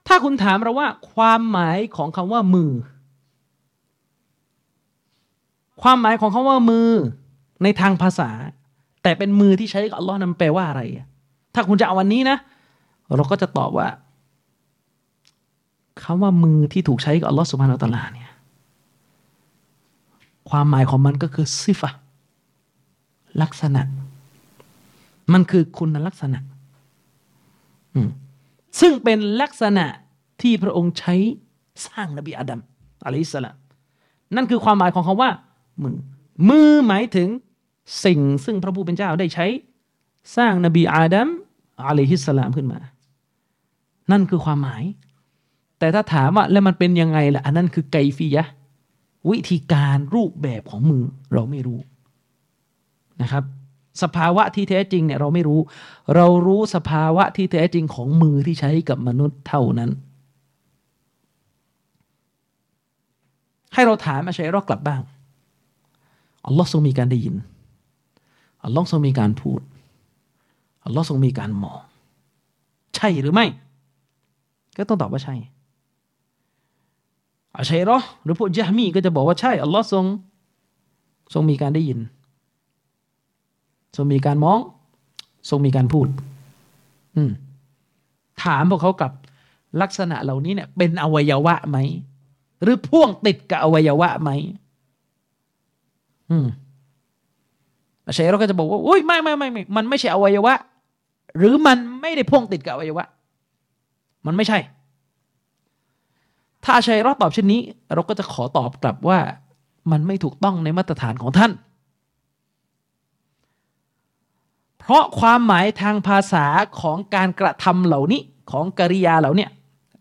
[0.07, 2.73] ถ้าคุณถามเราว่า ความหมายของคำว่ามือ
[5.83, 6.89] ความหมายของคำว่ามือ
[7.63, 8.31] ในทางภาษา
[9.03, 10.83] แต่เป็นมือที่ใช้กับอัลลอฮ์นั้นแปลว่าอะไร
[11.55, 12.37] ถ้าคุณจะเอาวันนี้นะ
[13.17, 13.89] เราก็จะตอบว่า
[16.03, 18.31] คำว่ามือที่ถูกใช้กับอัลลอฮ์สุบฮานาอัลลอฮ์เนี่ย
[20.51, 21.91] ความหมายของมันก็คือซิฟะ
[23.43, 23.83] ลักษณะ
[25.33, 26.39] มันคือคุณลักษณะ
[28.81, 29.87] ซึ่งเป็นลักษณะ
[30.43, 31.15] ที่พระองค์ใช้
[31.87, 32.61] สร้างนบีอาดัม
[33.05, 33.57] อะลัยฮิสสลาม
[34.37, 35.31] นั่นคือความหมายของคาว่า
[35.83, 35.97] มือ
[36.49, 37.29] มือหมายถึง
[38.05, 39.47] สิ่งซึ่งพระผู้เป็นเจ้าได้ใช้
[40.37, 41.29] สร้างนบีอาดัม
[41.87, 42.79] อะลัยฮิสสลามขึ้นมา
[44.11, 44.83] นั่นคือความหมาย
[45.79, 48.45] แต่ถ้าถามว่าแล้วมันเป็นยังไงล่ะ อันนั้นคือไกฟียะ
[49.31, 51.81] วิธีการรูปแบบของมือเราไม่รู้
[53.23, 53.45] นะครับ
[54.03, 55.61] สภาวะที่แท้จริงเนี่ยเราไม่รู้
[56.15, 59.91] เรารู้สภาวะที่แท้จริงของมือที่ใช้กับมนุษย์เท่านั้น
[63.75, 65.01] ให้เราถามอาชัยรอกกลับบ้าง
[66.47, 67.37] อัลลอฮ์ทรงมีการได้ยิน
[68.65, 69.61] อัลลอฮ์ทรงมีการพูด
[70.85, 71.81] อัลลอฮ์ทรงมีการมอง
[72.97, 73.47] ใช่หรือไม่
[74.77, 75.35] ก็ต้องตอบว่าใช่
[77.57, 80.05] อาชัยรอหรือพวกยะมีก็จะบอกว่าใช่อัลลอฮ์ทรง
[81.33, 81.99] ทรงมีการได้ยิน
[83.97, 84.59] ทรงมีการมอง
[85.49, 86.07] ทรงมีการพูด
[87.17, 87.31] อืม
[88.43, 89.13] ถามพวกเขากับ
[89.83, 91.79] ลักษณะเหล่านี้เนี่ย เป็นอวัยวะไหม
[92.63, 94.31] หรือพ่วงติดกับอวัยวะไหม
[96.31, 96.47] อืม
[98.07, 100.55] อาชัยเราก็จะบอกว่าโอ้ยไม่ไม่ไม่ไม่มันไม่ใช่อวัยวะ
[101.37, 103.05] หรือมันไม่ได้พ่วงติดกับอวัยวะ
[104.27, 104.59] มันไม่ใช่
[106.65, 107.61] ถ้าอาชัยรอตอบเช่นนี้
[107.95, 109.19] เราก็จะขอตอบกลับว่า
[109.91, 111.53] มันไม่ถูกต้องในมาตรฐานของท่าน
[114.81, 116.47] เพราะความหมายทางภาษา
[116.81, 119.47] ของการกระทำเหล่านี้ของกริยาเหล่านี้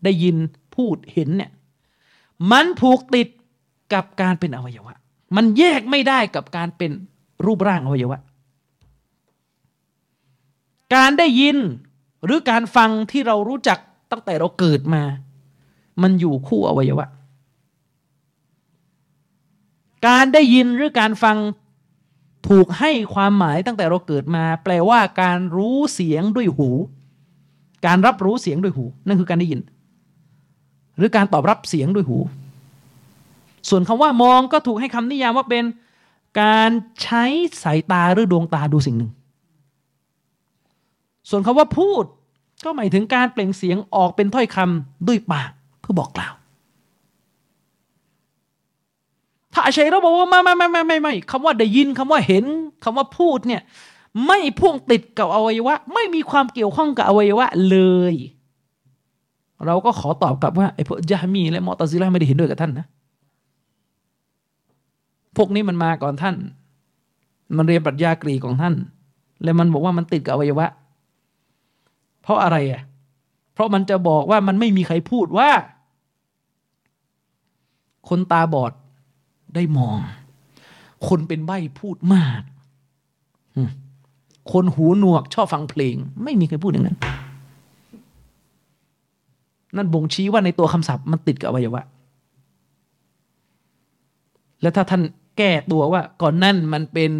[0.04, 0.36] ได้ยิน
[0.74, 1.50] พูดเห็นเนี่ย
[2.50, 3.28] มันผูกติด
[3.94, 4.94] กับการเป็นอวัยวะ
[5.36, 6.90] มันแยกไม่ได้กับการเป็น
[7.44, 8.18] รูปร่างอวัยวะ
[10.94, 11.56] การได้ยิน
[12.24, 13.78] หรือการฟังที่เรารู้จัก
[14.10, 15.02] ตั้งแต่เราเกิดมา
[16.02, 17.06] มันอยู่คู่อวัยวะ
[20.06, 21.36] การได้ยินหรือการฟัง
[22.48, 26.70] ถูกให้ความหมายตั้งแต่เราเกิดมา แปลว่าการรู้เสียงด้วยหู
[27.86, 29.60] การรับรู้เสียงด้วยหู นั่นคือการได้ยิน
[30.96, 32.18] หรือการตอบรับเสียงด้วยหู
[33.68, 35.64] ส่วนคำว่ามองก็ถูกให้คำนิยามว่าเป็น
[36.40, 36.70] การ
[37.02, 37.24] ใช้
[37.62, 39.10] สายตาหรือดวงตาดูสิ่งหนึ่ง
[41.30, 42.04] ส่วนคำว่าพูด
[42.64, 45.50] ก็หมายถึงการเปล่งเสียงออกเป็นถ้อยคำด้วยปาก
[45.80, 46.34] เพื่อบอกกล่าว
[49.52, 52.44] ถ้าอาชัยเราบอกว่าไม่ไม่ไม่ไม่ไม่ไม่คำว่าได้ยินคำว่าเห็น
[52.84, 53.62] คำว่าพูดเนี่ย
[54.26, 57.78] ไม่พ่วงติดกับอวัยวะ ไม่มีความเกี่ยวข้องกับอวัยวะเล
[58.12, 58.14] ย
[59.66, 62.86] เราก็ขอตอบกลับว่าไอ้พวกยามีและมอตซิลาไม่ได้เห็นด้วยกับท่านนะ
[65.36, 66.36] พวกนี้มันมาก่อนท่าน
[67.56, 68.74] มันเรียนปรัชญากรีของท่าน
[69.42, 70.66] แล้วมันบอกว่ามันติดกับอวัยวะ
[72.22, 72.82] เพราะอะไรอะ
[73.54, 75.50] เพราะมันจะบอกว่ามันไม่มีใครพูดว่า
[78.08, 78.72] คนตาบอด
[79.54, 79.98] ได้มอง
[81.08, 82.42] คนเป็นใบ้พูดมาก
[84.52, 86.98] คนหูหนวกชอบฟังเพลง ไม่มีใครพูดอย่างนั้น
[89.76, 91.82] นั่นบ่งชี้ว่าในตัวคำศัพท์มันติดกับอวัยวะ
[94.62, 95.02] และถ้าท่าน
[95.38, 97.10] แก้ตัวว่า ก่อนนั่นมันเป็น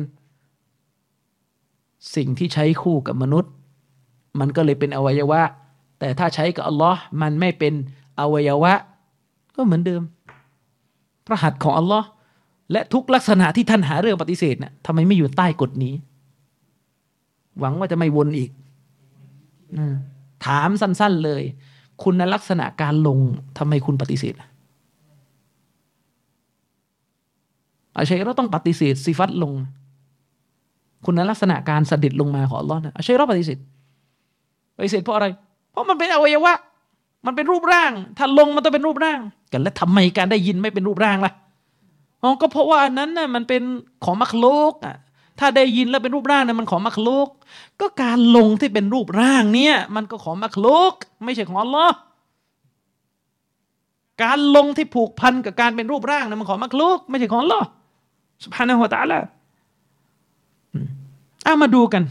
[2.17, 3.53] สิ่งที่ใช้คู่กับมนุษย์
[4.41, 5.41] มันก็เลยเป็นอวัยวะ
[5.99, 7.75] แต่ถ้าใช้กับอัลลอฮ์มันไม่เป็น
[8.21, 8.73] อวัยวะ
[9.57, 10.03] ก็เหมือนเดิม
[11.27, 12.07] พระหัตถ์ของอัลลอฮ์
[12.73, 15.95] และทุกลักษณะที่ท่านหาเรื่องปฏิเสธนะ่ะทำไมไม่อยู่ใต้กฎนี้
[17.59, 18.51] หวังว่าจะไม่วนอีก
[20.47, 21.43] ถามสั้น ๆเลย
[22.03, 23.19] คุณลักษณะการลง
[23.59, 24.35] ทำไมคุณปฏิเสธ
[27.97, 29.53] อาชัยเราต้องปฏิเสธสิฟัตลง
[31.05, 33.59] คุณลักษณะการสดิดลงมาของอัลลอฮ์นะอาชัยเราปฏิเสธ
[34.77, 35.27] ปฏิเสธเพราะอะไร
[35.71, 36.55] เพราะมันเป็นอวัยวะ
[37.27, 39.21] มันเป็นรูปร่าง ถ้าลงมันต้องเป็นรูปร่าง
[39.53, 41.33] กันแล้วทำไมการได้ยินไม่เป็นรูปร่างล่ะ
[42.23, 43.63] อ๋อก็เพราะว่าอันนั้นน่ะมันเป็น
[44.05, 44.97] ของมักโลกอะ
[45.39, 47.29] ถ้าได้ยินแล้วเป็นรูปร่างนี่มันของมักโลก
[47.81, 50.93] ก็การลงที่เป็นรูปร่างเนี่ย มันก็ของมักโลก
[51.25, 51.97] ไม่ใช่ของอัลลอฮ์
[54.23, 57.67] การลงที่ผูกพันกับการเป็นรูปร่างนี่มันของมักโลกไม่ใช่ของอัลลอฮ์
[58.45, 59.19] สุภานะฮุตะละ
[61.45, 62.03] เอามาดูกัน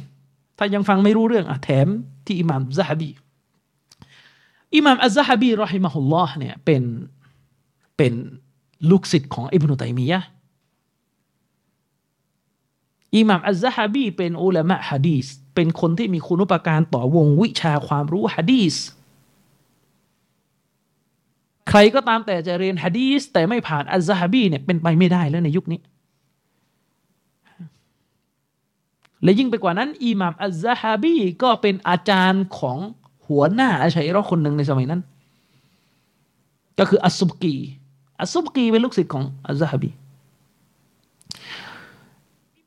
[0.58, 1.88] ถ้ายังฟังไม่รู้เรื่องอะแถม
[2.26, 3.10] ที่อิหม่ามซะฮบี
[4.76, 6.84] อิหม่ามอัลซะฮบีรอฮิมะฮุลลอฮ์เนี่ยเป็น
[7.98, 8.14] เป็น
[8.90, 10.20] ลูกศิษย์ของอิบนุตัยมียะ
[13.16, 15.26] อิหม่ามอัลซะฮบีเป็นอุลามะฮะดีส
[15.56, 18.76] เป็นคนที่มีคุณุปการต่อวงวิชาความรู้ฮะดีส
[21.70, 25.80] ใครก็ตามแต่จะเรียนฮะดีสแต่ไม่ผ่านอัลซะฮบีเนี่ยเป็นไปไม่ได้แล้วในยุคนี้
[29.24, 32.78] และยิ่งไปกว่านั้นอิหม่ามอัลซะฮบีก็เป็นอาจารย์ของ
[33.28, 35.02] หัวหน้าอาชัยรอคนหนึ่งในสมัยนั้น
[36.80, 37.56] ก็คืออัสซุบกี
[38.22, 39.90] อัสซุบกีเป็นลูกศิษย์ของอัลซะฮบี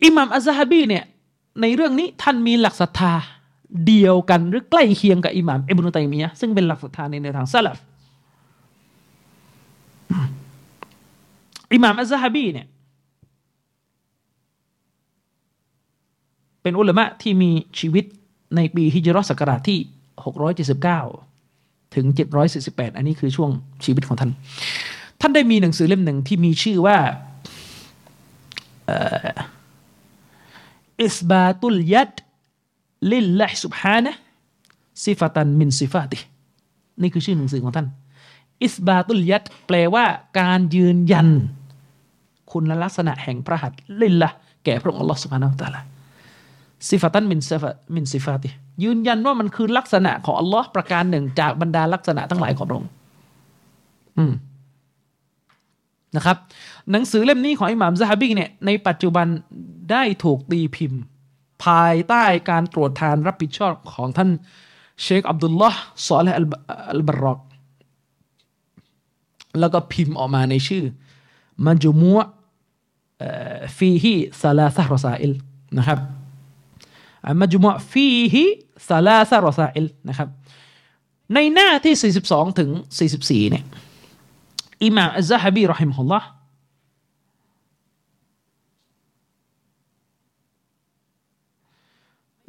[0.05, 1.05] อิหม่ามอัลซะฮบีเนี่ย
[1.61, 3.13] ในเรื่องนี้ท่านมีหลักศรัทธา
[3.87, 7.79] เดียวกันหรือใกล้เคียงกับอิหม่ามอิบนุตัยมียะซึ่งเป็นหลักศรัทธาในแนวทางซาลฟ
[11.73, 12.67] อิหม่ามอัลซะฮบีเนี่ย
[16.63, 18.05] เป็นอุลามะที่มีชีวิต
[18.57, 19.79] ในปีฮิจรัศักราชที่
[21.07, 22.07] 679 ถึง
[22.53, 23.51] 748 อันนี้คือช่วง
[23.85, 24.31] ชีวิตของท่าน
[25.25, 26.99] ท่านได้มีหนังสือเล่มหนึ่งที่มีชื่อว่า
[31.03, 32.15] إثبات اليد
[33.13, 36.19] لله سبحانه صفة من صفاته
[37.03, 37.87] นี่คือชื่อหนังสือของท่าน
[38.65, 40.05] إثبات اليد แปลว่า
[40.41, 41.29] การยืนยัน
[42.53, 44.29] คุณลักษณะแห่งพระหัตถ์لله
[44.65, 47.63] แก่พระองค์อัลลอฮฺسبحانه وتعالى صفة من صف
[47.95, 48.49] من صفاته
[48.85, 52.91] ยืนยันว่ามันคือลักษณะของอัลลอฮ์ประการหนึ่งจากบรรดาลักษณะทั้งหลายของพระองค์
[54.19, 54.33] อืม
[56.17, 56.37] นะครับ
[56.91, 59.27] หนังสือเล่มนี้ของอิหม่ามซะฮบีเนี่ยในปัจจุบัน
[59.91, 61.01] ได้ถูกตีพิมพ์
[61.65, 64.31] ภายใต้การตรวจทานรับผิดชอบของท่าน
[65.03, 67.41] เชคอับดุลลอฮ์ซอและฮ์อัลบัรรอก
[69.61, 70.85] แล้วก็พิมพ์ออกมาในชื่อ
[71.67, 75.33] مجموع فيه ثلاث رسائل
[75.79, 75.99] นะครับ
[77.41, 80.29] مجموع فيه ثلاث رسائل นะครับ
[81.35, 82.71] ในหน้าที่ 42 ถึง
[83.11, 83.65] 44เนี่ย
[84.85, 86.29] อิหม่ามอัลซะฮบีرحمه الله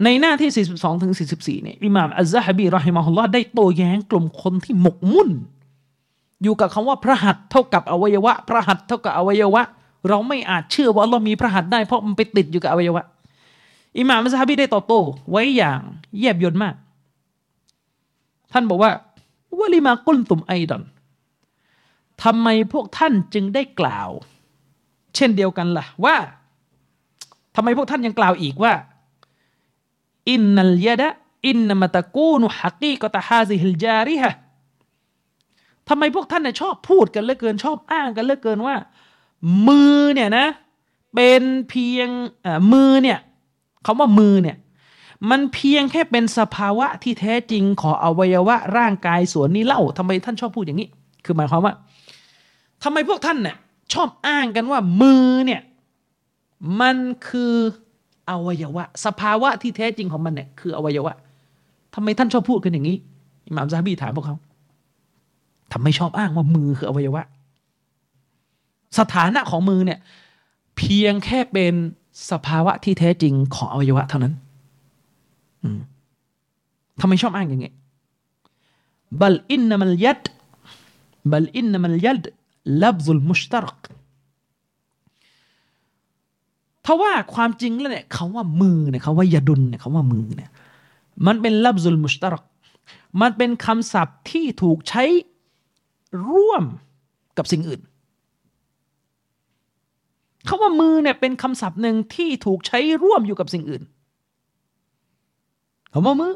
[0.04, 5.30] ในหน้าที่ 42 ถึง 44 เนี่ย อิหม่ามอัลซะฮบีรอฮิมฮุลลอฮ์ได้โต้แย้งกลุ่มคนที่หมกมุ่น
[6.44, 9.64] อยู่กับคำว่าพระหัตเท่ากับอวัยวะ พระหัตเท่ากับอวัยวะ
[10.10, 13.04] เราไม่อาจเชื่อว่าเรามีพระหัตได้เพราะมันไปติดอยู่กับอวัยวะ
[14.00, 15.00] อิหม่ามซาฮบีได้ตอบโต้
[15.32, 15.82] ไว้อย่าง
[16.18, 16.76] เยียบยนมาก
[18.52, 18.92] ท่านบอกว่า
[19.60, 20.84] วะลิมากุลตุมไอดอน
[22.24, 24.10] ทำไมพวกท่านจึงได้กล่าว
[25.16, 26.16] เช่นเดียวกันล่ะว่า
[27.56, 28.74] ทำไมพวกท่านยังกล่าวอีกว่า
[30.30, 31.10] อินนัลยะดะ
[31.48, 34.34] อินนามตะกูนุฮักีกตะฮาซิฮิลจาริฮะ
[35.90, 38.76] ทำไมพวกท่านเนี่ยชอบพูดกันเหลือเกินชอบอ้างกันเหลือเกินว่า
[39.68, 40.48] มือเนี่ยนะ
[41.16, 42.10] เป็นเพียง
[42.74, 43.20] มือเนี่ย
[43.86, 44.58] คำว่ามือเนี่ย
[45.30, 50.90] มันเพียงแค่เป็นสภาวะที่แท้จริงของอวัยวะร่างกายส่วนนี้เล่าทำไมท่านชอบพูดอย่างนี้
[51.26, 51.74] คือหมายความว่า
[52.84, 53.58] ทำไมพวกท่านเนี่ย
[53.94, 55.62] ชอบอ้างกันว่ามือเนี่ย
[56.82, 56.96] มัน
[57.28, 57.56] คือ
[58.30, 61.16] อวัยวะ สภาวะที่แท้จริงของมันเนี่ยคืออวัยวะ
[61.96, 62.98] ทำไมท่านชอบพูดกันอย่างนี้
[63.46, 64.38] อิหม่ามซาบีถามพวกเขา
[65.74, 67.24] ทำไมชอบอ้างว่ามือคืออวัยวะ
[69.00, 70.00] สถานะของมือเนี่ย
[70.78, 71.74] เพียงแค่เป็น
[72.32, 74.34] สภาวะที่แท้จริงของอวัยวะเท่านั้น
[77.02, 77.76] ทำไมชอบอ้างอย่างเงี้ย
[79.22, 80.24] บัลอินนัมัลยัด
[81.32, 82.24] บัลอินนัมัลยัด
[82.82, 83.80] ลับซุลมุชตรัก
[86.86, 90.50] ทว่าความจริงแล้วเนี่ยคาว่ามือเนี่ยคาว่ายาดุลเนี่ยคาว่ามือเนี่ย
[91.26, 92.44] มันเป็นลับซุลมุชตรัก
[93.22, 95.04] มันเป็นคำศัพท์ที่ถูกใช้
[96.30, 96.64] ร่วม
[97.38, 97.82] กับสิ่งอื่น
[100.48, 103.84] คาว่ามือเนี่ยเป็นคำศัพท์หนึ่งที่ถูกใช้ร่วมอยู่กับสิ่งอื่น
[105.94, 106.34] คำว่ามือ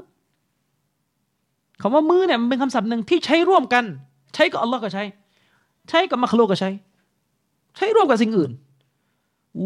[1.82, 3.86] คำว่ามือเนี่ยมันเป็นคำศัพท์หนึ่งที่ใช้ร่วมกัน
[4.36, 5.04] ใช้กับอัลลอฮ์ก็ใช้
[5.90, 6.70] ใช้กับมัคลูกก็ใช้
[7.76, 8.52] ใช้ร่วมกับสิ่งอื่น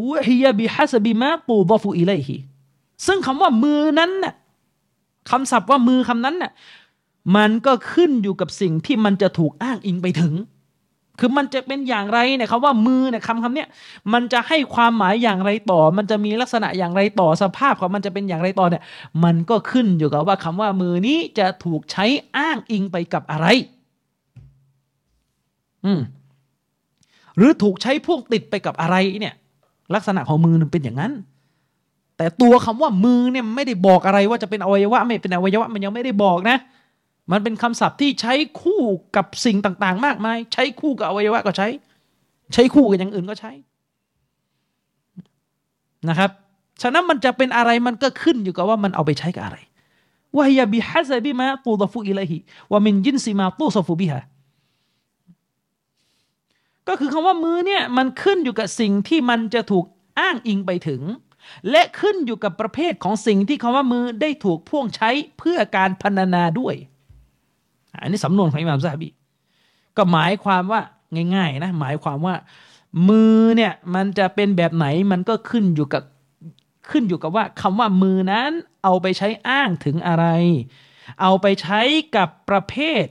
[0.10, 2.38] วะฮิยบิฮัสบิมาตูดฟูอิเลฮิ
[3.08, 4.34] ซึ่งคำว่ามือนั้นน่ะ
[5.30, 6.52] คำศัพท์ว่ามือคำนั้นน่ะ
[7.36, 10.34] มันก็ขึ้นอยู่กับสิ่งที่มันจะถูกอ้างอิงไปถึง
[11.20, 13.68] คือมันจะเป็นอย่างไรเนี่ยคำว่ามือเนี่ยคำคำเนี้ย
[14.14, 18.84] มันจะให้ความหมายอย่างไรต่อ มันจะมีลักษณะอย่างไรต่อสภาพของมันจะเป็นอย่างไรต่อเนี่ย
[19.24, 22.06] มันก็ขึ้นอยู่กับว่าคำว่ามือนี้จะถูกใช้
[22.38, 23.48] อ้างอิงไปกับอะไร
[25.86, 26.02] อืม
[27.38, 29.36] หรือถูกใช้พ่วงติดไปกับอะไรเนี่ย
[29.96, 31.12] ลักษณะของมือมันเป็นอย่างนั้น
[32.18, 36.58] แต่ตัวคำว่ามือเนี่ยไม่ได้บอกอะไรว่าจะเป็นอวัยวะ ไม่เป็นอวัยวะ มันยังไม่ได้บอกนะ
[37.32, 38.82] มันเป็นคำศัพท์ที่ใช้คู่
[39.16, 41.68] กับสิ่งต่าง ๆ มากมาย ใช้คู่กับอวัยวะก็ใช้
[42.54, 43.52] ใช้คู่กับอย่างอื่นก็ใช้
[46.10, 46.30] นะครับ
[46.82, 49.58] ฉะนั้นมันจะเป็นอะไรมันก็ขึ้นอยู่กับว่ามันเอาไปใช้กับอะไร
[50.36, 52.38] วะฮยบิฮัซบิมาตูดฟุอิลัยฮิ
[52.72, 54.24] วะมินยินซิมาตูซฟุบิฮะ
[56.88, 59.86] ก็คือคำว่ามือเนี่ยมันขึ้นอยู่กับสิ่งที่มันจะถูก
[60.20, 61.02] อ้างอิงไปถึง
[61.72, 66.76] และขึ้นอยู่กับประเภทของสิ่งที่คำว่ามือได้ถูกพ่วงใช้เพื่อการพรรณนาด้วย
[68.02, 69.10] อันนี้สำนวนของอิหม่ามซาบี
[69.98, 70.82] ก็หมายความว่า
[71.36, 72.36] ง่ายๆนะหมายความว่า
[73.10, 76.04] มือเนี่ยมันจะเป็นแบบไหนมันก็ขึ้นอยู่กับ
[76.90, 78.52] ขึ้นอยู่กับว่าคำว่ามือนั้น
[78.84, 80.26] เอาไปใช้อ้างถึงอะไร
[81.22, 81.82] เอาไปใช้
[82.16, 83.06] กับประเภท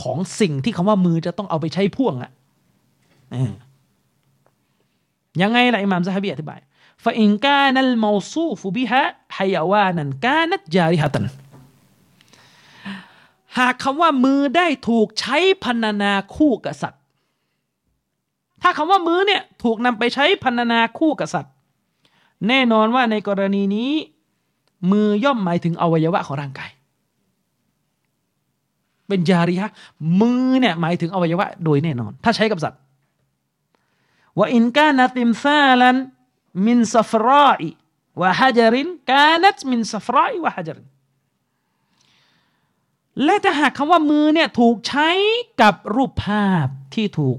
[0.00, 2.30] ของสิ่งที่คำว่ามือจะต้องเอาไปใช้พ่วงอะ
[5.42, 6.60] ยังไงล่ะอิมามซะฮบีอธิบาย
[7.04, 9.02] ฟาอินกานัลมาซูฟุบิฮะ
[9.36, 11.26] ฮยาวานันกานัตจาริฮัตัน
[13.58, 17.00] หากคำว่ามือได้ถูกใช้พรรณนาคู่กับสัตว์
[18.62, 21.52] ถ้าคำว่ามือเนี่ยถูกนำไปใช้พรรณนาคู่กับสัตว์
[22.48, 23.90] แน่นอนว่าในกรณีนี้
[24.90, 26.70] มือย่อมหมายถึงอวัยวะของร่างกาย
[29.12, 29.72] เป็นجارحة
[30.20, 32.80] มือเนี่ยหมายถึงอวัยวะโดยแน่นอน ถ้าใช้กับสัตว์
[34.38, 40.86] ว่าإن كان تمثالا من صفر أو حجر كانت من صفر أو حجر
[43.24, 45.08] และถ้าหากคำว่ามือเนี่ยถูกใช้
[45.62, 47.38] กับรูปภาพที่ถูก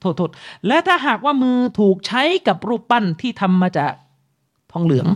[0.00, 0.30] โทษโทษ
[0.66, 3.92] และถ้าหากว่ามือถูกใช้กับรูปปั้นที่ทำมาจาก
[4.72, 5.06] ทองเหลือง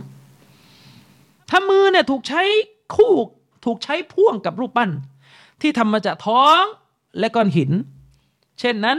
[1.49, 2.41] ถ้ามือเนี่ยถูกใช้
[2.95, 3.13] คู่
[3.65, 4.89] ถูกใช้พ่วงกับรูปปั้น
[5.61, 6.61] ที่ทำมาจากท้อง
[7.19, 7.71] และก้อนหิน
[8.59, 8.97] เช่นนั้น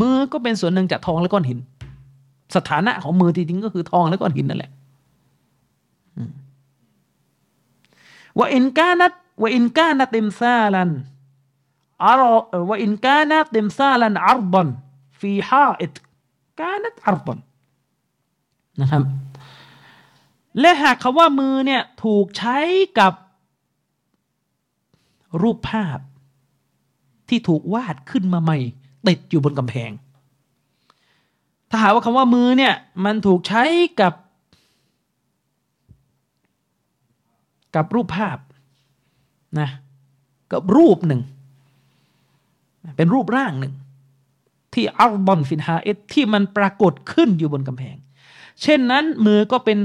[0.00, 1.58] มือก็เป็นส่วนหนึ่งจากทองและก้อนหิน
[2.56, 4.70] สถานะของมือจริงๆก็คือทองและก้อนหินนั่นแหละ
[8.38, 9.12] ว่าอินกานัต
[9.42, 10.90] ว่าอินกานัติมซาลัน
[12.04, 12.22] อาร
[12.68, 14.68] ว่าอินกานัติมซาลันอารบัน
[15.18, 15.94] ฟีฮาอิต
[16.60, 17.38] กานัตอารบัน
[18.80, 19.02] นะครับ
[20.60, 22.58] และหากคำว่ามือเนี่ยถูกใช้
[22.98, 23.12] กับ
[25.42, 25.98] รูปภาพ
[27.28, 28.58] ที่ถูกวาดขึ้นมาใหม่
[29.06, 29.90] ติดอยู่บนกำแพง
[31.70, 32.74] ถ้าหาว่าคำว่ามือเนี่ย
[33.04, 33.64] มันถูกใช้
[34.00, 34.14] กับ
[37.74, 38.38] กับรูปภาพ
[39.60, 39.68] นะ
[40.52, 41.20] กับรูปหนึ่ง
[42.96, 43.74] เป็นรูปร่างหนึ่ง
[44.74, 47.96] ที่อัลบอนฟินฮาเอตที่มันปรากฏขึ้นอยู่บนกำแพง
[48.62, 49.78] เช่นนั้นมือก็เป็น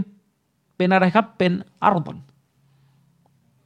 [0.77, 1.51] เป็นอะไรครับเป็น
[1.83, 2.17] อัลบอน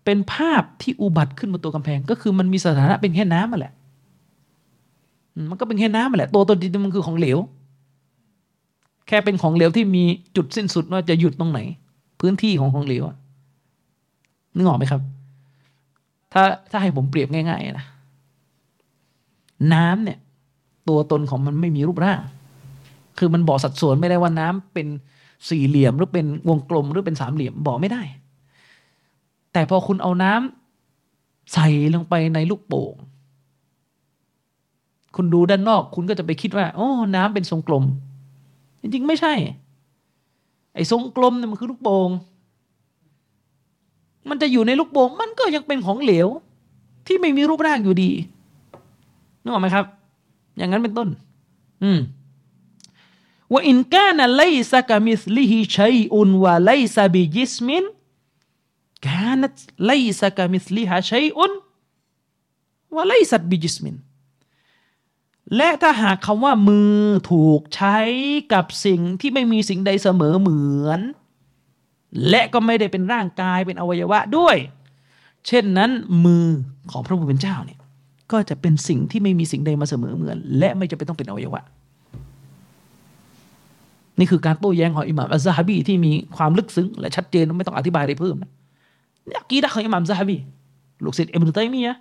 [0.06, 3.74] เป็นภาพที่อุบัติขึ้นบนตัวกำแพง ก็คือมันมีสถานะเป็นแค่น้ำมาแหละ
[5.50, 7.38] มันก็เป็นแค่น้ำมาแหละ ตัวตนจริงมันคือของเหลว
[9.08, 10.04] แค่เป็นของเหลวที่มี
[10.36, 11.60] จุดสิ้นสุดว่าจะหยุดตรงไหน
[12.20, 13.04] พื้นที่ของของเหลว
[14.56, 15.02] นึกออกไหมครับ
[16.34, 17.86] ถ้าถ้าให้ผมเปรียบง่ายๆนะ
[19.74, 20.18] น้ำเนี่ย
[20.88, 22.20] ตัวตนของมันไม่มีรูปร่าง
[23.18, 24.88] คือมันบอกสัดส่วนไม่ได้ว่าน้ำเป็น
[25.50, 28.02] สี่เหลี่ยมหรือเป็นวงกลมหรือเป็นสามเหลี่ยมบอกไม่ได้
[29.54, 32.94] แต่พอคุณเอาน้ำใส่ลงไปในลูกโป่ง
[35.16, 37.84] คุณดูด้านนอก คุณก็จะไปคิดว่า โอ้ น้ำเป็นทรงกลม
[38.82, 39.34] จริงๆ ไม่ใช่
[40.74, 42.10] ไอ้ทรงกลมเนี่ยมันคือลูกโป่ง
[44.30, 46.28] มันจะอยู่ในลูกโป่งมันก็ยังเป็นของเหลว
[47.08, 48.12] ที่ไม่มีรูปร่างอยู่ดี
[49.42, 49.86] นึกออกไหมครับ
[50.58, 51.10] อย่างนั้นเป็นต้น
[51.84, 52.00] อืม
[53.52, 57.84] ว่าอินกานะไลซะกามิสลิฮิชัยอุนวะไลซะบิจิสมิน
[59.07, 59.55] كانت
[59.91, 61.39] ليس كمثلها شيء
[62.95, 63.87] وليست بجسم
[65.57, 66.95] และถ้าหากคำว่ามือ
[67.31, 67.99] ถูกใช้
[68.53, 71.01] กับสิ่งที่ไม่มีสิ่งใดเสมอเหมือน
[72.29, 74.57] และก็ไม่ได้เป็นร่างกายเป็นอวัยวะด้วย
[75.47, 75.91] เช่นนั้น
[76.25, 76.47] มือ
[76.91, 77.79] ของพระผู้เป็นเจ้าเนี่ย
[78.33, 81.63] ก็จะเป็นสิ่งที่ไม่มีสิ่งใดมาเสมอเหมือน และไม่จะเป็นต้องเป็นอวัยวะ
[84.19, 88.51] นี่คือการโต้แย้งของอิหม่ามอัซซาฮบีที่มีความลึกซึ้งและชัดเจนไม่ต้องอธิบายอะไรเพิ่มนะ
[89.30, 90.38] นี่กีดะของอิหม่ามซาฮบี
[91.04, 91.96] ลูกศิษย์อิบนุตัยมียะ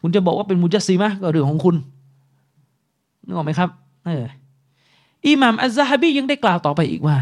[0.00, 1.76] คุณจะบอกว่าเป็นมุจัสซีมะก็เรื่องของคุณ
[3.24, 3.70] นึกออกไหมครับ
[4.04, 4.24] เออ
[5.28, 7.16] อิหม่ามอัซซาฮบียังได้กล่าวต่อไปอีกว่า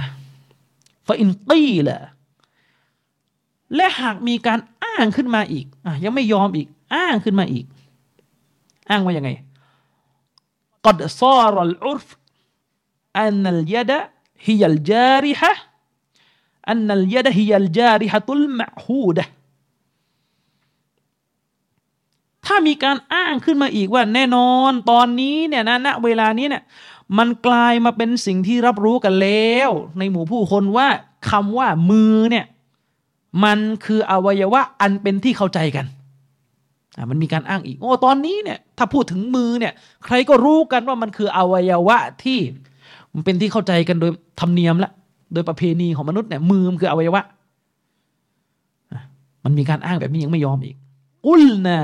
[1.06, 1.96] ฟาอินตีละ
[3.76, 7.64] และหากมีการอ้างขึ้นมาอีกอะยังไม่ยอมอีก อ้างขึ้นมาอีก
[8.90, 9.30] อ้างว่ายังไง
[10.86, 12.08] กดซารัลอุรฟ
[13.18, 13.98] อันนัลยดะ
[14.44, 15.52] ฮิยัลจาริฮะ
[16.70, 19.24] อันนัลยดะฮิยัลจาริฮะตุลมะฮูดะ
[22.46, 26.62] ถ้ามีการอ้างขึ้นมาอีกว่าแน่นอนตอนนี้เนี่ยนะณเวลานี้เนี่ย
[27.18, 30.88] มันกลายมาเป็นสิ่งที่รับรู้กันแล้ว ในหมู่ผู้คนว่า
[31.30, 32.46] คำว่ามือเนี่ย
[33.44, 35.86] มันคืออวัยวะอันเป็นที่เข้าใจกัน
[36.96, 39.72] อ่ามันมีการอ้างอีกโอ้ตอนนี้เนี่ยถ้าพูดถึงมือเนี่ย
[40.04, 42.38] ใครก็รู้กันว่ามันคืออวัยวะที่
[43.14, 44.10] มันเป็นที่เข้าใจกันโดย
[44.40, 44.90] ธรรมเนียมละ
[45.32, 47.22] โดยประเพณีของมนุษย์เนี่ยมือมันคืออวัยวะ
[49.44, 50.76] มันมีการอ้างแบบนี้ยังไม่ยอมอีก
[51.28, 51.78] อุลนะ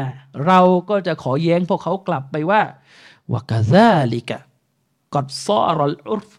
[0.47, 0.61] เรา
[0.91, 2.61] ก็จะขอแย้งพวกเขากลับไปว่า
[3.33, 4.39] วกาซาลิกะ
[5.15, 6.31] กัดซารลอุรฟ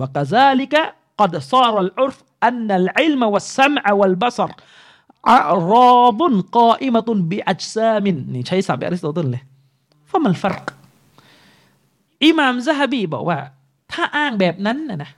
[0.00, 0.82] วกาซาลิกะ
[1.20, 4.52] กัดซารลอุรฟอันนัลอิลมวัสมอะวัลบัศร
[5.32, 5.40] อะ
[5.70, 9.42] รอบุนกออิมตุนบิอัจซามินนี่ใช้ศัพท์อริสโตเติลเลย
[10.10, 10.64] ฟะมันฟัรก
[12.24, 13.38] อิหม่ามซะฮบีบอกว่า
[13.92, 15.10] ถ้าอ้างแบบนั้นนะนะ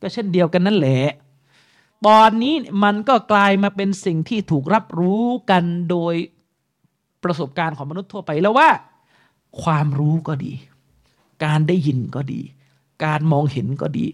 [0.00, 1.00] ก็เช่นเดียวกันนั่นแหละ
[2.06, 2.54] ตอนนี้
[2.84, 6.14] มันก็กลายมาเป็นสิ่งที่ถูกรับรู้กันโดย
[7.24, 8.68] ประสบการณ์ของมนุษย์ทั่วไปแล้วว่า
[9.62, 10.52] ความรู้ก็ดี
[11.44, 12.40] การได้ยินก็ดี
[13.04, 14.06] การมองเห็นก็ดี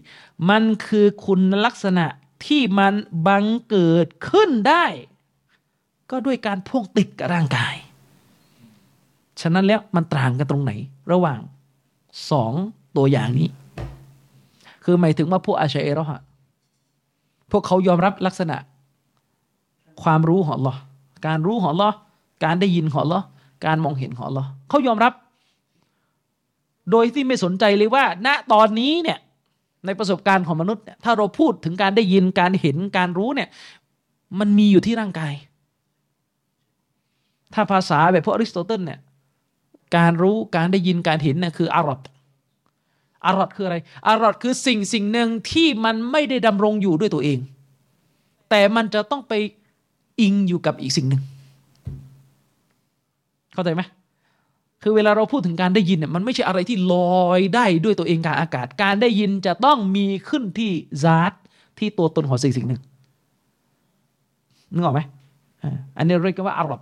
[0.49, 2.05] มันคือคุณลักษณะ
[2.45, 2.93] ที่มัน
[3.27, 4.85] บังเกิดขึ้นได้
[6.11, 7.75] ก็ด้วยการพ่วงติดกับร่างกาย
[9.41, 10.71] ฉะนั้นแล้วมันต่างกันตรงไหน
[11.11, 11.39] ระหว่าง
[12.31, 12.53] สอง
[12.97, 13.49] ตัวอย่างนี้
[14.83, 16.21] คือหมายถึงว่าพวกอาชัยเอรอฮะ
[17.51, 18.57] พวกเขายอมรับลักษณะ
[20.03, 20.75] ความรู้ของลอ
[21.27, 21.89] การรู้ของลอ
[22.43, 23.19] การได้ยินของลอ
[23.65, 25.13] การมองเห็นของลอเขายอมรับ
[26.91, 29.19] โดยที่ไม่สนใจเลยว่า ณตอนนี้เนี่ย
[29.85, 33.49] ในประสบการณ์ของมนุษย์เนี่ยถ้าเราพูดถึงการได้ยินการเห็นการรู้เนี่ย
[34.39, 35.33] มันมีอยู่ที่ร่างกาย
[37.53, 38.99] ถ้าภาษาแบบพวกอริสโตเติลเนี่ย
[39.97, 41.99] การรู้การได้ยินการเห็นเนี่ยคืออารอด
[43.25, 43.77] อารอดคืออะไร
[44.07, 47.39] อารอดคือสิ่งสิ่งหนึ่งที่มันไม่ได้ดำรงอยู่ด้วยตัวเอง
[48.49, 49.33] แต่มันจะต้องไป
[50.21, 51.21] อิงอยู่กับอีกสิ่งหนึ่ง
[53.53, 53.81] เข้าใจไหม
[54.81, 60.71] คือเวลาเราพูดถึงการได้ยินเนี่ยมันไม่ใช่อะไรที่ลอยได้ด้วยตัวเองกลางอากาศ การได้ยินจะต้องมีขึ้นที่
[61.03, 61.33] ซาต
[61.79, 62.81] ที่ตัวตนของสิ่งสิ่งหนึ่ง
[64.73, 65.01] นึกออกไหม
[65.97, 66.81] อันนี้เรียกว่าอารอบ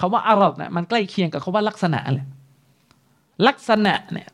[0.00, 2.26] คาว่าอารอบนะมันใกล้เคียงกับคาว่าลักษณะเลย
[3.46, 4.28] ลักษณะเนี่ย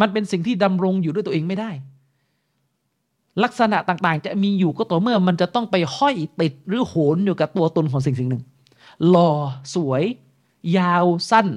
[0.00, 1.70] มันเป็นสิ่งที่ดำรงอยู่ด้วยตัวเองไม่ได้
[3.44, 8.42] ลักษณะต่างๆ จะมีอยู่ก็ต่อเมื่อมันจะต้องไปห้อยติดหรือโหนอยู่กับตัวตนของสิ่งสิ่งหนึ่ง
[9.08, 9.32] หล่อ
[9.74, 10.02] สวย
[10.78, 11.48] ยาวสั้น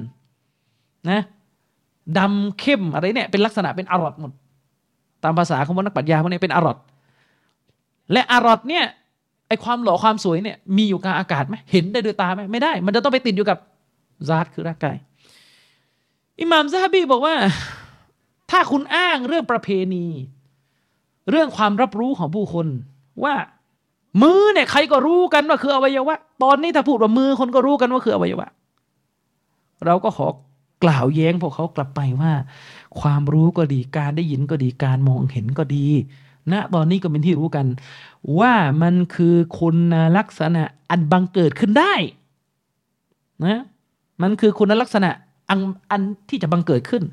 [1.10, 1.22] นะ
[2.18, 4.32] ดำเข้มอะไรเนี่ยเป็นลักษณะเป็นอารอดหมด
[5.24, 6.78] ตามภาษาของนักปรัชญาพวกนี้เป็นอารอด
[8.12, 8.86] และอารอดเนี่ย
[9.48, 13.58] ไอความหล่อความสวยเนี่ยมีอยู่กลางอากาศไหมเห็นได้ด้วยตาไหมไม่ได้ มันจะต้องไปติดอยู่กับ
[14.30, 14.96] ซาตคือร่างกาย
[16.40, 17.36] อิหม่ามซาฮบีบอกว่า
[18.54, 20.06] ถ้าคุณอ้างเรื่องประเพณี
[21.32, 22.68] เรื่องความรับรู้ของผู้คน
[23.24, 23.36] ว่า
[24.22, 28.48] มือเนี่ยใครก็รู้กันว่าคืออวัยวะ ตอนนี้ถ้าพูดว่ามือคนก็รู้กันว่าคืออวัยวะ
[29.86, 30.28] เราก็ขอ
[30.84, 32.34] กล่าวแย้งพวกเขากลับไปว่า
[33.00, 35.88] ความรู้ก็ดีการได้ยินก็ดีการมองเห็นก็ดี
[36.52, 37.66] ณนะตอนนี้ก็เป็นที่รู้กัน
[38.40, 41.94] ว่ามันคือคุณลักษณะอันบังเกิดขึ้นได้
[43.46, 43.62] นะ
[44.22, 45.10] มันคือคุณลักษณะ
[45.50, 45.60] อัน
[45.92, 47.04] อันที่จะบังเกิดขึ้น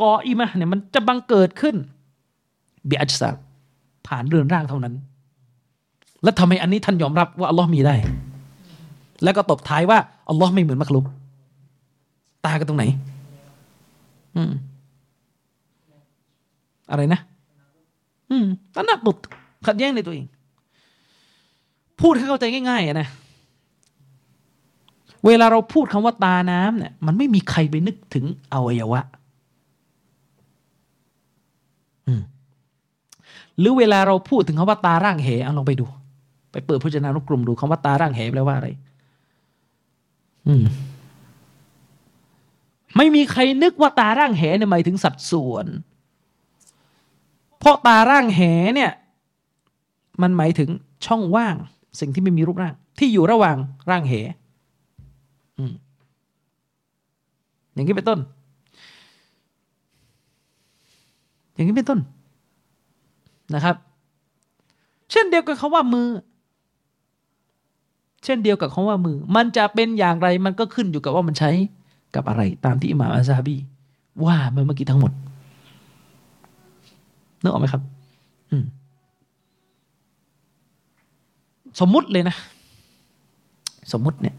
[0.00, 1.76] กออิมะเนี่ยมันจะบังเกิดขึ้น
[2.86, 3.30] เบียจซา
[4.06, 4.94] ผ่านเรือนร่างเท่านั้น
[6.22, 7.94] แล้วทำไมอันนี้ท่านยอมรับว่าอัลลอฮ์มีได้
[9.22, 9.98] แล้วก็ตบท้ายว่า
[10.28, 11.04] อัลลอฮ์ไม่เหมือนมักลุก
[12.44, 12.84] ตากันตรงไหน
[14.36, 14.52] อืม
[16.90, 17.20] อะไรนะ
[18.30, 19.16] อืมตนักบุต
[19.66, 20.26] ขัดแย้งในตัวเอง
[22.00, 23.08] พูดให้เข้าใจง่ายๆนะ
[25.26, 29.00] เวลาเราพูดคำว่าตาน้ำเนี่ย มันไม่มีใครไปนึกถึงอวัยวะ
[33.58, 35.86] หรือเวลาเราพูดถึงคำว่าตาร่างเหเอาลองไปดู
[36.52, 38.68] ไปเปิดพจนานุกรมดูคำว่าตาร่างเหแปลว่าอะไร
[40.46, 40.64] อืม
[42.96, 45.66] ไม่มีใครนึกว่าตาร่างแหเนี่ยหมายถึงสัดส่วน
[47.58, 48.40] เพราะตาร่างแห
[48.74, 48.90] เนี่ย
[50.22, 50.70] มันหมายถึง
[51.06, 51.56] ช่องว่าง
[52.00, 53.56] สิ่งที่ไม่มีรูปร่าง ที่อยู่ระหว่าง
[53.90, 54.14] ร่างเห
[55.58, 55.72] อืม
[57.72, 58.18] อย่างนี้เป็นต้น
[61.54, 62.00] อย่างนี้เป็นต้น
[63.54, 63.76] นะครับ
[65.10, 66.08] เช่นเดียวกับคาว่ามือ
[68.24, 71.50] เช่นเดียวกับคาว่ามือ มันจะเป็นอย่างไรมันก็ขึ้นอยู่กับว่ามันใช้
[72.14, 73.56] กับอะไร ตามที่อิหม่ามอัซฮาบี
[74.26, 75.12] ว่าเมื่อกี้ทั้งหมด
[77.42, 77.82] นึกออกไหมครับ
[78.50, 78.64] อืม
[81.80, 82.36] สมมุติเลยนะ
[83.92, 84.36] สมมุติเนี่ย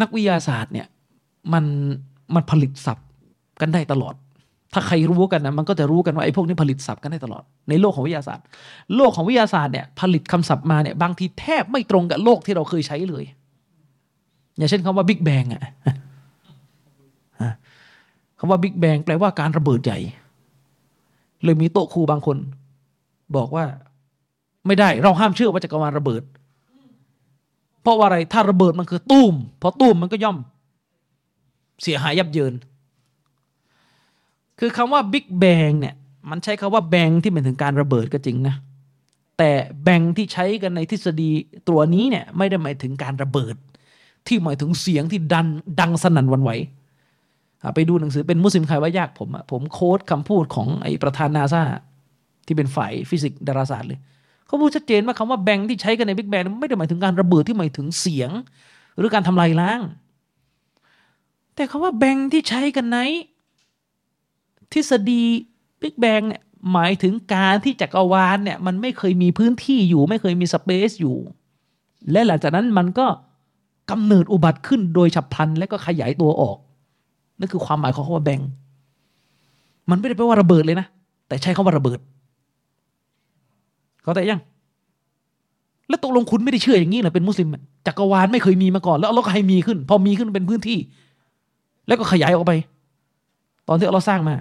[0.00, 0.86] นักวิทยาศาสตร์เนี่ย
[1.52, 1.64] มัน
[2.34, 3.08] มันผลิตศัพท์
[3.60, 4.14] กันได้ตลอด
[4.72, 8.44] ถ้าใครรู้กันนะมันก็จะรู้กันว่าไอ้พวกนี้ผลิตศัพท์กันได้ตลอดในโลกของวิทยาศาสตร์
[8.96, 13.24] โลกของวิทยาศาสตร์เนี่ยผลิตคำศัพท์มาเนี่ยบางทีแทบไม่ตรงกับโลกที่เราเคยใช้เลย
[14.56, 15.62] อย่างเช่นคำว่าบิ๊กแบงอะ
[18.38, 19.98] คำว่าบิ๊กแบงแปลว่าการระเบิดใหญ่
[21.44, 22.36] เลยมีโต๊ะครูบางคน
[23.36, 23.64] บอกว่า
[24.66, 26.22] ไม่ได้เราห้ามเชื่อว่าจักรวาลระเบิด
[27.82, 30.38] เพราะว่าอะไรถ้าระเบิดมันคือตุ้มพอตุ้มมันก็ย่อม
[31.82, 32.52] เสียหายยับเยิน
[34.58, 35.94] คือคำว่าบิ๊กแบงเนี่ย
[36.30, 38.54] มันใช้คำว่าแบงที่เป็นถึงการระเบิดก็จริงนะ
[39.38, 39.50] แต่
[39.84, 41.30] แบงที่ใช้กันในทฤษฎี
[41.68, 43.54] ตัวนี้เนี่ยไม่ได้หมายถึงการระเบิด
[44.26, 45.46] ที่หมายถึงเสียงที่ดัน
[45.80, 46.50] ดังสนั่นวันไหว
[47.74, 51.62] ไปดูหนังสือเป็นมุสลิมใครว่ายากผมผม quote คำพูดของไอ้ประธานนาซา
[52.46, 53.98] ที่เป็นฝ่ายฟิสิกส์ดาราศาสตร์เลย
[54.46, 58.30] เขาพูดชัดเจนว่าคำว่า bang ที่ใช้กันใน Big Bang ไม่ได้หมายถึงการระเบิดที่หมายถึงเสียง
[58.98, 59.80] หรือการทำลายล้าง
[61.54, 62.98] แต่คำว่า bang ที่ใช้กันใน
[64.72, 65.22] ทฤษฎี
[65.80, 66.42] Big Bang เนี่ย
[66.72, 71.16] หมายถึงการที่จักรวาลเนี่ยมันไม่เคยมีพื้นที่อยู่ ไม่เคยมี space อยู่
[72.12, 73.06] และหลังจากนั้นมันก็
[73.90, 76.56] กำเนิดอุบัติขึ้นโดยฉับพลัน และก็ขยายตัวออก
[77.38, 78.40] นั่นคือความหมายของคำว่าแบง
[79.90, 80.86] มันไม่ได้แปลว่าระเบิดเลยนะ
[81.28, 81.98] แต่ใช้คำว่าระเบิด
[84.02, 84.40] เขาแต่ยัง
[85.88, 87.48] แล้วตกลงคุณไม่ได้เชื่ออย่างนี้เหรอเป็นมุสลิม
[87.86, 90.78] จักรวาลไม่เคยมีมาก่อน แล้วเราก็ให้มีขึ้น พอมีขึ้นเป็นพื้นที่
[91.86, 92.52] แล้วก็ขยายออกไป
[93.68, 94.34] ตอนที่เราสร้างมา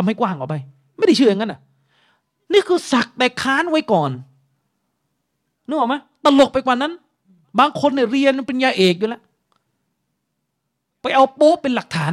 [0.00, 0.56] ทำให้กว้างออกไป
[0.98, 1.60] ไม่ได้เชื่ออย่างนั้นอะ
[2.52, 4.10] นี่คือสักแต่ค้านไว้ก่อน
[5.66, 5.94] นึกออกไหม
[6.24, 6.92] ตลกไปกว่านั้น
[7.58, 9.22] บางคนเนี่ยเรียนปริญญาเอกอยู่แล้ว
[11.02, 12.12] ไปเอาโป๊ปเป็นหลักฐาน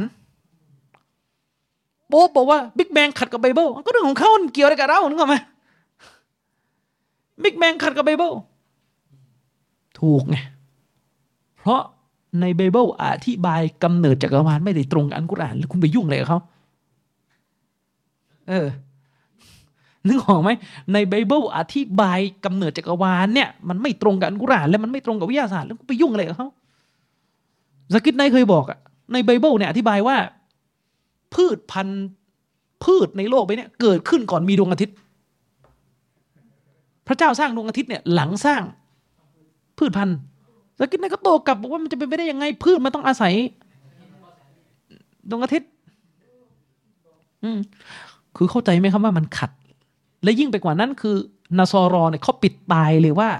[2.08, 5.36] โป๊ปบอกว่า Big Bang ขัดกับไบเบิลก็เรื่องของเขาเกี่ยวอะไรกับเรานึกออกไหม
[7.42, 8.32] Big Bang ขัดกับไบเบิล
[10.00, 10.36] ถูกไง
[11.56, 11.80] เพราะ
[12.40, 16.40] ในไบเบิลอธิบายกำเนิดจักรวาลไม่ได้ตรงกับอัลกุรอานแล้วคุณไปยุ่งอะไรกับเขา
[18.48, 18.66] เออ
[20.08, 20.50] นึกออกไหม
[20.92, 26.48] ในไบเบิลอธิบายกำเนิดจักรวาลเนี่ย มันไม่ตรงกับอัลกุรอานและมันไม่ตรงกับวิทยาศาสตร์แล้วไปยุ่งอะไรกับเขา
[27.94, 28.78] ซากิรไนก์เคยบอกอะ
[29.12, 30.16] ในไบเบิลเนี่ยอธิบายว่า
[31.34, 32.06] พืชพันธุ์
[32.84, 34.96] พืชในโลกไปเนี่ย เกิดขึ้นก่อนมีดวงอาทิตย์
[37.06, 38.62] พระเจ้าสร้างดวงอาทิตย์เนี่ย หลังสร้าง
[39.78, 40.18] พืชพันธุ์
[40.78, 43.34] ซากิรไนก์ก็โต้กลับบอกว่ามันจะเป็นไปได้ยังไง พืชมันต้องอาศัย
[45.30, 45.68] ดวงอาทิตย์
[47.42, 47.58] อืม
[48.36, 49.50] คือเข้าใจไหมครับว่ามันขัด
[50.22, 51.16] และยิ่งไปกว่านั้นคือ
[51.58, 53.30] นาซอรอเนี่ยเขาปิดตายเลยว่า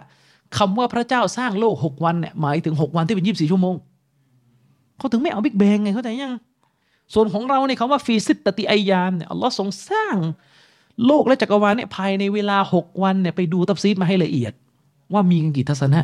[0.59, 3.75] คำว่าพระเจ้าสร้างโลกหกวันเนี่ยหมายถึงหกวันที่เป็นยี่สิบสี่ชั่วโมง
[4.99, 6.35] เขาถึงไม่เอา Big Bang ไงเข้าใจยัง
[7.15, 10.17] ส่วนของเราเนี่ยคำว่าفي ستة أيام เนี่ยอัลลอฮ์ทรงสร้าง
[11.07, 14.53] โลกและจักรวาลเนี่ยภายในเวลาหกวันเนี่ยไปดูตัฟซีรมาให้ละเอียด
[15.13, 16.01] ว่ามีกี่ทัศนะ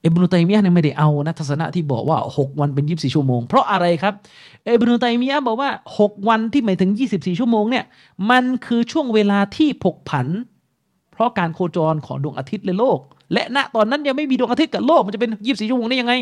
[0.00, 4.14] เอบนุตัยมียะเนี่ยไม่ได้เอานะทัศนะที่บอกว่าหกวันเป็นยี่สิบสี่ชั่วโมง เพราะอะไรครับ
[4.64, 7.84] เอบนุตัยมียะบอกว่าหกวันที่หมายถึงยี่สิบสี่ชั่วโมงเนี่ย
[8.30, 10.26] มันคือช่วงเวลาที่ผกผัน
[11.12, 12.98] เพราะการโคจรของดวงอาทิตย์และโลก
[13.32, 16.14] และณตอนนั้นยังไม่มีดวงอาทิตย์กับโลกมันจะเป็นยี่สิบสี่ชั่วโมงได้ยังไง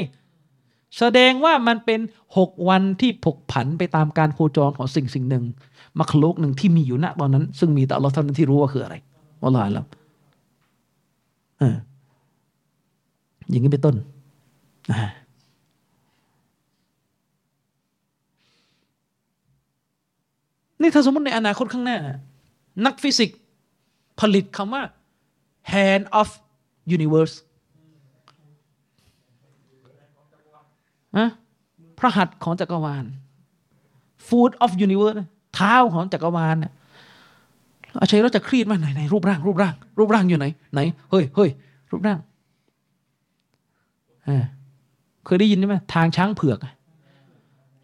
[0.99, 2.01] แสดงว่ามันเป็น
[2.37, 5.45] หกวันที่ผกผันไปตามการโคจรของสิ่งสิ่งหนึ่ง
[5.99, 8.97] มัคโลกหนึ่งที่มีอยู่ณตอนนั้น ซึ่งมีแต่เราเท่านั้นที่รู้ว่าคืออะไร
[9.41, 9.87] ว่าลอยแล้ว
[11.59, 11.77] เออ
[13.51, 13.97] อย่างนี้เป็นต้น
[20.81, 21.99] นี่ถ้าสมมติในอนาคตข้างหน้า
[22.87, 23.39] นักฟิสิกส์
[24.21, 24.83] ผลิตคำว่า
[25.73, 26.29] hand of
[26.97, 27.35] universe
[31.19, 31.29] นะ
[31.99, 33.05] พระหัตถ์ของจักรวาล
[34.29, 35.19] food of universe
[35.55, 36.57] เท้าของจักรวาล
[38.01, 40.81] อาชัยเราจะครีดมาไหนไหนรูปร่าง รูปร่าง รูปร่างอยู่ไหน ไหน
[41.11, 41.51] เฮ้ยเฮ้ย
[41.91, 42.19] รูปร่าง
[45.25, 46.59] เคยได้ยินไหมทางช้างเผือก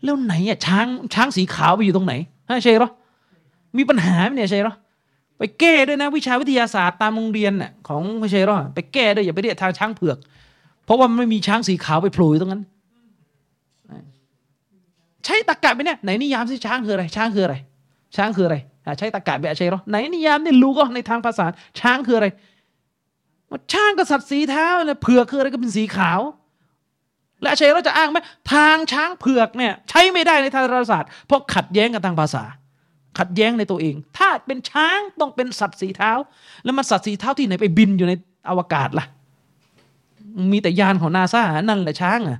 [0.05, 2.15] แล้วไหนอะช้างช้างสีขาวไปอยู่ตรงไหน
[2.49, 2.91] ฮะเชยหรอ
[3.77, 4.75] มีปัญหาไหมเนี่ยเชยหรอ
[5.39, 10.17] ไปแก้ด้วยนะ วิชาวิทยาศาสตร์ตามโรงเรียนน่ะของเชยหรอไปแก้ด้วยอย่าไปเรียกทางช้างเผือก
[10.85, 12.63] เพราะว่ามันไม่มีช้างสีขาวไปโผล่ตรงนั้น
[15.27, 17.57] ชช้ตะกะไปเนี่ยไหนนิยามสิช้างคืออะไร ช้างคืออะไร
[18.17, 18.57] ช้างคืออะไร
[18.99, 21.47] ใช้ตะกะแบบใช่หรอไหนนิยามเนี่ยรู้ก็ในทางภาษา
[21.81, 22.27] ช้างคืออะไร
[23.73, 26.21] ช้างกับสัตว์สีเท้าเนี่ยเผือกคืออะไรก็เป็นสีขาว
[27.43, 28.19] และชัยเราจะอ้างไหม
[28.53, 32.45] ทางช้างเผือกเนี่ยใช้ไม่ได้ในทางราศาสตร์เพราะขัดแย้งกับทางภาษา
[33.19, 36.13] ขัดแย้งในตัวเอง ถ้าเป็นช้างต้องเป็นสัตว์สีเท้า
[36.65, 38.13] แล้วมันสัตว์สีเท้าที่ไหนไปบินอยู่ใน
[38.49, 39.07] อวกาศล่ะ
[40.53, 42.39] มีแต่ยานของนาซานั่นแหละช้างอะ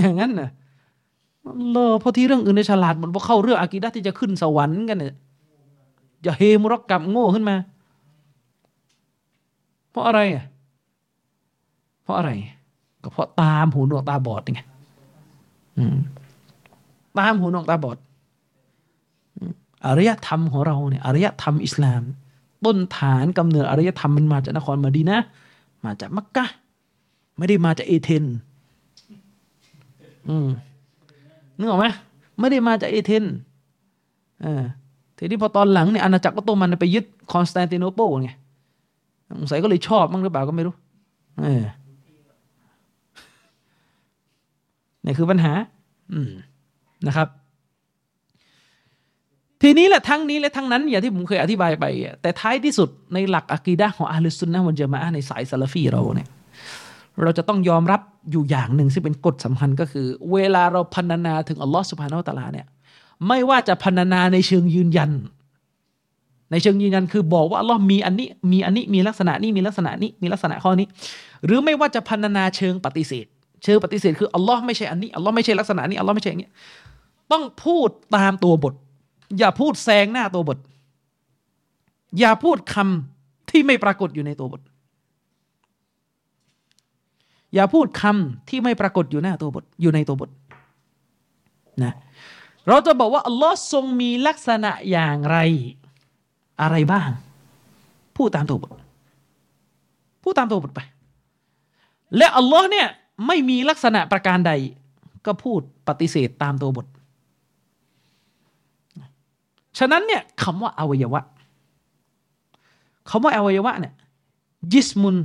[0.00, 0.50] อย่างนั้นน่ะ
[1.74, 5.14] รอเพราะที่เรื่องอื่นในฉลาดหมดเพราะเข้าเรื่องอากีดะที่จะขึ้นสวรรค์กันเนี่ย
[6.22, 7.56] อย่าเฮมุรกกับโง่ขึ้นมา
[9.90, 10.44] เพราะอะไรอะ
[12.02, 12.30] เพราะอะไร
[13.02, 14.60] ก็เพราะตามหูหนวกตาบอดไง
[17.18, 17.96] ตามหูหนวกตาบอด
[19.86, 22.02] อารยธรรมของเราเนี่ยอารยธรรมอิสลาม
[22.64, 25.18] ต้นฐานกำเนิดอารยธรรมมันมาจากนครมาดีนะ
[25.84, 26.46] มาจากมักกะ
[27.38, 28.24] ไม่ได้มาจากเอเธนส์
[30.28, 30.48] อืม
[31.58, 31.86] นึกออกไหม
[32.38, 33.24] ไม่ได้มาจากเอเธนส์
[34.44, 34.64] อ่า
[35.16, 38.30] ทีนี้พอตอนหลังเนี่ยอาณาจักรออตโตมันไปยึดคอนสแตนติโนเปิลไง
[39.38, 40.74] สงสัยก็เลยชอบมั้งหรือเปล่าก็ไม่รู้
[41.40, 41.64] เออ
[45.04, 45.52] นี่คือปัญหา
[46.12, 46.30] อืม
[47.06, 47.28] นะครับ
[49.62, 51.84] ทีนี้แหละทั้งนี้และทั้งนั้นอย่างที่ผมเคยอธิบายไป
[52.22, 56.28] แต่ท้ายที่สุดในหลักอะกีดะของอาลุสุนนะวันเจมาในสายซาลฟีเราเนี่ย
[57.22, 58.00] เราจะต้องยอมรับ
[58.30, 62.66] อยู่อย่างหนึ่งซึ่งเป็นกฎสำคัญก็คือ เวลาเราพรรณนาถึงอัลลอฮ์สุภาโนตลาเนี่ย
[63.28, 65.10] ไม่ว่าจะพรรณนาในเชิงยืนยัน
[66.50, 70.86] ในเชิงยืนยันคือบอกว่าอัลลอฮ์มีอันนี้มีอันนี้มีลักษณะนี้มีลักษณะนี้มีลักษณะข้อนี้
[71.44, 73.26] หรือไม่ว่าจะพรรณนาเชิงปฏิเสธ
[73.64, 76.50] เชิงปฏิเสธคืออัลลอฮ์ไม่ใช่อันนี้อัลลอฮ์ไม่ใช่ลักษณะนี้อัลลอฮ์ไม่ใช่อย่างนี้
[77.32, 78.74] ต้องพูดตามตัวบท
[79.38, 80.58] อย่าพูดแซงหน้าตัวบท
[82.18, 84.60] อย่าพูดคำที่ไม่ปรากฏอยู่ในตัวบท
[87.54, 90.30] อย่าพูดคำที่ไม่ปรากฏอยู่หน้าตัวบทอยู่ในตัวบท
[91.82, 91.92] นะ
[92.68, 95.38] เราจะบอกว่าอัลลอฮ์ทรงมีลักษณะอย่างไร
[96.62, 97.08] อะไรบ้าง
[98.16, 98.72] พูดตามตัวบท
[100.22, 100.80] พูดตามตัวบทไป
[102.16, 102.86] และอัลลอฮ์เนี่ย
[103.26, 104.52] ไม่มีลักษณะประการใด
[105.26, 106.86] ก็พูดปฏิเสธตามตัวบท
[109.78, 111.20] ฉะนั้นเนี่ยคำว่าอวัยวะ
[113.10, 113.94] คำว่าอวัยวะเนี่ย
[114.72, 115.16] ยิสมุน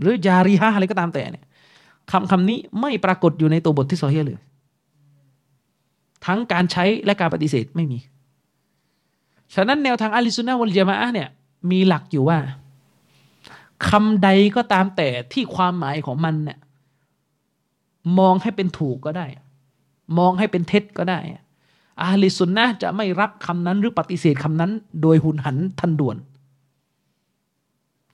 [0.00, 1.44] หรือยารีฮะอะไรก็ตามแต่เนี่ย
[2.10, 4.38] คำคำนี้ไม่ปรากฏอยู่ในตัวบทที่โซเฮียเลย
[6.26, 7.98] ทั้งการใช้และการปฏิเสธไม่มี
[9.54, 11.28] ฉะนั้นแนวทางอัลิสุนนะวัลยามะเนี่ย
[11.70, 12.38] มีหลักอยู่ว่า
[13.88, 16.58] คำใดก็ตามแต่ที่ความหมายของมันเนี่ย
[18.18, 19.26] มองให้เป็นถูกก็ได้
[20.18, 21.18] มองให้เป็นเท็จก็ได้
[22.02, 24.70] อาลิสุนนะจะไม่รับคำนั้นหรือปฏิเสธคำนั้น
[25.02, 26.16] โดยหุนหันทันด่วน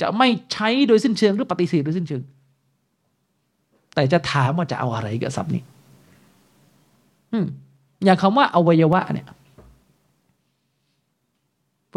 [0.01, 2.23] จะไม่ใช้โดยสิ้นเชิงหรือปฏิเสธโดยสิ้นเชิง
[3.95, 5.63] แต่จะถามว่าจะเอาอะไรกับศัพท์นี้
[8.05, 9.27] อย่างคำว่าอวัยวะเนี่ย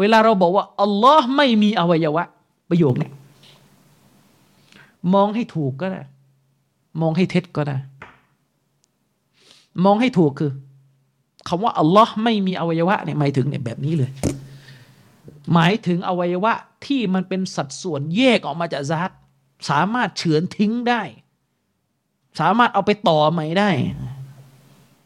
[0.00, 2.24] เวลาเราบอกว่าอัลลอฮ์ไม่มีอวัยวะ
[2.68, 3.10] ประโยคนี้
[5.14, 6.02] มองให้ถูกก็ได้
[7.00, 7.76] มองให้เท็จก็ได้
[9.84, 10.52] มองให้ถูกคือ
[11.48, 14.10] คำว่าอัลลอฮ์ไม่มีอวัยวะเนี่ยหมายถึงเนี่ยแบบนี้เลย
[15.54, 16.52] หมายถึงอวัยวะ
[16.86, 19.10] ที่มันเป็นสัดส่วนแยกออกมาจากซาต
[19.70, 21.02] สามารถเฉือนทิ้งได้
[22.40, 23.70] สามารถเอาไปต่อใหม่ได้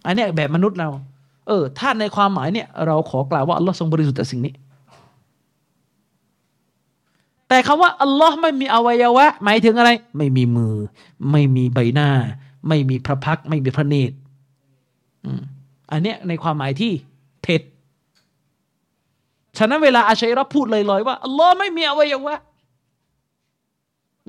[0.04, 0.88] อันนี้แบบมนุษย์เรา
[1.46, 4.54] เออ ถ้าในความหมายเนี่ย เราขอกล่าวว่าอัลลอฮ์ทรงบริสุทธิ์จากสิ่งนี้
[7.50, 10.74] แต่คำว่าอัลลอฮ์ไม่มีอวัยวะ หมายถึงอะไร ไม่มีมือ
[11.30, 12.10] ไม่มีใบหน้า
[12.68, 14.16] ไม่มีพระพักไม่มีพระเนตร
[15.92, 16.92] อันเนี้ยในความหมายที่
[17.42, 17.62] เท็จ
[19.58, 22.34] ฉะนั้นเวลาอาชัยรอพูดลอยๆว่าอัลลอฮ์ไม่มีอวัยวะ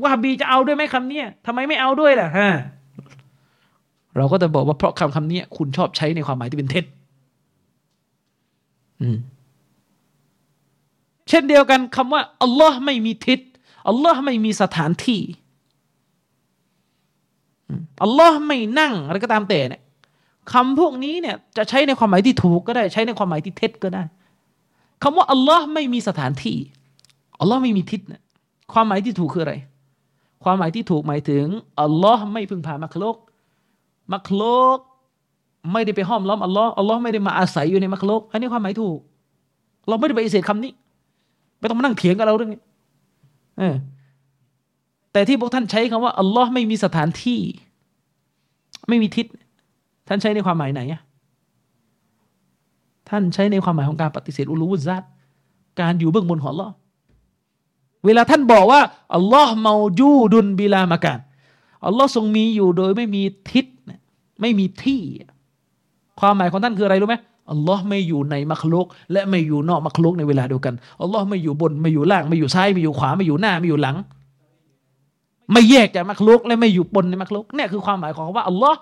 [0.03, 2.49] ว่าบีจะเอาด้วยไหมคำนี้ยทำไมไม่เอาด้วยล่ะฮะ
[4.17, 6.85] เราก็จะบอกว่าเพราะคำคำนี้คุณชอบใช้ในความหมายที่เป็นเท็จ
[9.01, 9.17] อืม
[11.31, 13.39] เช่นเดียวกันคำว่าอัลลอฮ์ไม่มีทิศ
[13.87, 15.21] อัลลอฮ์ไม่มีสถานที่
[18.03, 19.81] อัลลอฮ์ไม่นั่งอะไรก็ตามแต่เนี่ย
[20.53, 24.03] คำพวกนี้เนี่ยจะใช้ในความหมายที่ถูกก็ได้ ใช้ในความหมายที่เท็จก็ได้
[25.03, 26.57] คำว่าอัลลอฮ์ไม่มีสถานที่
[27.39, 28.21] อัลลอฮ์ไม่มีทิศเนะ
[28.73, 29.55] ความหมายที่ถูกคืออะไร
[30.43, 31.45] ความหมายที่ถูกหมายถึง
[31.81, 33.17] อัลลอฮ์ไม่พึ่งพามักโลก
[34.13, 34.43] มักโล
[34.75, 34.77] ก
[35.71, 38.99] ไม่ได้ไปห้อมล้อมอัลลอฮ์อัลลอฮ์ไม่ได้มาอาศัยอยู่ในมักโลกอันนี้ความหมายถูก
[39.87, 40.71] เราไม่ได้ไปอิเสธคำนี้
[41.61, 42.61] ไม่ต้องมานั่งเถียงกับเราเรื่องนี้
[43.57, 43.75] เออ
[45.11, 47.39] แต่ที่พวกท่านใช้คำว่าอัลลอฮ์ไม่มีสถานที่
[48.89, 49.25] ไม่มีทิศ
[50.07, 51.01] ท่านใช้ในความหมายไหนอะ
[53.09, 55.03] ท่านใช้ในความหมายของการปฏิเสธอุลูวุซัต
[55.81, 56.73] การอยู่เบื้องบนของอัลลอฮ์
[58.05, 58.81] เวลาท่านบอกว่า
[59.15, 61.19] อัลลอฮ์เมาจูดุนบิลามาการ
[61.85, 63.65] อัลลอฮ์ทรงมีอยู่โดยไม่มีทิศ
[64.41, 65.01] ไม่มีที่
[66.19, 67.15] ความหมายของท่านคืออะไรรู้ไหม
[67.51, 73.95] อัลลอฮ์ไม่อยู่ในมักลุก และไม่อยู่นอกมักลุกในเวลาเดียวกันอัลลอฮ์ไม่อยู่บนไม่อยู่ล่างไม่อยู่ซ้ายไม่อยู่ขวาไม่อยู่หน้าไม่อยู่หลัง
[75.51, 78.79] ไม่แยกจากมักลุก และไม่อยู่บนในมักลุกเนี่ยคือความหมายของว่าอัลลอฮ์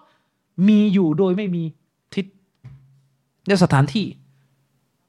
[0.68, 1.64] มีอยู่โดยไม่มี
[2.14, 2.26] ทิศ
[3.48, 4.06] ในสถานที่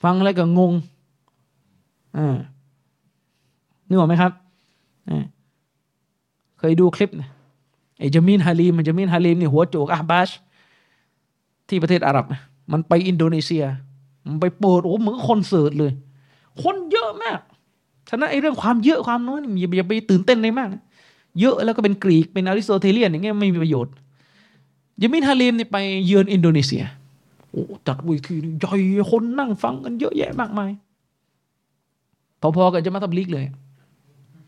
[0.03, 0.73] ฟังแล้วก็งง
[2.16, 2.37] อ่า
[3.89, 4.32] นึกออกไหมครับ
[6.59, 7.28] เคยดูคลิปนะ
[7.99, 10.31] ไอ้จามินฮาลีมจามินฮาลีมนี่หัวโจกอาบาช
[11.69, 12.41] ที่ประเทศอาหรับนะ
[12.72, 13.64] มันไปอินโดนีเซีย
[14.26, 15.92] มันไปเปิดโอ้เหมือนคอนเสิร์ตเลย
[16.62, 17.38] คนเยอะมาก
[18.09, 20.82] ฉะนั้นไอ้เรื่องความเยอะความน้อยอย่าอย่าไปตื่นเต้นเลยมากนะ
[21.40, 23.92] เยอะแล้วก็เป็นกรีกเป็น Aristotelian อย่างเงี้ยไม่มีประโยชน์
[25.02, 25.76] ยามินฮาลีมนี่ไป
[26.06, 26.84] เยือนอินโดนีเซีย
[27.51, 28.76] โอ้จัดเวทีใหญ่
[29.10, 30.70] คนนั่งฟังกันเยอะแยะมากมาย
[32.40, 33.44] พอๆกันจะมาทับลิกเลย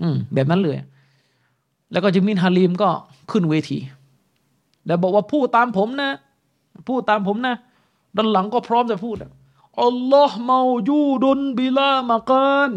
[0.02, 0.76] อืม แบบนั้นเลย
[1.92, 2.88] แล้วก็จิมินฮาลีมก็
[3.30, 3.78] ขึ้นเวที
[4.86, 6.10] แล้วบอกว่าพูดตามผมนะ
[6.88, 7.54] พูดตามผมนะ
[8.16, 9.16] ด้านหลังก็พร้อมจะพูด
[9.84, 12.72] อัลลอฮ์เมายูดุนบิลามากาน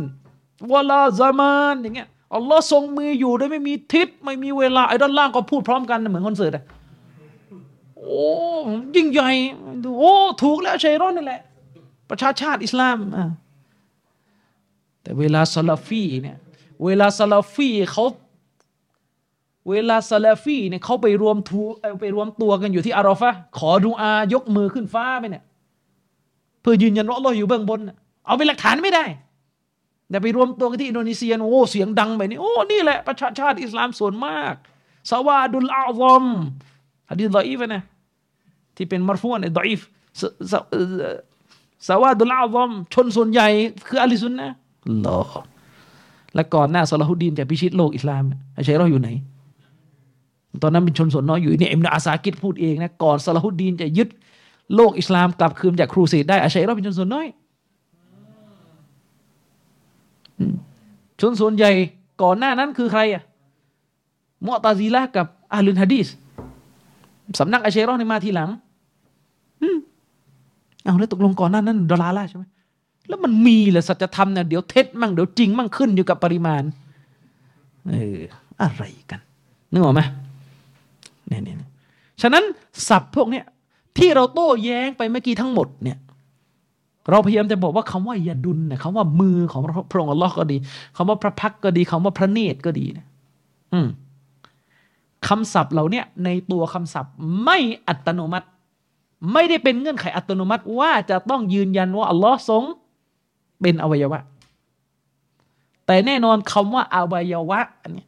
[0.71, 6.63] วลาซามานอย่างเงี้ยอัลลอฮ์ทรงมืออยู่โดยไม่มีทิศไม่มีเวลาไอ้ด้านล่างก็พูดพร้อมกันเหมือนคอนเสิร์ตอะ
[7.97, 8.23] โอ้
[8.95, 9.29] ยิ่งใหญ่
[9.99, 10.13] โอ้
[10.43, 11.41] ถูกแล้วชัยรอนนี่แหละ
[12.09, 13.29] ประชาชาติอิสลามอ่า
[15.01, 16.37] แต่เวลาซาลาฟีเนี่ย
[16.85, 18.05] เวลาซาลาฟีเขา
[19.69, 21.61] เวลาซาลาฟีเนี่ยเขาไปรวมทู
[22.01, 25.43] ไปรวมตัวกันอยู่ที่อารอฟะขอดูอายกมือขึ้นฟ้าไปเนี่ย
[26.61, 27.79] เพื่อยืนยันว่าเราอยู่เบื้องบน
[28.25, 29.05] เอาเป็นหลักฐานไม่ได้
[30.09, 34.53] แต่ไปรวมตัวกันที่อินโดนีเซียโอ้เสียงดังแบบนี้โอ้นี่แหละประชาชาติอิสลามส่วนมาก
[35.11, 36.25] สวาดุลอาซอม
[37.09, 37.83] ฮะดีษดออีฟนะ
[38.75, 39.81] ที่เป็นมารฟูนดออีฟ
[41.87, 43.47] สวาดุลอาซอมชนส่วนใหญ่
[43.87, 44.49] คืออาลิซุนนะ
[45.01, 45.21] หรอ
[46.35, 48.23] และก่อนหน้าซาลาฮุดดีนจะพิชิตโลกอิสลาม
[48.57, 49.09] อาชัยเราอยู่ไหน
[50.61, 54.09] ตอนนั้นเป็นชนส่วนน้อยอยู่นี่เอ็มนาอาซากิดพูดเองนะก่อนซาลาฮุดดีนจะยึด
[54.75, 57.27] โลกอิสลามกลับคืนจากครูเสดได้อาชัยเราเป็นชนส่วนน้อย
[61.21, 61.71] ชนส่วนใหญ่
[62.21, 63.23] ก่อนหน้านั้นคือใครอะ
[64.45, 66.07] มอตาซีละกับอาลุนฮะดีส
[67.39, 68.49] สำนักอาชัยรอนี่มาทีหลัง
[70.83, 72.43] เอาแล้วตกลงก่อนหน้านั้นดอลลาร์ใช่ไหม
[73.07, 76.63] แล้วมันมีเหรอสัจธรรมเนี่ยเดี๋ยวเท็จมั่งเดี๋ยวจริงมั่งขึ้นอยู่กับปริมาณ
[77.89, 78.19] เออ
[78.61, 79.19] อะไรกัน
[79.71, 80.01] นึกออกไหม
[81.27, 81.57] เนี่ยเนี่ย
[82.21, 82.43] ฉะนั้น
[82.89, 83.45] ศัพท์พวกเนี้ย
[83.97, 85.97] ที่เราโต้แย้งไปเมื่อกี้ทั้งหมดเนี่ย
[87.09, 89.61] เราพยายามจะบอกว่าคำว่ายาดุลเนี่ยคำว่ามือของ
[89.91, 90.57] พระองค์อัลลอฮ์ก็ดี
[90.95, 93.07] คำว่าพระพักก็ดีคำว่าพระเนตรก็ดีเนี่ย
[93.73, 93.87] อืม
[95.27, 97.57] คำศัพท์เหล่านี้ในตัวคำศัพท์ไม่
[97.87, 98.47] อัตโนมัติ
[99.33, 102.63] ไม่ได้เป็นเงื่อนไขอัตโนมัติว่าจะต้องยืนยันว่าอัลลอฮ์ทรง
[103.61, 104.19] เป็นอวัยวะ
[105.85, 107.59] แต่แน่นอนคำว่าอวัยวะ
[107.93, 108.05] เนี่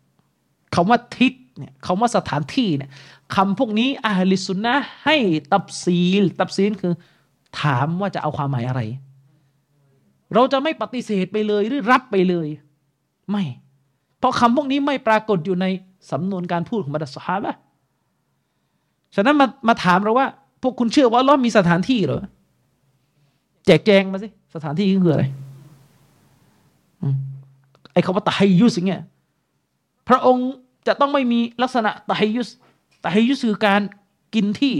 [0.75, 2.89] คำว่าทิศ เนี่ยคำว่าสถานที่เนี่ย
[3.35, 4.75] คำพวกนี้อาลิสุนนะ
[5.05, 5.15] ให้
[5.51, 6.93] ตับซีล ตับซีลคือ
[7.61, 8.81] ถามว่าจะเอาความหมายอะไร
[10.33, 12.47] เราจะไม่ปฏิเสธไปเลยหรือรับไปเลย
[13.31, 13.43] ไม่
[14.19, 15.65] เพราะคำพวกนี้ไม่ปรากฏอยู่ใน
[16.11, 17.55] สำนวนการพูดของบรรดาสฮาบะ
[19.15, 20.27] ฉะนั้นมามาถามเราว่า
[20.61, 22.23] พวกคุณเชื่อว่าล้อมีสถานที่เหรอ
[23.65, 25.25] แจกแจงมาสิสถานที่คืออะไร
[27.93, 29.03] ไอ้คำว่าตะไฮยุสอย่างเงี้ย
[30.07, 30.49] พระองค์
[30.87, 32.49] จะต้องไม่มีลักษณะตะไฮยุส
[33.03, 33.81] ตะไฮยุสคือการ
[34.35, 34.75] กินที่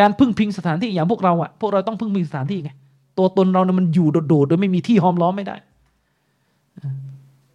[0.00, 2.70] การพึ่งพิงสถานที่อย่างพวกเราอะพวกเราต้องพึ่งพิงสถานที่ไง
[3.18, 5.56] ตัวตนเราเนี่ยมันอยู่โดดๆโดยไม่มีที่ห้อมล้อมไม่ได้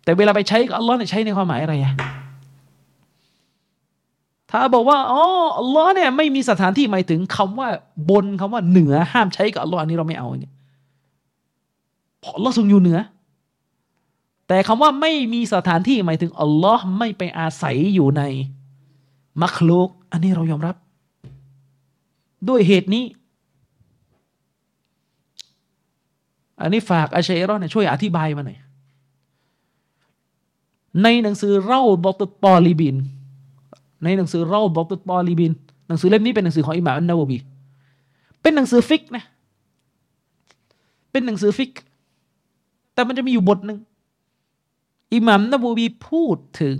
[0.03, 1.93] แต่เวลาไปใช้กับอัลลอฮ์เนี่ยใช้ในความหมายอะไรอะ
[4.51, 5.23] ถ้าบอกว่าอ๋อ
[5.59, 7.67] อัลลอฮ์เนี่ยไม่มีสถานที่หมายถึงคำว่า
[8.09, 10.53] บนคำว่าเหนือห้ามใช้กับอัลลอฮ์อันนี้เราไม่เอาเนี่ย
[12.19, 12.99] เพราะอัลลอฮ์ทรงอยู่เหนือ
[14.47, 18.21] แต่คำว่าไม่มีสถานที่หมายถึงอัลลอฮ์ไม่ไปอาศัยอยู่ใน
[19.41, 20.75] มักลุกอันนี้เรายอมรับ
[22.49, 23.05] ด้วยเหตุนี้
[26.61, 28.59] อันนี้ฝากอาเชรอนช่วยอธิบายมาหน่อย
[31.03, 32.95] ในหนังสือเล่าบอกตตอลีบิน
[34.03, 35.51] ในหนังสือเราบอกตุตอลีบิน
[35.87, 37.37] หนังสือเล่มนี้เป็นหนังสือของอิหม่ามอันนาวบี
[38.41, 39.23] เป็นหนังสือฟิกนะ
[41.11, 41.71] เป็นหนังสือฟิก
[42.93, 43.77] แต่มันจะมีอยู่บทหนึ่ง
[45.13, 46.77] อิหม่ามนาวบีพูดถึง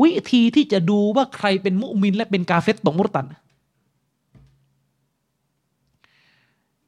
[0.00, 3.26] วิธีที่จะดูว่าใครเป็นมุมิน และเป็นกาเฟตตกมุรตัด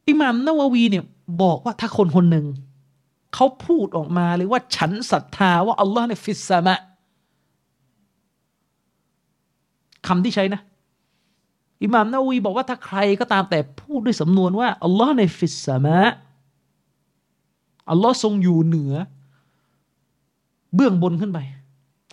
[0.09, 1.05] อิหม่ามนาววีเนี่ย
[1.43, 2.47] บอกว่าถ้าคนคนหนึ่ง
[3.35, 6.75] เขาพูดออกมาเลยว่าฉันศรัทธาว่าอัลลอฮ์ في السماء
[10.07, 10.61] คำที่ใช้นะ
[11.83, 15.99] อิหม่ามนาวีบอกว่าถ้าใครก็ตามแต่พูดด้วยสำนวนว่าอัลลอฮ์ في السماء
[17.91, 18.95] อัลลอฮ์ทรงอยู่เหนือ
[20.75, 21.39] เบื้องบนขึ้นไป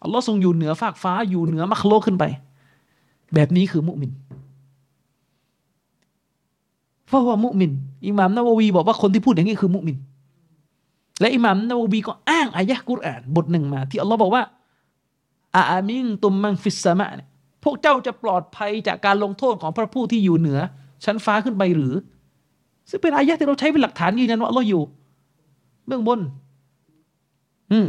[0.04, 2.24] อัลลอฮ์ทรงอยู่เหนือฟากฟ้าอยู่เหนือมัคลูกขึ้นไป
[3.34, 4.12] แบบนี้คือมุมิน
[7.12, 7.72] فهو مؤمن
[8.08, 9.98] อิหม่ามนาววีบอกว่าคนที่พูดอย่างนี้คือมุมิน
[11.20, 14.44] และอิหม่ามนาววีก็อ้างอายะกุรอานบทหนึ่งมา ที่อัลลอฮ์บอกว่า
[15.58, 17.28] อามินตุมมังฟิสมะเนี่ย
[17.64, 20.60] พวกเจ้าจะปลอดภัยจากการลงโทษของพระผู้ที่อยู่เหนือ
[21.06, 21.94] ชั้นฟ้าขึ้นไปหรือ
[22.90, 24.82] ซึ่งเป็นอายะที่เราใช้เป็นหลักฐานยืนยันว่าอัลลอฮ์อยู่
[25.88, 26.20] เบื้องบน
[27.72, 27.88] อืม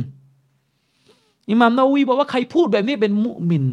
[1.51, 3.65] อิหม่ามนาวีบอกว่าใครพูดแบบนี้เป็นมุมิน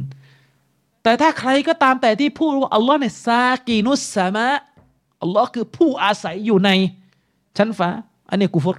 [1.03, 4.47] แต่ถ้าใครก็ตามแต่ที่พูดว่าอัลลอฮ์เนี่ยซากีนุสสามะ
[5.21, 6.69] อัลลอฮ์คือผู้อาศัยอยู่ใน
[7.57, 7.89] ชั้นฟ้า
[8.29, 8.77] อันนี้กูฟร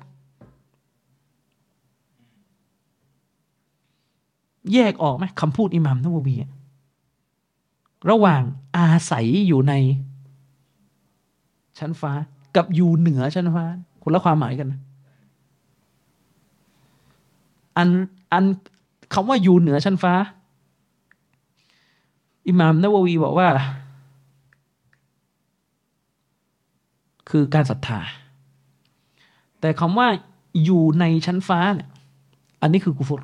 [4.73, 6.37] แยกออกไหมคำพูดอิหม่ามนาวี
[8.11, 8.43] ระหว่าง
[8.77, 9.73] อาศัยอยู่ใน
[11.79, 12.13] ชั้นฟ้า
[12.57, 13.65] กับอยู่เหนือชั้นฟ้า
[14.03, 14.81] คนละความหมายกันนะ
[17.77, 17.89] อัน
[18.33, 18.45] อัน
[19.15, 20.15] คำว่าอยู่เหนือชั้นฟ้า
[22.47, 23.49] อิหม่ามนาววีบอกว่า
[27.31, 28.01] คือการศรัทธา
[29.61, 30.09] แต่คำว่า
[30.65, 31.89] อยู่ในชั้นฟ้าเนี่ย
[32.63, 33.23] อันนี้คือกุฟร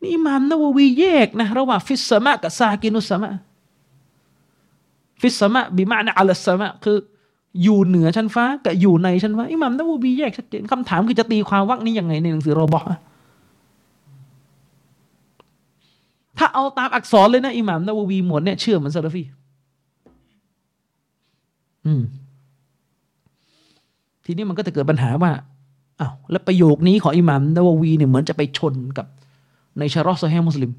[0.00, 6.96] นี่อิหม่ามนาววีแยกนะระหว่างفي السماء กับ ساكن السماء في السماء بمعنى على السماء คือ
[7.62, 12.84] อยู่เหนือชั้นฟ้ากับอยู่ในชั้นฟ้าอิหม่ามนาววีแยกชัดเจนคำถามคือจะตีความวักนี้ยังไงในหนังสือรอบอก
[16.40, 19.22] ถ้าเอาตามอักษรเลยนะอิหม่ามนาววีหมดเนี่ยเชื่อเหมือนซาลฟี
[21.86, 22.02] อืม
[24.24, 25.32] ทีนี้มันก็จะเกิดปัญหาว่า
[26.00, 29.06] อ้าวแล้วประโยคนี้ของอิหม่ามนาววีเนี่ยเหมือนจะไปชนกับ
[29.78, 30.70] ในชารอโซอฮีมุสลิม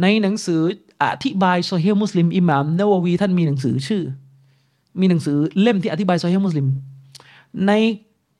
[0.00, 0.60] ในหนังสือ
[1.02, 4.02] อธิบายโซอฮีมุสลิมอิหม่ามนาววี ท่านมีหนังสือชื่อ
[5.00, 6.66] มีหนังสือเล่มที่อธิบายโซอฮีมุสลิม
[7.66, 7.72] ใน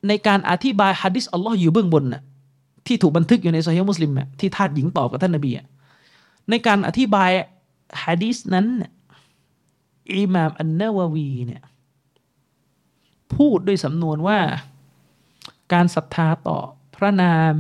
[0.09, 2.23] ในการอธิบายฮะดิษอัลลอฮ์อยู่เบื้องบนน่ะ
[2.89, 4.11] ที่ถูกบันทึกอยู่ในโซเฮีมุสลิม
[4.41, 5.51] ที่ทาสหญิงตอบกับท่านนบี
[6.51, 7.31] ในการอธิบาย
[8.05, 8.67] ฮะดีษนั้น
[10.15, 11.63] อิหม่ามอันนาววีเนี่ย
[13.35, 14.39] พูดด้วยสำนวนว่า
[15.73, 16.59] การศรัทธาต่อ
[16.97, 17.55] พระนาม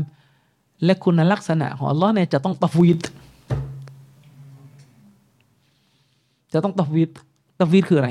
[0.84, 3.00] และคุณลักษณะของอัลลอฮ์เนี่ยจะต้องตะวีด
[6.52, 7.10] จะต้องตะวีด
[7.60, 8.10] ตะวีดคืออะไร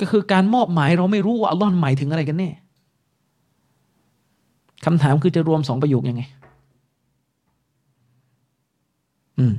[0.00, 2.50] ก็คือการมอบหมายเราไม่รู้ว่าอัลลอฮ์หมายถึงอะไรกันแน่
[4.84, 6.22] คำถามคือจะรวมสองประโยคยังไง
[9.38, 9.54] อืม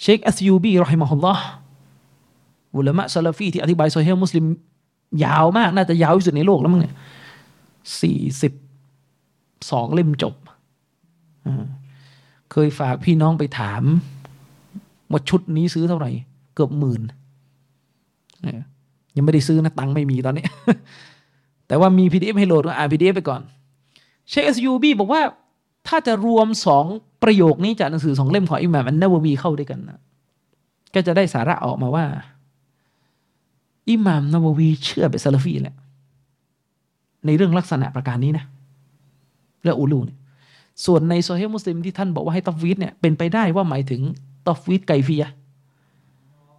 [0.00, 1.44] เชคอัสยูบีรอฮิมะฮุลลอฮ์
[2.76, 4.44] อุลามะซาลฟีที่อธิบายโซเฮีมุสลิม
[5.24, 6.94] ยาวมาก น่าจะยาวที่สุดในโลกแล้วมั้งเนี่ย
[8.00, 8.52] สี่สิบ
[9.70, 10.34] สองเล่มจบ
[12.52, 13.82] เคยฝากพี่น้องไปถาม
[15.10, 16.10] ว่าชุดนี้ซื้อเท่าไหร่
[16.54, 17.02] เกือบหมื่น
[19.16, 20.44] ยังไม่ได้ซื้อนะตังค์ไม่มีตอนนี้
[21.66, 23.40] แต่ว่ามี PDF ให้โหลดก็อ่าน PDF ไปก่อน
[24.28, 25.22] เชคเอสยูบีบอกว่า
[25.88, 26.84] ถ้าจะรวมสอง
[27.22, 30.00] ประโยคนี้จากหนังสือสองเล่มของอิหม่ามอันนาววีเข้าด้วยกันนะ
[30.94, 32.04] ก็จะได้สาระออกมาว่า
[33.90, 35.76] อิหม่ามนาววีเชื่อแบบซาลฟีแหละ
[37.26, 38.44] ในเรื่องลักษณะประการนี้นะ
[39.64, 40.18] และ علو เนี่ย
[40.84, 44.00] ส่วนในโซเฮมุสลิมที่ท่านบอกว่าให้ تفويض เนี่ยเป็นไปได้ว่าหมายถึง
[44.46, 45.24] ตอฟวีดไกฟีย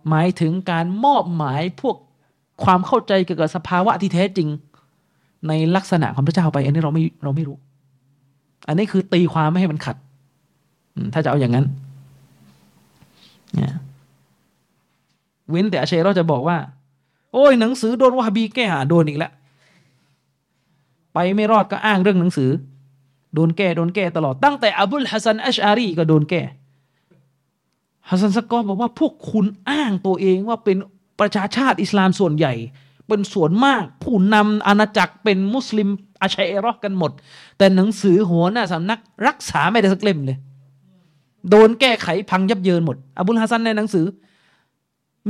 [0.09, 1.95] หมายถึงการมอบหมายพวก
[2.63, 4.47] ความเข้าใจเกี่ยวกับสภาวะที่แท้จริง
[5.47, 7.57] ในลักษณะของพระเจ้าไป อันนี้เราไม่เราไม่รู้
[8.67, 9.95] อันนี้คือตีความไม่ให้มันขัด
[11.13, 11.65] ถ้าจะเอาอย่างนั้น
[13.55, 13.73] เนี่ย
[15.49, 16.57] เว้นแต่อาเชเราจะบอกว่า
[17.33, 19.31] โอ้ยหนังสือโดนวาฮบีแก้หาโดนอีกแล้ว
[21.13, 22.49] ไปไม่รอดก็อ้างเรื่องหนังสือ
[23.33, 26.41] โดนแก้โดนแก้ตลอดตั้งแต่อบุลฮัสซันอัชอารีก็โดนแก้
[28.09, 30.77] ฮัสซันสกอบอกว่าพวกคุณอ้างตัวเองว่าเป็น
[31.19, 32.53] ประชาชาติอิสลามส่วนใหญ่
[33.07, 35.89] เป็นส่วนมาก ผู้นำอาณาจักรเป็นมุสลิม
[36.21, 37.11] อาชัยรอกันหมด
[37.57, 40.37] แต่หนังสือหัวหน้าสำนักรักษาไม่ได้สักเล่มเลย
[41.49, 44.05] โดนแก้ไขพังยับเยินหมด อบุลฮัสซันในหนังสือ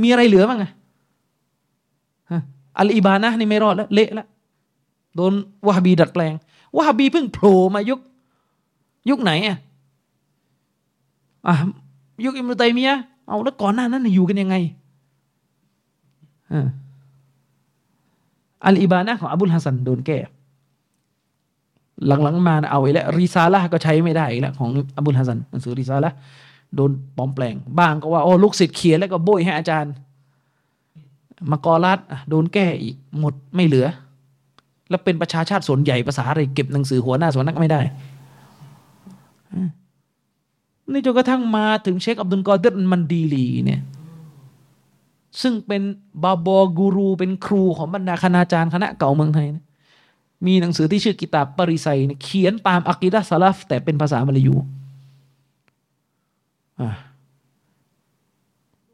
[0.02, 0.64] มีอะไรเหลือบ้างไง
[2.78, 4.28] อัลอิบานะนี่ไม่รอดแล้ว เละแล้ว
[5.16, 5.32] โดน
[5.66, 6.34] วะฮบีดัดแปลง
[6.76, 8.00] วะฮบีเพิ่งโผล่มายุค
[9.10, 9.58] ยุคไหนอะ
[11.46, 11.54] อะ
[12.24, 12.96] ยุคอิบนุตัยมียะ
[13.28, 14.56] เอาแล้วก่อนหน้านั้นอยู่กันยังไง
[16.52, 16.68] อ่า
[18.64, 20.18] อัลอิบานะของอบุลฮัสซันโดนแก้
[22.06, 26.12] หลังๆมาเอาไว้แล้วรีซาละก็ใช้ไม่ได้แล้วของอบุลฮัสซันหนังสือรีซาละ
[26.76, 29.92] โดนปลอมแปลง บ้างก็ว่าโอ้ลูกศิษย์เขียนแล้วก็โบยให้อาจารย์
[31.50, 31.98] มากอรัด
[32.30, 33.86] โดนแก้อีกหมดไม่เหลือ
[34.90, 37.80] แล้วเป็นประชาชาติส่วนใหญ่ภาษาอะไรเก็บหนังสือหัวหน้าสวนักไม่ได้
[40.92, 43.80] นี่จนกระทั่งมาถึงเชคอับดุลกอเดรมันดีลีเนี่ย
[45.42, 45.82] ซึ่งเป็น
[46.22, 49.64] บาบอกูรู เป็นครูของบรรดาคณาจารย์คณะเก่าเมืองไทยนะ
[50.46, 51.88] มีหนังสือที่ชื่อกิตาบปริไซ
[52.22, 54.54] เขียนตามอักีดะสลัฟแต่เป็นภาษามลายู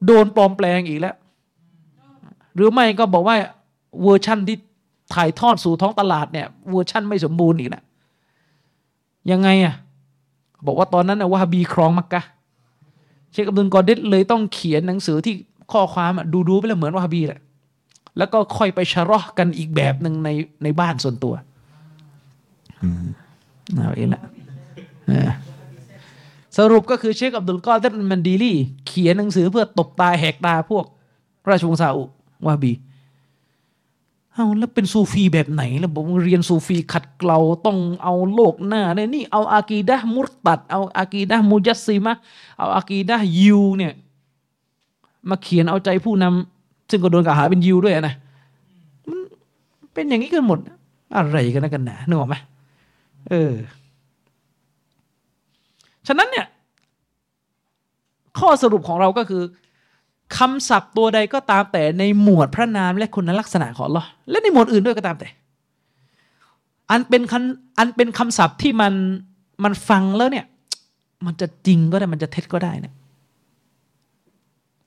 [0.06, 1.16] โดนปลอมแปลงอีกแล้ว
[2.54, 3.36] หรือไม่ก็บอกว่า
[4.02, 4.56] เวอร์ชั่นที่
[5.14, 7.82] ถ่ายทอดสู่ท้องตลาดเนี่ยเวอร์ชั่นไม่สมบูรณ์อีกนะ
[9.30, 9.74] ยังไงอะ
[10.66, 12.22] บอกว่าตอนนั้นนะวะฮาบีครองมักกะ
[13.32, 15.34] เชคอับดุลกอเดตเลยต้องเขียนหนังสือที่
[15.72, 17.40] ข้อความดูดูไปแล้วเหมือนวะฮาบีแหละ
[18.18, 20.28] แล้วก็ค่อยไปชะรอกันอีกแบบหนึ่งใน
[20.62, 21.34] ในบ้านส่วนตัว
[23.74, 24.22] เอาเองละ
[26.58, 28.56] สรุปก็คือเชคอับดุลกอเดตมันดีลี่
[28.86, 30.84] เขียนหนังสือเพื่อตบตาแหกตาพวก
[31.48, 32.04] ราชวงศ์ซาอุ
[32.44, 32.72] วะฮาบี
[34.34, 42.14] เอาแล้วเป็นซูฟีแบบไหนแล้วบอกเรียนซูฟีขัดเกลาต้องเอาโลกหน้าเนี่ยนี่เอาอากีดะมุตตัด เอาอากีดะมุจัสซิมะ
[42.58, 43.92] เอาอากีดะยูเนี่ย
[45.30, 48.14] มาเขียนเอาใจผู้นำซึ่งก็โดนกล่าวหาเป็นยูด้วยนะ
[49.08, 49.18] มัน
[49.94, 50.58] เป็นอย่างนี้กันหมด
[51.16, 52.36] อะไรกันนะกันหนานึกออกไหม
[53.28, 53.52] เออ
[56.06, 56.46] ฉะนั้นเนี่ย
[58.38, 59.42] ข้อสรุปของเราก็คือ
[60.36, 65.28] คำศัพท์ตัวใดก็ตามแต่ในหมวดพระนามและคุณลักษณะของเราและในหมวดอื่นด้วยก็ตามแต่
[66.90, 67.42] อันเป็นคัน
[67.78, 68.92] อันเป็นคำศัพท์ที่มัน
[69.64, 70.46] มันฟังแล้วเนี่ย
[71.26, 72.92] มันจะจริงก็ได้มันจะเท็จก็ได้นะ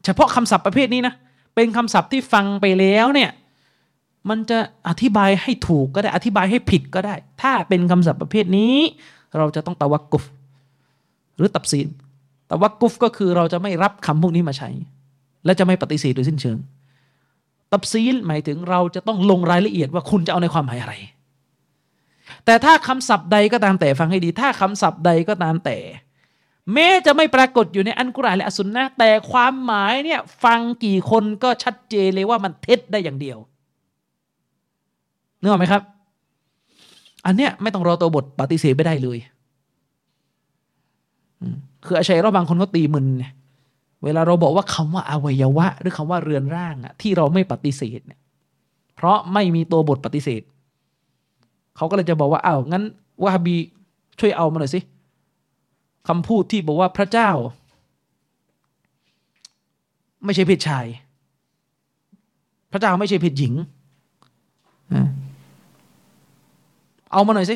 [0.05, 1.13] เฉพาะคำศัพท์ประเภทนี้นะ
[1.55, 3.31] เป็นคำศัพท์ที่ฟังไปแล้วเนี่ย
[4.29, 4.57] มันจะ
[4.89, 8.75] อธิบายให้ถูกก็ได้ อธิบายให้ผิดก็ได้ ถ้าเป็นคำศัพท์ประเภทนี้
[9.37, 10.23] เราจะต้องตะวักกุฟ
[11.37, 11.87] หรือตับซีน
[12.49, 14.69] ตะวักกุฟก็คือเราจะไม่รับคำพวกนี้มาใช้
[15.45, 16.57] และจะไม่ปฏิเสธโดยสิ้นเชิง
[17.71, 20.93] ตับซีลหมายถึงเราจะต้องลงรายละเอียดว่าคุณจะเอาในความหมายอะไร
[22.45, 25.77] แต่ถ้าคำศัพท์ใดก็ตามแต่ฟังให้ดี ถ้าคำศัพท์ใดก็ตามแต่
[26.73, 33.37] แม้จะไม่ปรากฏอยู่ในอันกุรอานและอัสุนนะแต่ความหมายเนี่ยฟังกี่คนก็ชัดเจนเลยว่ามันเท็จได้อย่างเดียว
[35.39, 35.81] นึกออกไหมครับ
[37.25, 39.17] อันเนี้ยไม่ต้องรอตัวบทปฏิเสธไม่ได้เลย
[41.85, 43.33] คืออาชัยรอบางคนก็ตีมึนเนี่ย
[44.03, 48.19] เวลาเราบอกว่าคำว่าอวัยวะ หรือคำว่าเรือนร่างอะที่เราไม่ปฏิเสธเนี่ย
[48.95, 50.41] เพราะไม่มีตัวบทปฏิเสธ
[51.75, 52.83] เขาก็เลยจะบอกว่าอ้าวงั้น
[53.23, 53.55] วะฮบี
[54.19, 54.79] ช่วยเอามาหน่อยสิ
[56.07, 57.29] คำพูดที่บอกว่าพระเจ้า
[60.25, 60.85] ไม่ใช่เพศชาย
[62.71, 63.53] พระเจ้าไม่ใช่เพศหญิง
[67.11, 67.55] เอามาหน่อยสิ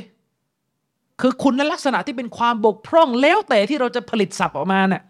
[1.22, 5.04] คือคุณลักษณะที่เป็นความบกพร่องแล้วแต่ที่เราจะผลิตศัพท์ออกมาเนี่ย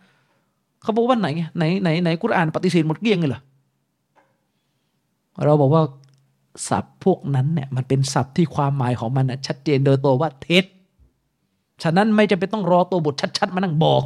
[0.82, 3.42] เขาบอกว่าไหนไหนไหนไหนกุรอานปฏิเสธหมดเกลี้ยงเลยเหรอ
[5.46, 5.84] เราบอกว่า
[6.70, 10.66] ศัพท์พวกนั้นเนี่ยมันเป็นศัพท์ที่ความหมายของมันชัดเจนโดยตัวว่าเท็จ
[11.84, 14.04] ฉะนั้นไม่จำเป็นต้องรอตัวบทชัด ๆ มานั่งบอก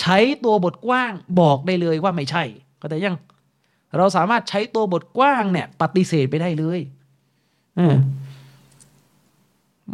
[0.00, 2.42] ใช้ตัวบทกว้างบอกได้เลยว่าไม่ใช่
[2.80, 3.16] ก็แต่ยัง
[3.96, 6.80] เราสามารถใช้ตัวบทกว้างเนี่ย ปฏิเสธไปได้เลย
[7.76, 7.96] เออ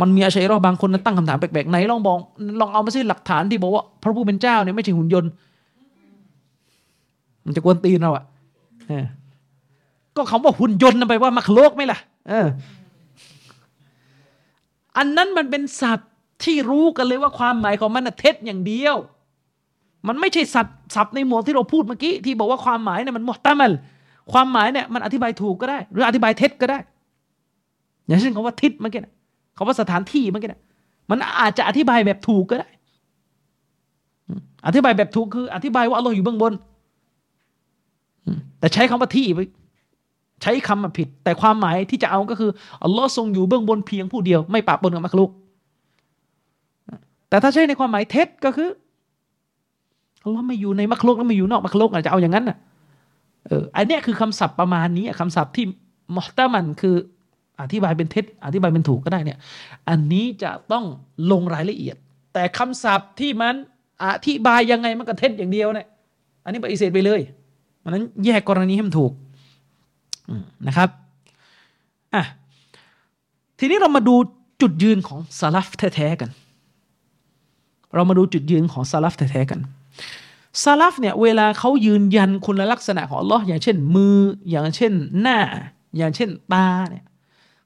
[0.00, 2.16] มันมีอาชัยรอบางคนนั้นตั้งคำถามแปลกๆไหนลองบอก
[2.60, 5.30] ลองเอามาสิหลักฐานที่บอกว่า พระผู้เป็นเจ้าเนี่ยไม่ใช่หุ่นยนต์
[7.44, 9.04] มันจะกวนตีนเราอะ่ะ
[10.16, 12.46] ก็คำว่าหุ่นยนต์ไปว่ามักโลกไหมล่ะ เออ
[14.96, 16.11] อันนั้นมันเป็นศัพท์
[16.44, 18.96] ที่รู้กันเลยว่าความหมายของมันเท็จอย่างเดียว
[20.08, 23.72] มันไม่ใช่ศัพท์ศัพท์ในหมวดที่เราพูดเมื่อกี้ที่บอกว่าความหมายเนี่ยมันหมดตามัน
[24.32, 26.78] ความหมายเนี่ยมันอธิบายถูกก็ได้ หรืออธิบายเท็จก็ได้
[28.06, 29.12] อย่างเช่นคำว่าทิศเมื่อกี้นะ
[29.56, 30.60] คำว่าสถานที่เมื่อกี้นะ
[31.10, 32.68] มันอาจจะอธิบายแบบถูกก็ได้
[34.66, 36.52] อธิบายแบบถูกคือ อธิบายว่าอัลลอฮ์อยู่เบื้องบน
[38.58, 39.40] แต่ใช้คำว่าที่ไป
[40.42, 42.50] ใช้คำมาผิด แต่ความหมายที่จะเอาก็คือ
[42.84, 45.30] อัลลอฮ์ทรงอยู่เบื้องบนเพียงผู้เดียว ไม่ปะปนกับมักลุก
[47.32, 48.68] แต่ถ้าใช้ในความหมายเท็จก็คือ
[50.24, 52.56] อัลลอฮ์ไม่อยู่ในมักลุกแล้วไม่อยู่นอกมักลุกอาจจะเอาอย่างนั้นน่ะ
[53.46, 55.64] เอออันนี้คือคำศัพท์ประมาณนี้คำศัพท์ที่
[56.16, 56.96] มอตามันคือ
[57.60, 59.38] อธิบายเป็นเท็จ อธิบายเป็นถูกก็ได้เนี่ย
[59.88, 60.84] อันนี้จะต้อง
[61.30, 61.96] ลงรายละเอียด
[62.34, 63.54] แต่คำศัพท์ที่มัน
[64.04, 65.86] อธิบายยังไงมันก็เท็จอย่างเดียวเนี่ย
[66.44, 67.20] อันนี้ปฏิเสธไปเลย
[67.82, 69.12] มันนั้นแยกกรณีให้มันถูก
[70.66, 70.88] นะครับ
[72.14, 72.22] อะ
[73.58, 74.14] ทีนี้เรามาดู
[74.60, 76.30] จุดยืนของซาลฟแท้ๆกัน
[77.94, 79.60] เรามาดูจุดยืนของซาลฟแท้ๆกัน
[80.62, 84.16] ซาลฟเนี่ยเวลาเขายืนยันคุณลักษณะของอัลลอฮ์อย่างเช่นมือ
[84.50, 85.38] อย่างเช่นหน้า
[85.96, 87.04] อย่างเช่นตาเนี่ย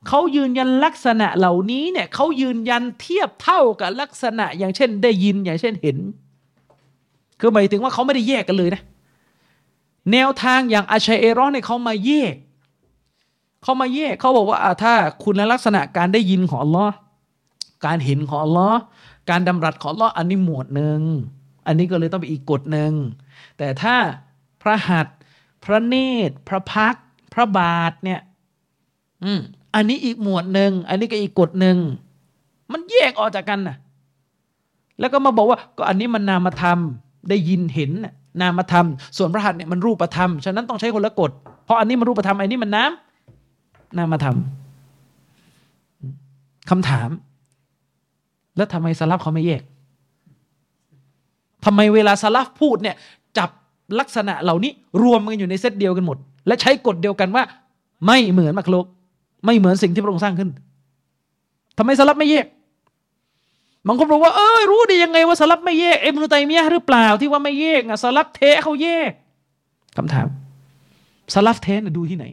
[0.09, 5.97] เขายืนยันลักษณะเหล่านี้เนี่ยเขายืนยันเทียบเท่ากับลักษณะ อย่างเช่นได้ยินอย่างเช่นเห็น
[7.41, 8.83] คือหมายถึงว่าเขาไม่ได้แยกกันเลยนะ
[10.13, 12.35] แนวทางอย่างอาชัยเอรอนเนี่ยเขามาแยก
[13.63, 14.95] เขามาแยกเขาบอกว่าถ้า
[15.25, 16.95] คุณลักษณะการได้ยินของอัลลอฮ์
[17.87, 18.81] การเห็นของอัลลอฮ์
[19.31, 21.01] การดำรัสของลออันนี้หมวดหนึ่ง
[21.67, 22.93] อันนี้ก็เลยต้องไปอีกกฎหนึ่ง
[23.59, 23.97] แต่ถ้า
[24.63, 25.07] พระหัต
[25.65, 25.95] พระเน
[26.29, 26.97] ตร พระพัก
[27.35, 28.21] พระบาทเนี่ย
[29.25, 29.41] อืม
[29.75, 31.77] อันนี้อีกหมวดหนึ่ง อันนี้ก็อีกกฎหนึ่ง
[32.73, 33.77] มันแยกออกจากกันนะ
[35.01, 36.79] แล้วก็มาบอกว่าก็อันนี้มันนามธรรม
[37.29, 37.91] ได้ยินเห็น
[38.41, 38.87] นามธรรม
[39.17, 41.31] ส่วนพระหัตถ์เนี่ยมันรูปธรรม ฉะนั้นต้องใช้คนละกฎ
[41.65, 44.37] เพราะอันนี้มันรูปธรรม อันนี้มันน้ำนามธรรม
[46.71, 47.09] คำถาม
[48.57, 49.63] แล้วทำไมสลับเขาไม่แยก
[51.65, 52.97] ทำไมเวลาสลับพูดเนี่ย
[53.39, 53.51] จับ
[54.01, 54.73] ลักษณะเหล่านี้
[55.03, 56.17] รวมกันอยู่ในเซตเดียวกันหมด
[56.47, 57.43] และใช้กฎเดียวกันว่า
[58.07, 58.87] ไม่เหมือนมักโลก
[59.47, 60.51] ไม่เหมือนสิ่งที่พระองค์สร้างขึ้น
[61.79, 62.47] ทำไมสลับไม่แยก
[63.87, 69.13] บางคนบอกว่าเออรู้ได้ยังไงว่าสลับไม่แยกเอ็มนุตัยมียะหรือเปล่าที่ว่าไม่แยกอะสลับเทเขาแยก
[69.97, 70.29] คำถาม
[71.35, 72.25] สลับเทนะดูที่ไหน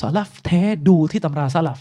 [0.00, 1.78] สลับแท้ดูที่ตำราสลับ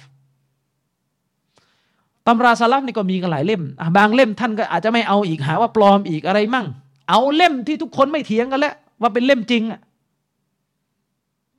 [2.27, 3.61] ตำราสลับนี่ก็มีกันหลายเล่ม
[3.97, 6.65] บางเล่มท่านก็อาจจะไม่เอาอีกหาว่าปลอมอีกอะไรมั่ง
[7.10, 9.80] เอาเล่มที่ทุกคนไม่เถียงกันแล้วว่าเป็นเล่มจริงอะ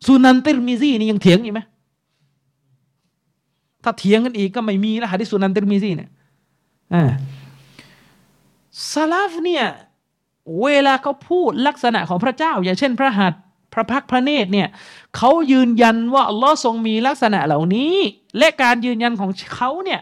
[0.07, 1.61] สุนันติรมิซีนี่ยังเถียงอยู่ไหม
[3.85, 6.11] ถ้าเถียงกันอีกก็ไม่มีแล้วหะดิสุนันติรมิซีเนี่ย
[6.95, 7.05] อ่า
[8.93, 9.67] สลับเนี่ย
[10.63, 13.41] เวลาเขาพูดลักษณะของพระเจ้า อย่างเช่น พระหัตถ์
[13.73, 14.69] พระพักพระเนตรเนี่ย
[15.17, 17.95] เขายืนยันว่าอัลลอฮ์ทรงมีลักษณะเหล่านี้
[18.39, 20.01] และการยืนยันของเขาเนี่ย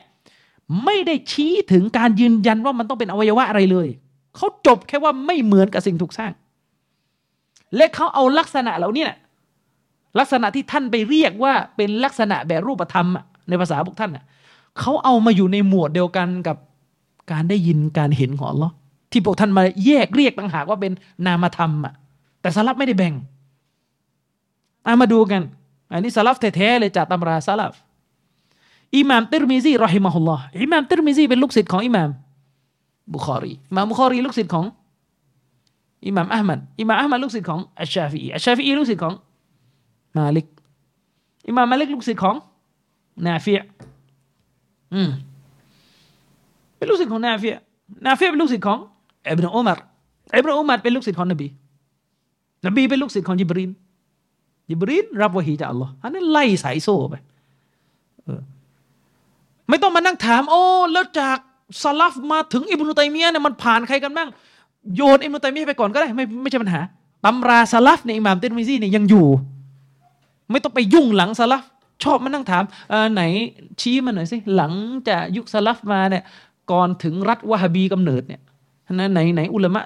[0.85, 3.89] ไม่ได้ชี้ถึงการยืนยันว่ามันต้องเป็นอวัยวะอะไรเลย
[4.37, 6.33] เขาจบแค่ว่าไม่เหมือนกับสิ่งถูกสร้าง
[7.77, 9.19] และเขาเอาลักษณะเหล่านี้นะ
[10.19, 13.09] ลักษณะที่ท่านไปเรียกว่าเป็นลักษณะแบบรูปธรรม
[13.49, 14.11] ในภาษาพวกท่าน
[14.79, 16.57] เขาเอามาอยู่ในหมวดเดียวกันกับ
[17.33, 18.73] การได้ยินการเห็นของอัลลอฮ์
[19.11, 20.93] ที่พวกท่านมาแยกเรียกต่างหากว่าเป็น
[21.27, 21.95] นามธรรมอะ
[22.41, 23.15] แต่สลับไม่ได้แบ่ง
[24.87, 25.43] อามาดูกัน
[25.93, 27.73] อันนี้สลัฟแท้ๆเลยจากตำราสลัฟ
[28.97, 32.11] อิหม่ามติรมิซีرحمه الله อิหม่ามติรมิซีเป็นลูกศิษย์ของอิหม่าม
[33.15, 34.65] บุคอรีอิหม่ามบุคอรีลูกศิษย์ของ
[36.07, 39.15] อิหม่ามอะห์มัดอิหม่ามอะห์มัดลูกศิษย์ของอัชชาฟีอัชชาฟีลูกศิษย์ของ
[40.17, 40.47] มาลิก
[41.49, 42.37] อิหม่ามมาลิกลูกศิษย์ของ
[43.27, 43.53] นาฟี
[44.95, 45.11] อืม
[46.77, 47.49] เป็นลูกศิษย์ของนาฟี
[48.07, 48.79] นาฟีเป็นลูกศิษย์ของ
[49.29, 49.79] อิบนุอุมาร
[50.37, 51.47] อิบนุอุมารเป็นลูกศิษย์ของนบี
[52.67, 53.71] นบีเป็นลูกศิษย์ของยิบรีน
[54.71, 57.15] ยิบรีนรับวะฮีจากอัลลอฮ์อันนั้นไล่สายโซ่ไป
[59.69, 60.63] ไม่ต้องมานั่งถาม โอ้
[60.93, 61.39] แล้วจาก
[61.83, 64.29] ซาลฟมาถึงอิบนุตัยมียะเนี่ยมันผ่านใครกันบ้าง
[64.97, 66.81] โยนอิบนุตัยมียะไปก่อนก็ได้ไม่ไม่ใช่ปัญหา
[67.25, 69.27] ตำราซาลฟในอิหม่ามเตนมิซีเนี่ยยังอยู่
[70.51, 71.63] ไม่ต้องไปยุ่งหลังซาลฟ
[72.05, 72.65] ชอบมานั่งถาม
[73.15, 73.23] ไหน
[73.81, 74.73] ชี้มาหน่อยสิหลัง
[75.09, 76.23] จากยุคซาลฟมาเนี่ย
[76.71, 78.41] ก่อนถึงรัฐวะฮบีกำเนิดเนี่ย
[78.93, 79.83] นั้นไหนไหนอุลามะ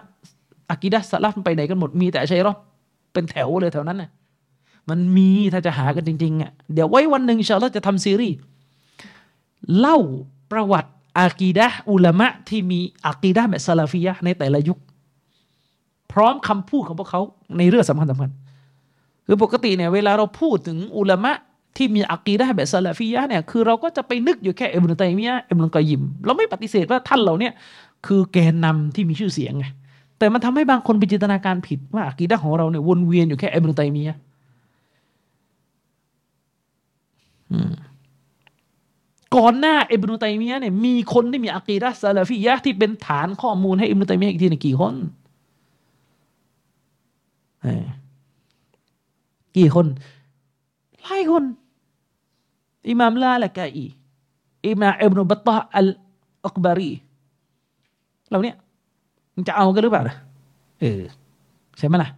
[0.71, 2.55] อากิดะซาลฟไปไหนกันหมดมีแต่ชัยรอ
[3.13, 4.11] เป็นแถวเลยแถวนั้นน่ะ
[4.89, 8.37] มันมีถ้าจะหากันจริงๆอะเดี๋ยวไว้วันหนึ่งชาลจะทำซีรีส์
[9.79, 9.99] เล่า
[10.53, 14.79] ประวัติอากีดะอุลามะที่มีอากีดะแบบซาลาฟียะในแต่ละยุค
[16.13, 17.21] พร้อมคำพูดของพวกเขา
[17.59, 18.31] ในเรื่องสำคัญสำคัญ
[19.27, 21.33] คือปกติเนี่ยเวลาเราพูดถึงอุลามะ
[21.77, 27.53] ที่มีอากีดะแบบซาลาฟียะเนี่ยคือเราก็จะไปนึกอยู่แค่อิบนุตัยมียะอิบนุกอยิม เราไม่ปฏิเสธว่าท่านเราเนี่ย
[28.07, 29.67] คือแกนนำที่มีชื่อเสียงไง
[30.19, 34.17] แต่มันทำให้บางคนไปจินตนาการผิดว่าอากีดะของเราเนี่ยวนเวียนอยู่แค่อิบนุตัยมียะ
[39.37, 44.95] ก่อนหน้าอิบนุตัยมียะเนี่ยมีคนที่มีอะกีดะซาลาฟียะที่เป็นฐานข้อมูลให้อิบนุตัยมียะอีกทีนึงกี่คน
[49.57, 49.87] กี่คน
[51.03, 51.45] หลายคน
[52.89, 53.87] อิมามลาละกาอี
[54.67, 55.89] อิมามอิบนุบัตตะอัล
[56.47, 56.91] อักบารี
[58.29, 58.53] เหล่านี้
[59.35, 60.03] มันจะเอากันหรือเปล่า
[60.81, 61.03] เออ
[61.79, 62.09] ใช่ไหมล่ะ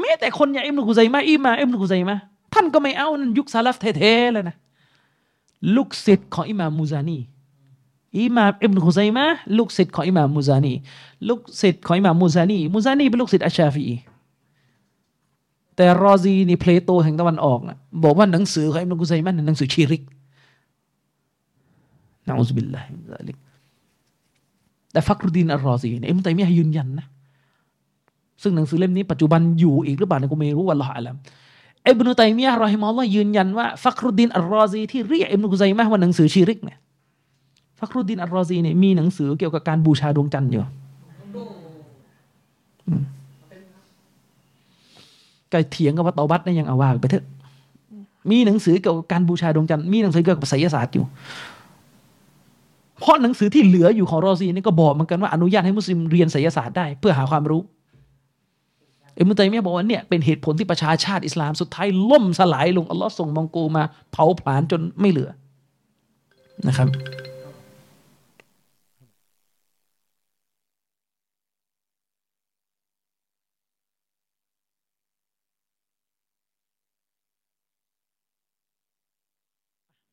[0.00, 2.16] แม้แต่คนอย่างอิบนุคุซัยมะอิมามอิบนุคุซัยมะ
[2.54, 4.56] ท่านก็ไม่เอานั่นยุคซาลัฟแท้ๆเลยนะ
[5.76, 7.18] ลูกศิษย์ของอิหม่ามมูซานี
[8.18, 9.26] อิหม่ามอิบนุฮุซัยมะ
[9.58, 10.72] ลูกศิษย์ของอิหม่ามมูซานี
[11.28, 13.86] ลูกศิษย์ของอิหม่ามมูซานีมูซานีเป็นลูกศิษย์อัชชาฟี
[15.76, 20.02] แต่รอซีนี่เพลโตแห่งตะวันออกนะบอกว่าหนังสือของอิบนุฮุซัยมะหนังสือชีริก
[22.26, 23.36] นะأعوذ بالله من ذلك
[24.92, 27.06] แต่ฟักรุดีนอัลรอซีเนี่ยอิบนุตัยมียยืนยันนะ
[28.42, 31.16] ซึ่งหนังสือเล่มนี้ปัจจุบันอยู่อีกหรือเปล่าเนี่ยกูไม่รู้والله أعلم
[31.88, 36.78] อิบนุตัยมียะرحمه الله ยืนยันว่าฟักรุดดินอัลรอซีที่เรียกอิบนุกุซัยมะว่าหนังสือชีริกเนี่ย
[37.78, 40.62] ฟักรุดดินอัลรอซีเนี่ยมีหนังสือเกี่ยวกับการบูชาดวงจันทร์อยู่
[45.52, 47.24] ก็เถียงกับว่าตอบัตนี่ยังเอาว่าไปเถอะ
[48.30, 51.04] มีหนังสือเกี่ยวกับการบูชาดวงจันทร์มีหนังสือเกี่ยวกับไสยศาสตร์อยู่
[53.00, 57.62] เพราะหนังสือที่เหลืออยู่ของรอซีนี่ก็บอกเหมือนกันว่าอนุญาตให้มุสลิมเรียนไสยศาสตร์ได้ เพื่อหาความรู้
[59.20, 63.82] อิมุตัยมียบอกว่าเนี่ยเป็นเหตุผลที่ประชาชาติอิสลามสุดท้ายล่มสลายลงอัลลอฮ์ส่งมองโกมา
[64.12, 65.30] เผาผลาญจนไม่เหลือ
[66.68, 66.88] นะครับ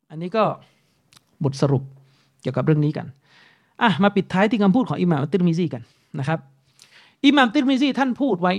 [0.09, 0.43] อันนี้ก็
[1.43, 1.83] บทสรุป
[2.41, 3.05] เกี่ยวกับเรื่องนี้กัน
[3.81, 5.81] อะ มาปิดท้ายที่คำพูดของอิหม่ามติรมิซีกัน
[6.19, 6.39] นะครับ
[7.25, 8.53] อิหม่ามติรมิซีท่านพูดไว้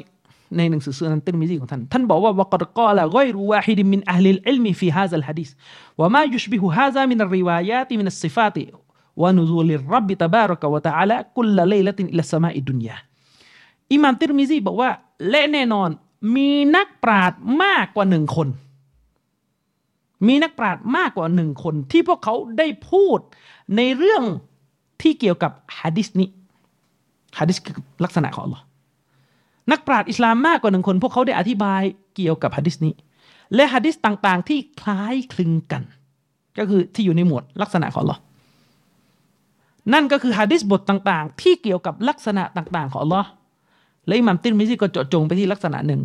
[0.57, 7.51] ในหนังสือสุนันติรมิซีของท่าน ท่านบอกว่าوقد قال غير واحد من أهل العلم في هذا الحديث وما يشبه هذا من
[7.55, 12.97] الروايات من الصفات ونزول الرب تبارك وتعالى كل ليلة إلى السماء الدنيا
[13.93, 14.91] อิมามติรมิซีบอกว่า
[15.31, 15.91] และแน่นอน
[16.37, 18.49] มีนักปราชญ์มากกว่าหนึ่งคน
[20.27, 23.19] มีนักปราชญ์มากกว่าหนึ่งคน ที่พวกเขาได้พูด
[23.77, 24.25] ในเรื่อง
[25.03, 26.29] ที่เกี่ยวกับฮะดิษนี้
[27.39, 28.62] ฮะดิษคือลักษณะของ Allah
[29.73, 31.82] นักปราชญ์อิสลามมากกว่าหนึ่งคน พวกเขาได้อธิบาย
[32.16, 32.95] เกี่ยวกับฮะดิษนี้
[33.55, 35.82] และฮะดิษต่างๆ ที่คล้ายคลึงกัน
[36.59, 38.19] ก็คือที่อยู่ในหมวดลักษณะของ Allah
[39.93, 43.27] นั่นก็คือฮะดิษบทต่างๆ ที่เกี่ยวกับลักษณะต่างๆ ของ Allah
[44.07, 46.03] และอิหมัมตินมิซีก็เจาะจงไปที่ลักษณะหนึ่ง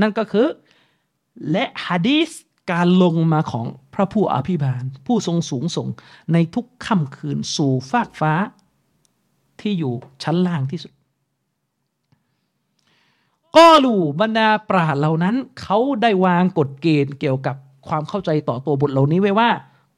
[0.00, 0.46] นั่นก็คือ
[1.50, 2.30] และฮะดีษ
[2.72, 5.88] การลงมาของพระผู้อภิบาล ผู้ทรงสูงส่ง
[6.32, 8.32] ในทุกค่ำคืนสู่ฟากฟ้า
[9.60, 9.92] ที่อยู่
[10.22, 10.92] ชั้นล่างที่สุด
[13.56, 17.56] ก็รูบรรดาปราชญ์เหล่านั้น เขาได้วางกฎเกณฑ์เกี่ยวกับ
[17.88, 19.50] ความเข้าใจต่อตัวบทเหล่านี้ไว้ว่า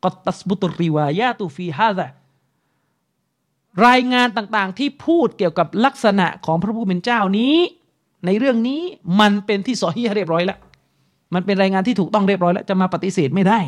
[0.05, 2.07] กตัสบุตริวายาตูฟีฮาซา
[3.87, 7.55] รายงานต่างๆที่พูดเกี่ยวกับลักษณะของพระผู้เป็นเจ้านี้
[8.27, 8.81] ในเรื่องนี้
[9.21, 10.59] มันเป็นที่ซอฮีเรียบร้อยแล้ว
[11.35, 13.59] มันเป็นรายงานที่ถูกต้องเรียบร้อยแล้ว จะมาปฏิเสธไม่ได้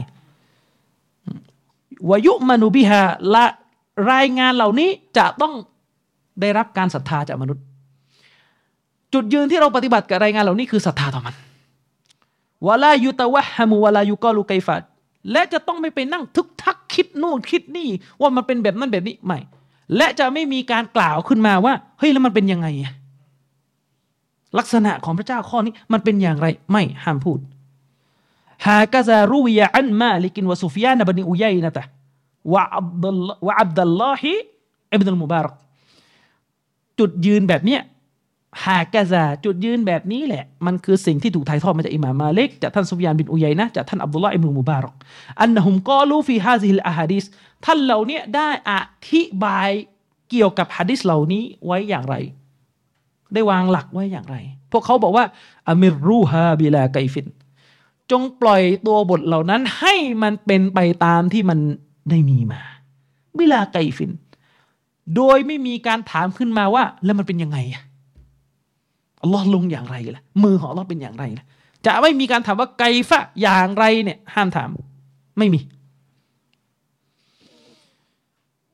[2.09, 3.03] วายุมนุบิฮา
[3.35, 3.47] ละ
[4.13, 5.53] รายงานเหล่านี้จะต้อง
[6.41, 7.65] ได้รับการศรัทธาจากมนุษย์
[9.15, 11.35] จุดยืนที่เราปฏิบัติกับรายงานเหล่านี้คือศรัทธาต่อมัน
[12.67, 14.83] วลายุตวะฮามุวลายุกอลูไกฟัด
[15.33, 17.89] และจะต้องไม่ไปนั่งทึกทักคิดนู่นคิดนี่
[18.21, 19.39] ว่ามันเป็นแบบนั้นแบบนี้ไม่
[19.97, 22.67] และจะไม่มีการกล่าวขึ้นมาว่าเฮ้ยแล้วมันเป็นยังไง
[24.59, 27.39] ลักษณะของพระเจ้าข้อนี้มันเป็นอย่างไรไม่ห้ามพูด
[28.67, 31.83] ฮากาซารุวิยะอันมาลิกินวะซุฟยานบันิอุยัยนะตะ
[32.53, 34.33] วะอับดุลวะอับดุลลอฮิ
[34.93, 35.55] อิบนุลมุบารัก
[36.99, 37.81] จุดยืนแบบเนี้ย
[38.63, 44.95] ฮากาซาจุดยืนแบบนี้แหละ มันคือสิ่งที่ถูกถ่ายทอดมาจากอิหม่ามมาลิกจากท่านซุฟยานบินอุยัยนะจากท่านอับดุลลอฮ์อิบนุมุบารัก
[45.41, 47.25] أنهم قالوا في هذه الأحاديث
[47.65, 48.73] ท่านเหล่านี้ได้อ
[49.11, 49.71] ธิบาย
[50.31, 52.15] เกี่ยวกับฮะดิษเหล่านี้ไว้อย่างไร
[53.33, 54.37] ได้วางหลักไว้อย่างไร
[54.73, 55.25] พวกเขาบอกว่า
[55.69, 57.27] أمروها بلا كيف
[58.11, 61.59] จงปล่อยตัวบทเหล่านั้นให้มันเป็นไปตามที่มัน
[62.11, 62.61] ได้มีมา
[63.39, 64.13] بلا كيف
[65.17, 67.59] โดยไม่มีการถามขึ้นมาว่า แล้วมันเป็นยังไง
[69.25, 71.45] อัลลอฮ์ลงอย่างไรล่ะมือของอัลลอฮ์เป็นอย่างไรล่ะ
[71.87, 74.69] จะไม่มีการถามว่าไกฟะอย่างไรเนี่ย ห้ามถาม
[75.39, 75.61] ไม่มี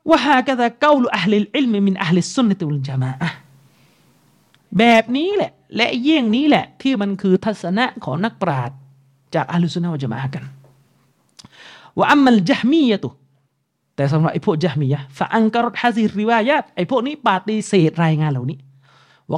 [0.08, 3.10] ว่าฮากะตะเกาลุอัลลิอิลมมินอัลลิสุนนตุลจามะ
[4.78, 8.76] แบบนี้แหละ และเยี่ยงนี้แหละ ที่มันคือทัศนะของนักปราชญ์
[9.34, 10.44] จากอัลลุสุนนะวะจามะกัน
[11.98, 13.08] ว่าอัมมัลจฮมียะตุ
[13.96, 18.58] แต่สำหรับไอ้พวกจฮมียะฟะอังกรดฮะซิริวายาตไอ้พวกนี้ปฏิเสธรายงานเหล่านี้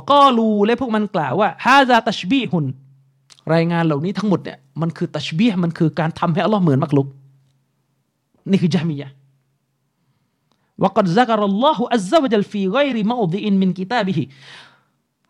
[0.01, 2.67] วก็รูและพวกมันกล่าวว่าฮาซาตัชบีฮุน
[3.55, 7.07] รายงานเหล่านี้ทั้งหมดเนี่ยมันคือตัชบีมันคือการทำให้อัลลอฮ์เหมือนมักลุก
[8.51, 9.11] นี่คือจามียะ
[10.83, 14.25] วกัดซักรัลลอฮุอัลซาวะจัลฟีไกริมาอุดิอินมินกิตาบิฮิ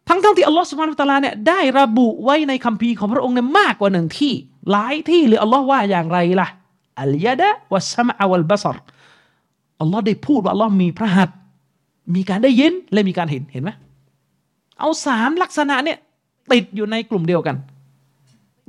[0.08, 4.32] ทั้งทั้งที่อัลลอฮ์สุบานุตะลาเนี่ยได้ระบุไว้ในคัมภีร์ของพระองค์เนี่ยมากกว่าหนึ่งที่
[4.70, 6.48] หลายที่หรือัลลอฮ์ว่าอย่างไรล่ะ
[7.02, 8.76] อัลยะดะวัสมะวัลบัสร
[9.80, 11.36] อัลลอฮ์ได้พูดว่าอัลลอฮ์มีพระหัตถ์
[12.14, 13.70] มีการได้ยินและมีการเห็นเห็นไหม
[14.82, 15.98] เอาสามลักษณะเนี่ย
[16.52, 17.56] ติดอยู่ในกลุ่มเดียวกัน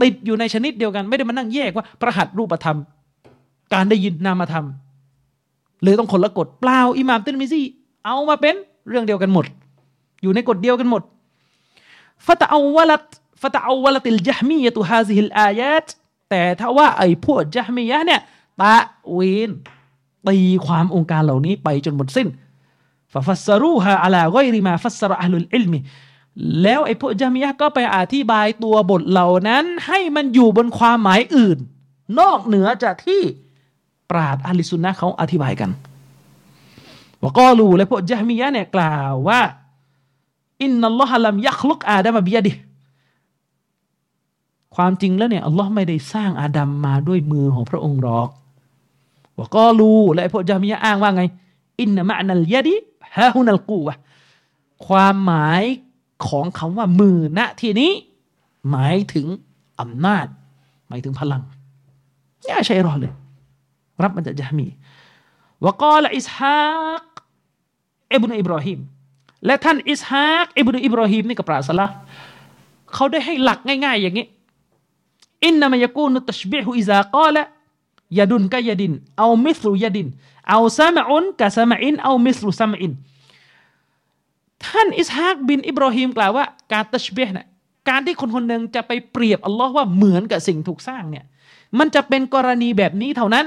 [0.01, 2.77] ติดอยู่ในชนิดเดียวกัน ไม่ได้มานั่งแยกว่าพระหัตรูปธรรม
[3.73, 4.65] การได้ยินนามธรรม
[5.83, 7.61] เลยต้องคนละกฎเปล่าอิหม่ามตินมิซี
[8.05, 8.55] เอามาเป็น
[8.89, 9.45] เรื่องเดียวกันหมด
[10.21, 11.01] อยู่ในกฎเดียวกันหมด
[12.25, 13.03] ฟะตะอวลัต
[13.41, 15.87] ฟะตะอวลัติลจฮมียะตุฮาซิฮิลอายาต
[16.29, 18.21] แต่ถ้าว่าไอ้พวกจฮมียะเนี่ย
[18.61, 18.75] ตะ
[19.17, 19.49] วีน
[20.27, 22.27] ตีความองค์การเหล่านี้ไปจนหมดสิ้น
[23.13, 25.79] ฟะฟัสรูฮาอะลาไกริมาฟัสรอัลลุลอิลมี
[26.61, 31.57] แล้วไอ้พวกจามียะก็ไปอธิบายตัวบทเหล่านั้น ให้มันอยู่บนความหมายอื่น
[32.19, 33.21] นอกเหนือจากที่
[34.09, 35.69] ปราดอาลิสุนนะเขาอธิบายกัน
[37.23, 39.41] วก็รู้และพวกจามียะเนี่ยกล่าวว่า
[40.61, 42.51] อินนัลลอฮะลัมยักลุกอาดัมบิยดิ
[44.75, 48.29] ความจริงแล้วเนี่ยอัลลอฮ์ไม่ได้สร้างอาดัมมาด้วยมือของพระองค์หรอก
[49.39, 51.23] วก็รู้และพวกจามียะอ้างว่าไง
[51.81, 52.75] อินนามะนัลยะดิ
[53.17, 53.95] ฮะฮุนัลกูวะ
[54.87, 55.63] ความหมาย
[56.27, 57.91] ของคำว่ามือณที่นี้
[58.71, 59.25] หมายถึง
[59.79, 60.27] อำนาจ
[60.87, 61.41] หมายถึงพลัง
[62.45, 63.13] นี่ใช่รอเลย
[64.03, 64.67] รับมาจากจามี
[65.65, 66.63] วกอลอิสฮา
[67.01, 67.03] ก
[68.13, 68.79] อิบนุอิบรอฮิม
[69.45, 71.87] และท่านอิสฮากอิบนุอิบรอฮิมนี่กับปราศละ
[72.93, 74.25] เขาได้ให้หลักง่าย ๆ อย่างนี้
[75.45, 77.43] อินนามยกูนุตชบิฮุอิซากาละ
[78.19, 80.07] ยาดุนกยาดิน เอามิสลุยาดิน
[80.49, 82.91] เอาซามอุนกะซามอินเอามิสลุซามอิน
[84.65, 87.47] ท่านอิสฮากบินอิบรอฮิมกล่าวว่าการตัชเบห์นะ
[87.89, 91.25] การที่คนคนหนึ่งจะไปเปรียบอัลลอฮ์ว่าเหมือนกับสิ่งถูกสร้างเนี่ย
[91.79, 93.45] มันจะเป็นกรณีแบบนี้เท่านั้น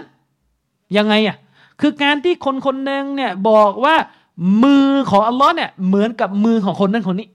[0.96, 1.36] ยังไงอะ
[1.80, 3.96] คือการที่คนคนหนึ่งเนี่ยบอกว่า
[4.62, 7.28] มือของอัลลอฮ์เนี่ยเหมือนกับมือของคนนั้นคนนี้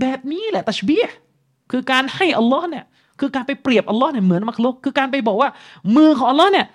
[0.00, 1.16] แบบนี้แหละตัชบีห์
[1.70, 2.84] คือการให้อัลลอฮ์เนี่ย
[3.20, 5.50] คือการไปเปรียบอัลลอฮ์เนี่ยเหมือนมักลุกคือการไปบอกว่า
[5.96, 6.66] มือของอัลลอฮ์เนี่ย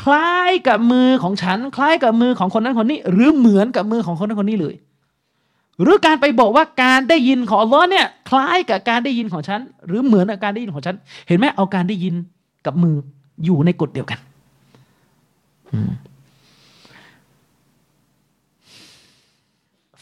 [0.00, 4.74] คล้ายกับมือของฉัน คล้ายกับมือของคนนั้นคนนี้ หรือเหมือนกับมือของคนนั้นคนนี้เลย
[5.82, 10.96] หรือการไปบอกว่าการได้ยินของอัลลอฮ์เนี่ย คล้ายกับการได้ยินของฉัน หรือเหมือนกับการได้ยินของฉัน
[11.28, 12.14] เห็นไหมเอาการได้ยิน
[12.66, 12.96] กับมือ
[13.44, 14.18] อยู่ในกฎเดียวกัน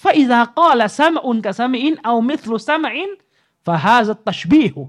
[0.02, 3.10] ฟาอิซากอละซามอุนกับซามอินเอามิสลุซามอิน
[3.66, 4.80] ฟาฮาซตัชบีฮุ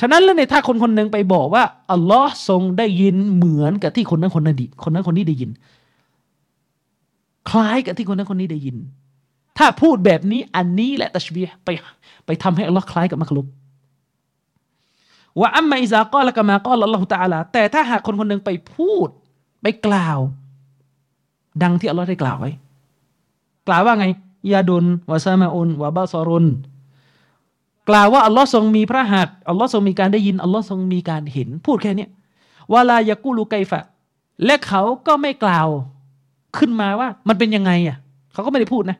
[0.00, 5.50] ฉะนั้นแล้วเนี่ยถ้าคนคนหนึ่งไปบอกว่าอัลลอฮ์ทรงได้ยินเหมือนกับที่คนนั้นคนนั้นดีคนนั้นคนนี้ได้ยิน
[7.50, 8.76] คล้ายกับที่คนนั้นคนนี้ได้ยิน
[9.58, 11.68] ถ้าพูดแบบนี้อันนี้แหละตัชบีไป
[12.26, 13.46] ไปทำให้อัลลอฮ์คล้ายกับมักลุก
[15.40, 19.08] ว่าอัมมาอิซากอละกะมากอลอัลลอฮฺตะอาลาแต่ถ้าหากคนคนหนึ่งไปพูด
[19.62, 20.18] ไปกล่าว
[21.62, 22.50] ดังที่อัลลอฮ์ได้กล่าวไว้
[23.68, 24.06] กล่าวว่าไง
[24.52, 26.46] ยาดุนวะซามาอุนวะบาซอรุน
[27.88, 32.06] กล่าวว่าอัลลอฮ์ทรงมีพระหัตถ์อัลลอฮ์ทรงมีการได้ยินอัลลอฮ์ทรงมีการเห็น พูดแค่นี้
[32.72, 33.80] วาลายากูลูไกฟะ
[34.44, 35.68] และเขาก็ไม่กล่าว
[36.58, 37.96] ขึ้นมาว่ามันเป็นยังไงอะ
[38.32, 38.98] เขาก็ไม่ได้พูดนะ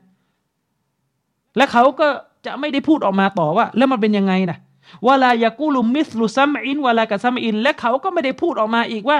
[1.56, 2.09] และเขาก็
[2.47, 4.59] จะไม่ได้พูดออกมาต่อว่า แล้วมันเป็นยังไงนะ
[5.07, 9.19] ولا يقول مثل سمع ولا كسمع และเขาก็ไม่ได้พูดออกมาอีกว่า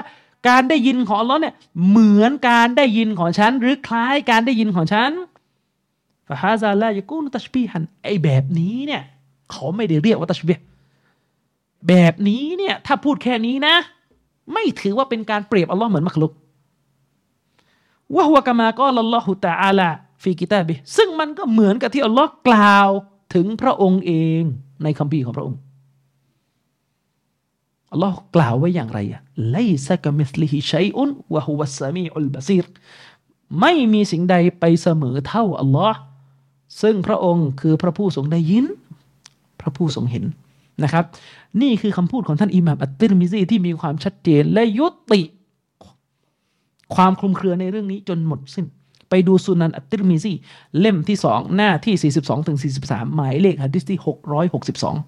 [0.49, 1.55] การได้ยินของอัลลอฮ์เนี่ย
[1.89, 5.11] เหมือนการได้ยินของฉัน หรือคล้ายการได้ยินของฉัน
[6.29, 9.03] ฟาฮาซาลายากูลตัชบีฮันไอแบบนี้เนี่ย
[9.55, 10.59] เขาไม่ได้เรียกว่าتشبيه
[11.89, 13.77] แบบนี้เนี่ยถ้าพูดแค่นี้นะ
[14.53, 16.33] ไม่ถือว่าเป็นการเปรียบอัลลอฮ์เหมือนمخلوق
[18.17, 22.89] وهو كما قال الله تعالى في كتابه ซึ่งมันก็เหมือนกับที่อัลลอฮ์กล่าว
[23.35, 24.43] ถึงพระองค์เอง
[24.83, 25.59] ในคัมภีร์ของพระองค์
[27.93, 32.65] อัลลอฮ์กล่าวไว้อย่างไรอะ ليس كمثله شيء وهو السميع البصير
[33.61, 35.99] ไม่มีสิ่งใดไปเสมอเท่าอัลลอฮ์
[36.83, 38.67] ซึ่งพระองค์คือพระผู้ทรงได้ยิน
[39.65, 40.25] พระผู้ทรงเห็น
[40.85, 41.05] นะครับ
[41.63, 45.21] นี่คือคำพูดของท่านอิหม่ามอัตติรมิซีที่มีความชัดเจนและยุติ
[46.95, 48.67] ความคลุมเครือในเรื่องนี้จนหมดสิ้น
[49.11, 50.33] ไปดูสุนันอัตติรมิซี
[50.79, 53.99] เล่มที่สองหน้าที่ 42ถึง43 หมายเลขหะดิษที่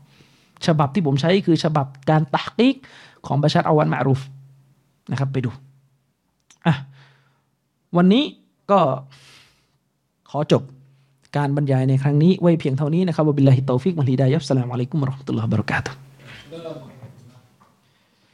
[0.02, 2.74] 662 ฉบับที่ผมใช้คือฉบับการ تحقيق
[3.26, 4.20] ของบาชัดอาวันมารูฟ
[5.10, 5.50] นะครับไปดู
[6.66, 6.74] อะ
[7.96, 8.24] วันนี้
[8.70, 8.80] ก็
[10.30, 10.62] ขอจบ
[11.36, 15.90] การบรรยายในครั้งนี้ไว้เพียงเท่านี้นะครับوبالله التوفيق والهداية والسلام عليكم ورحمة الله وبركاته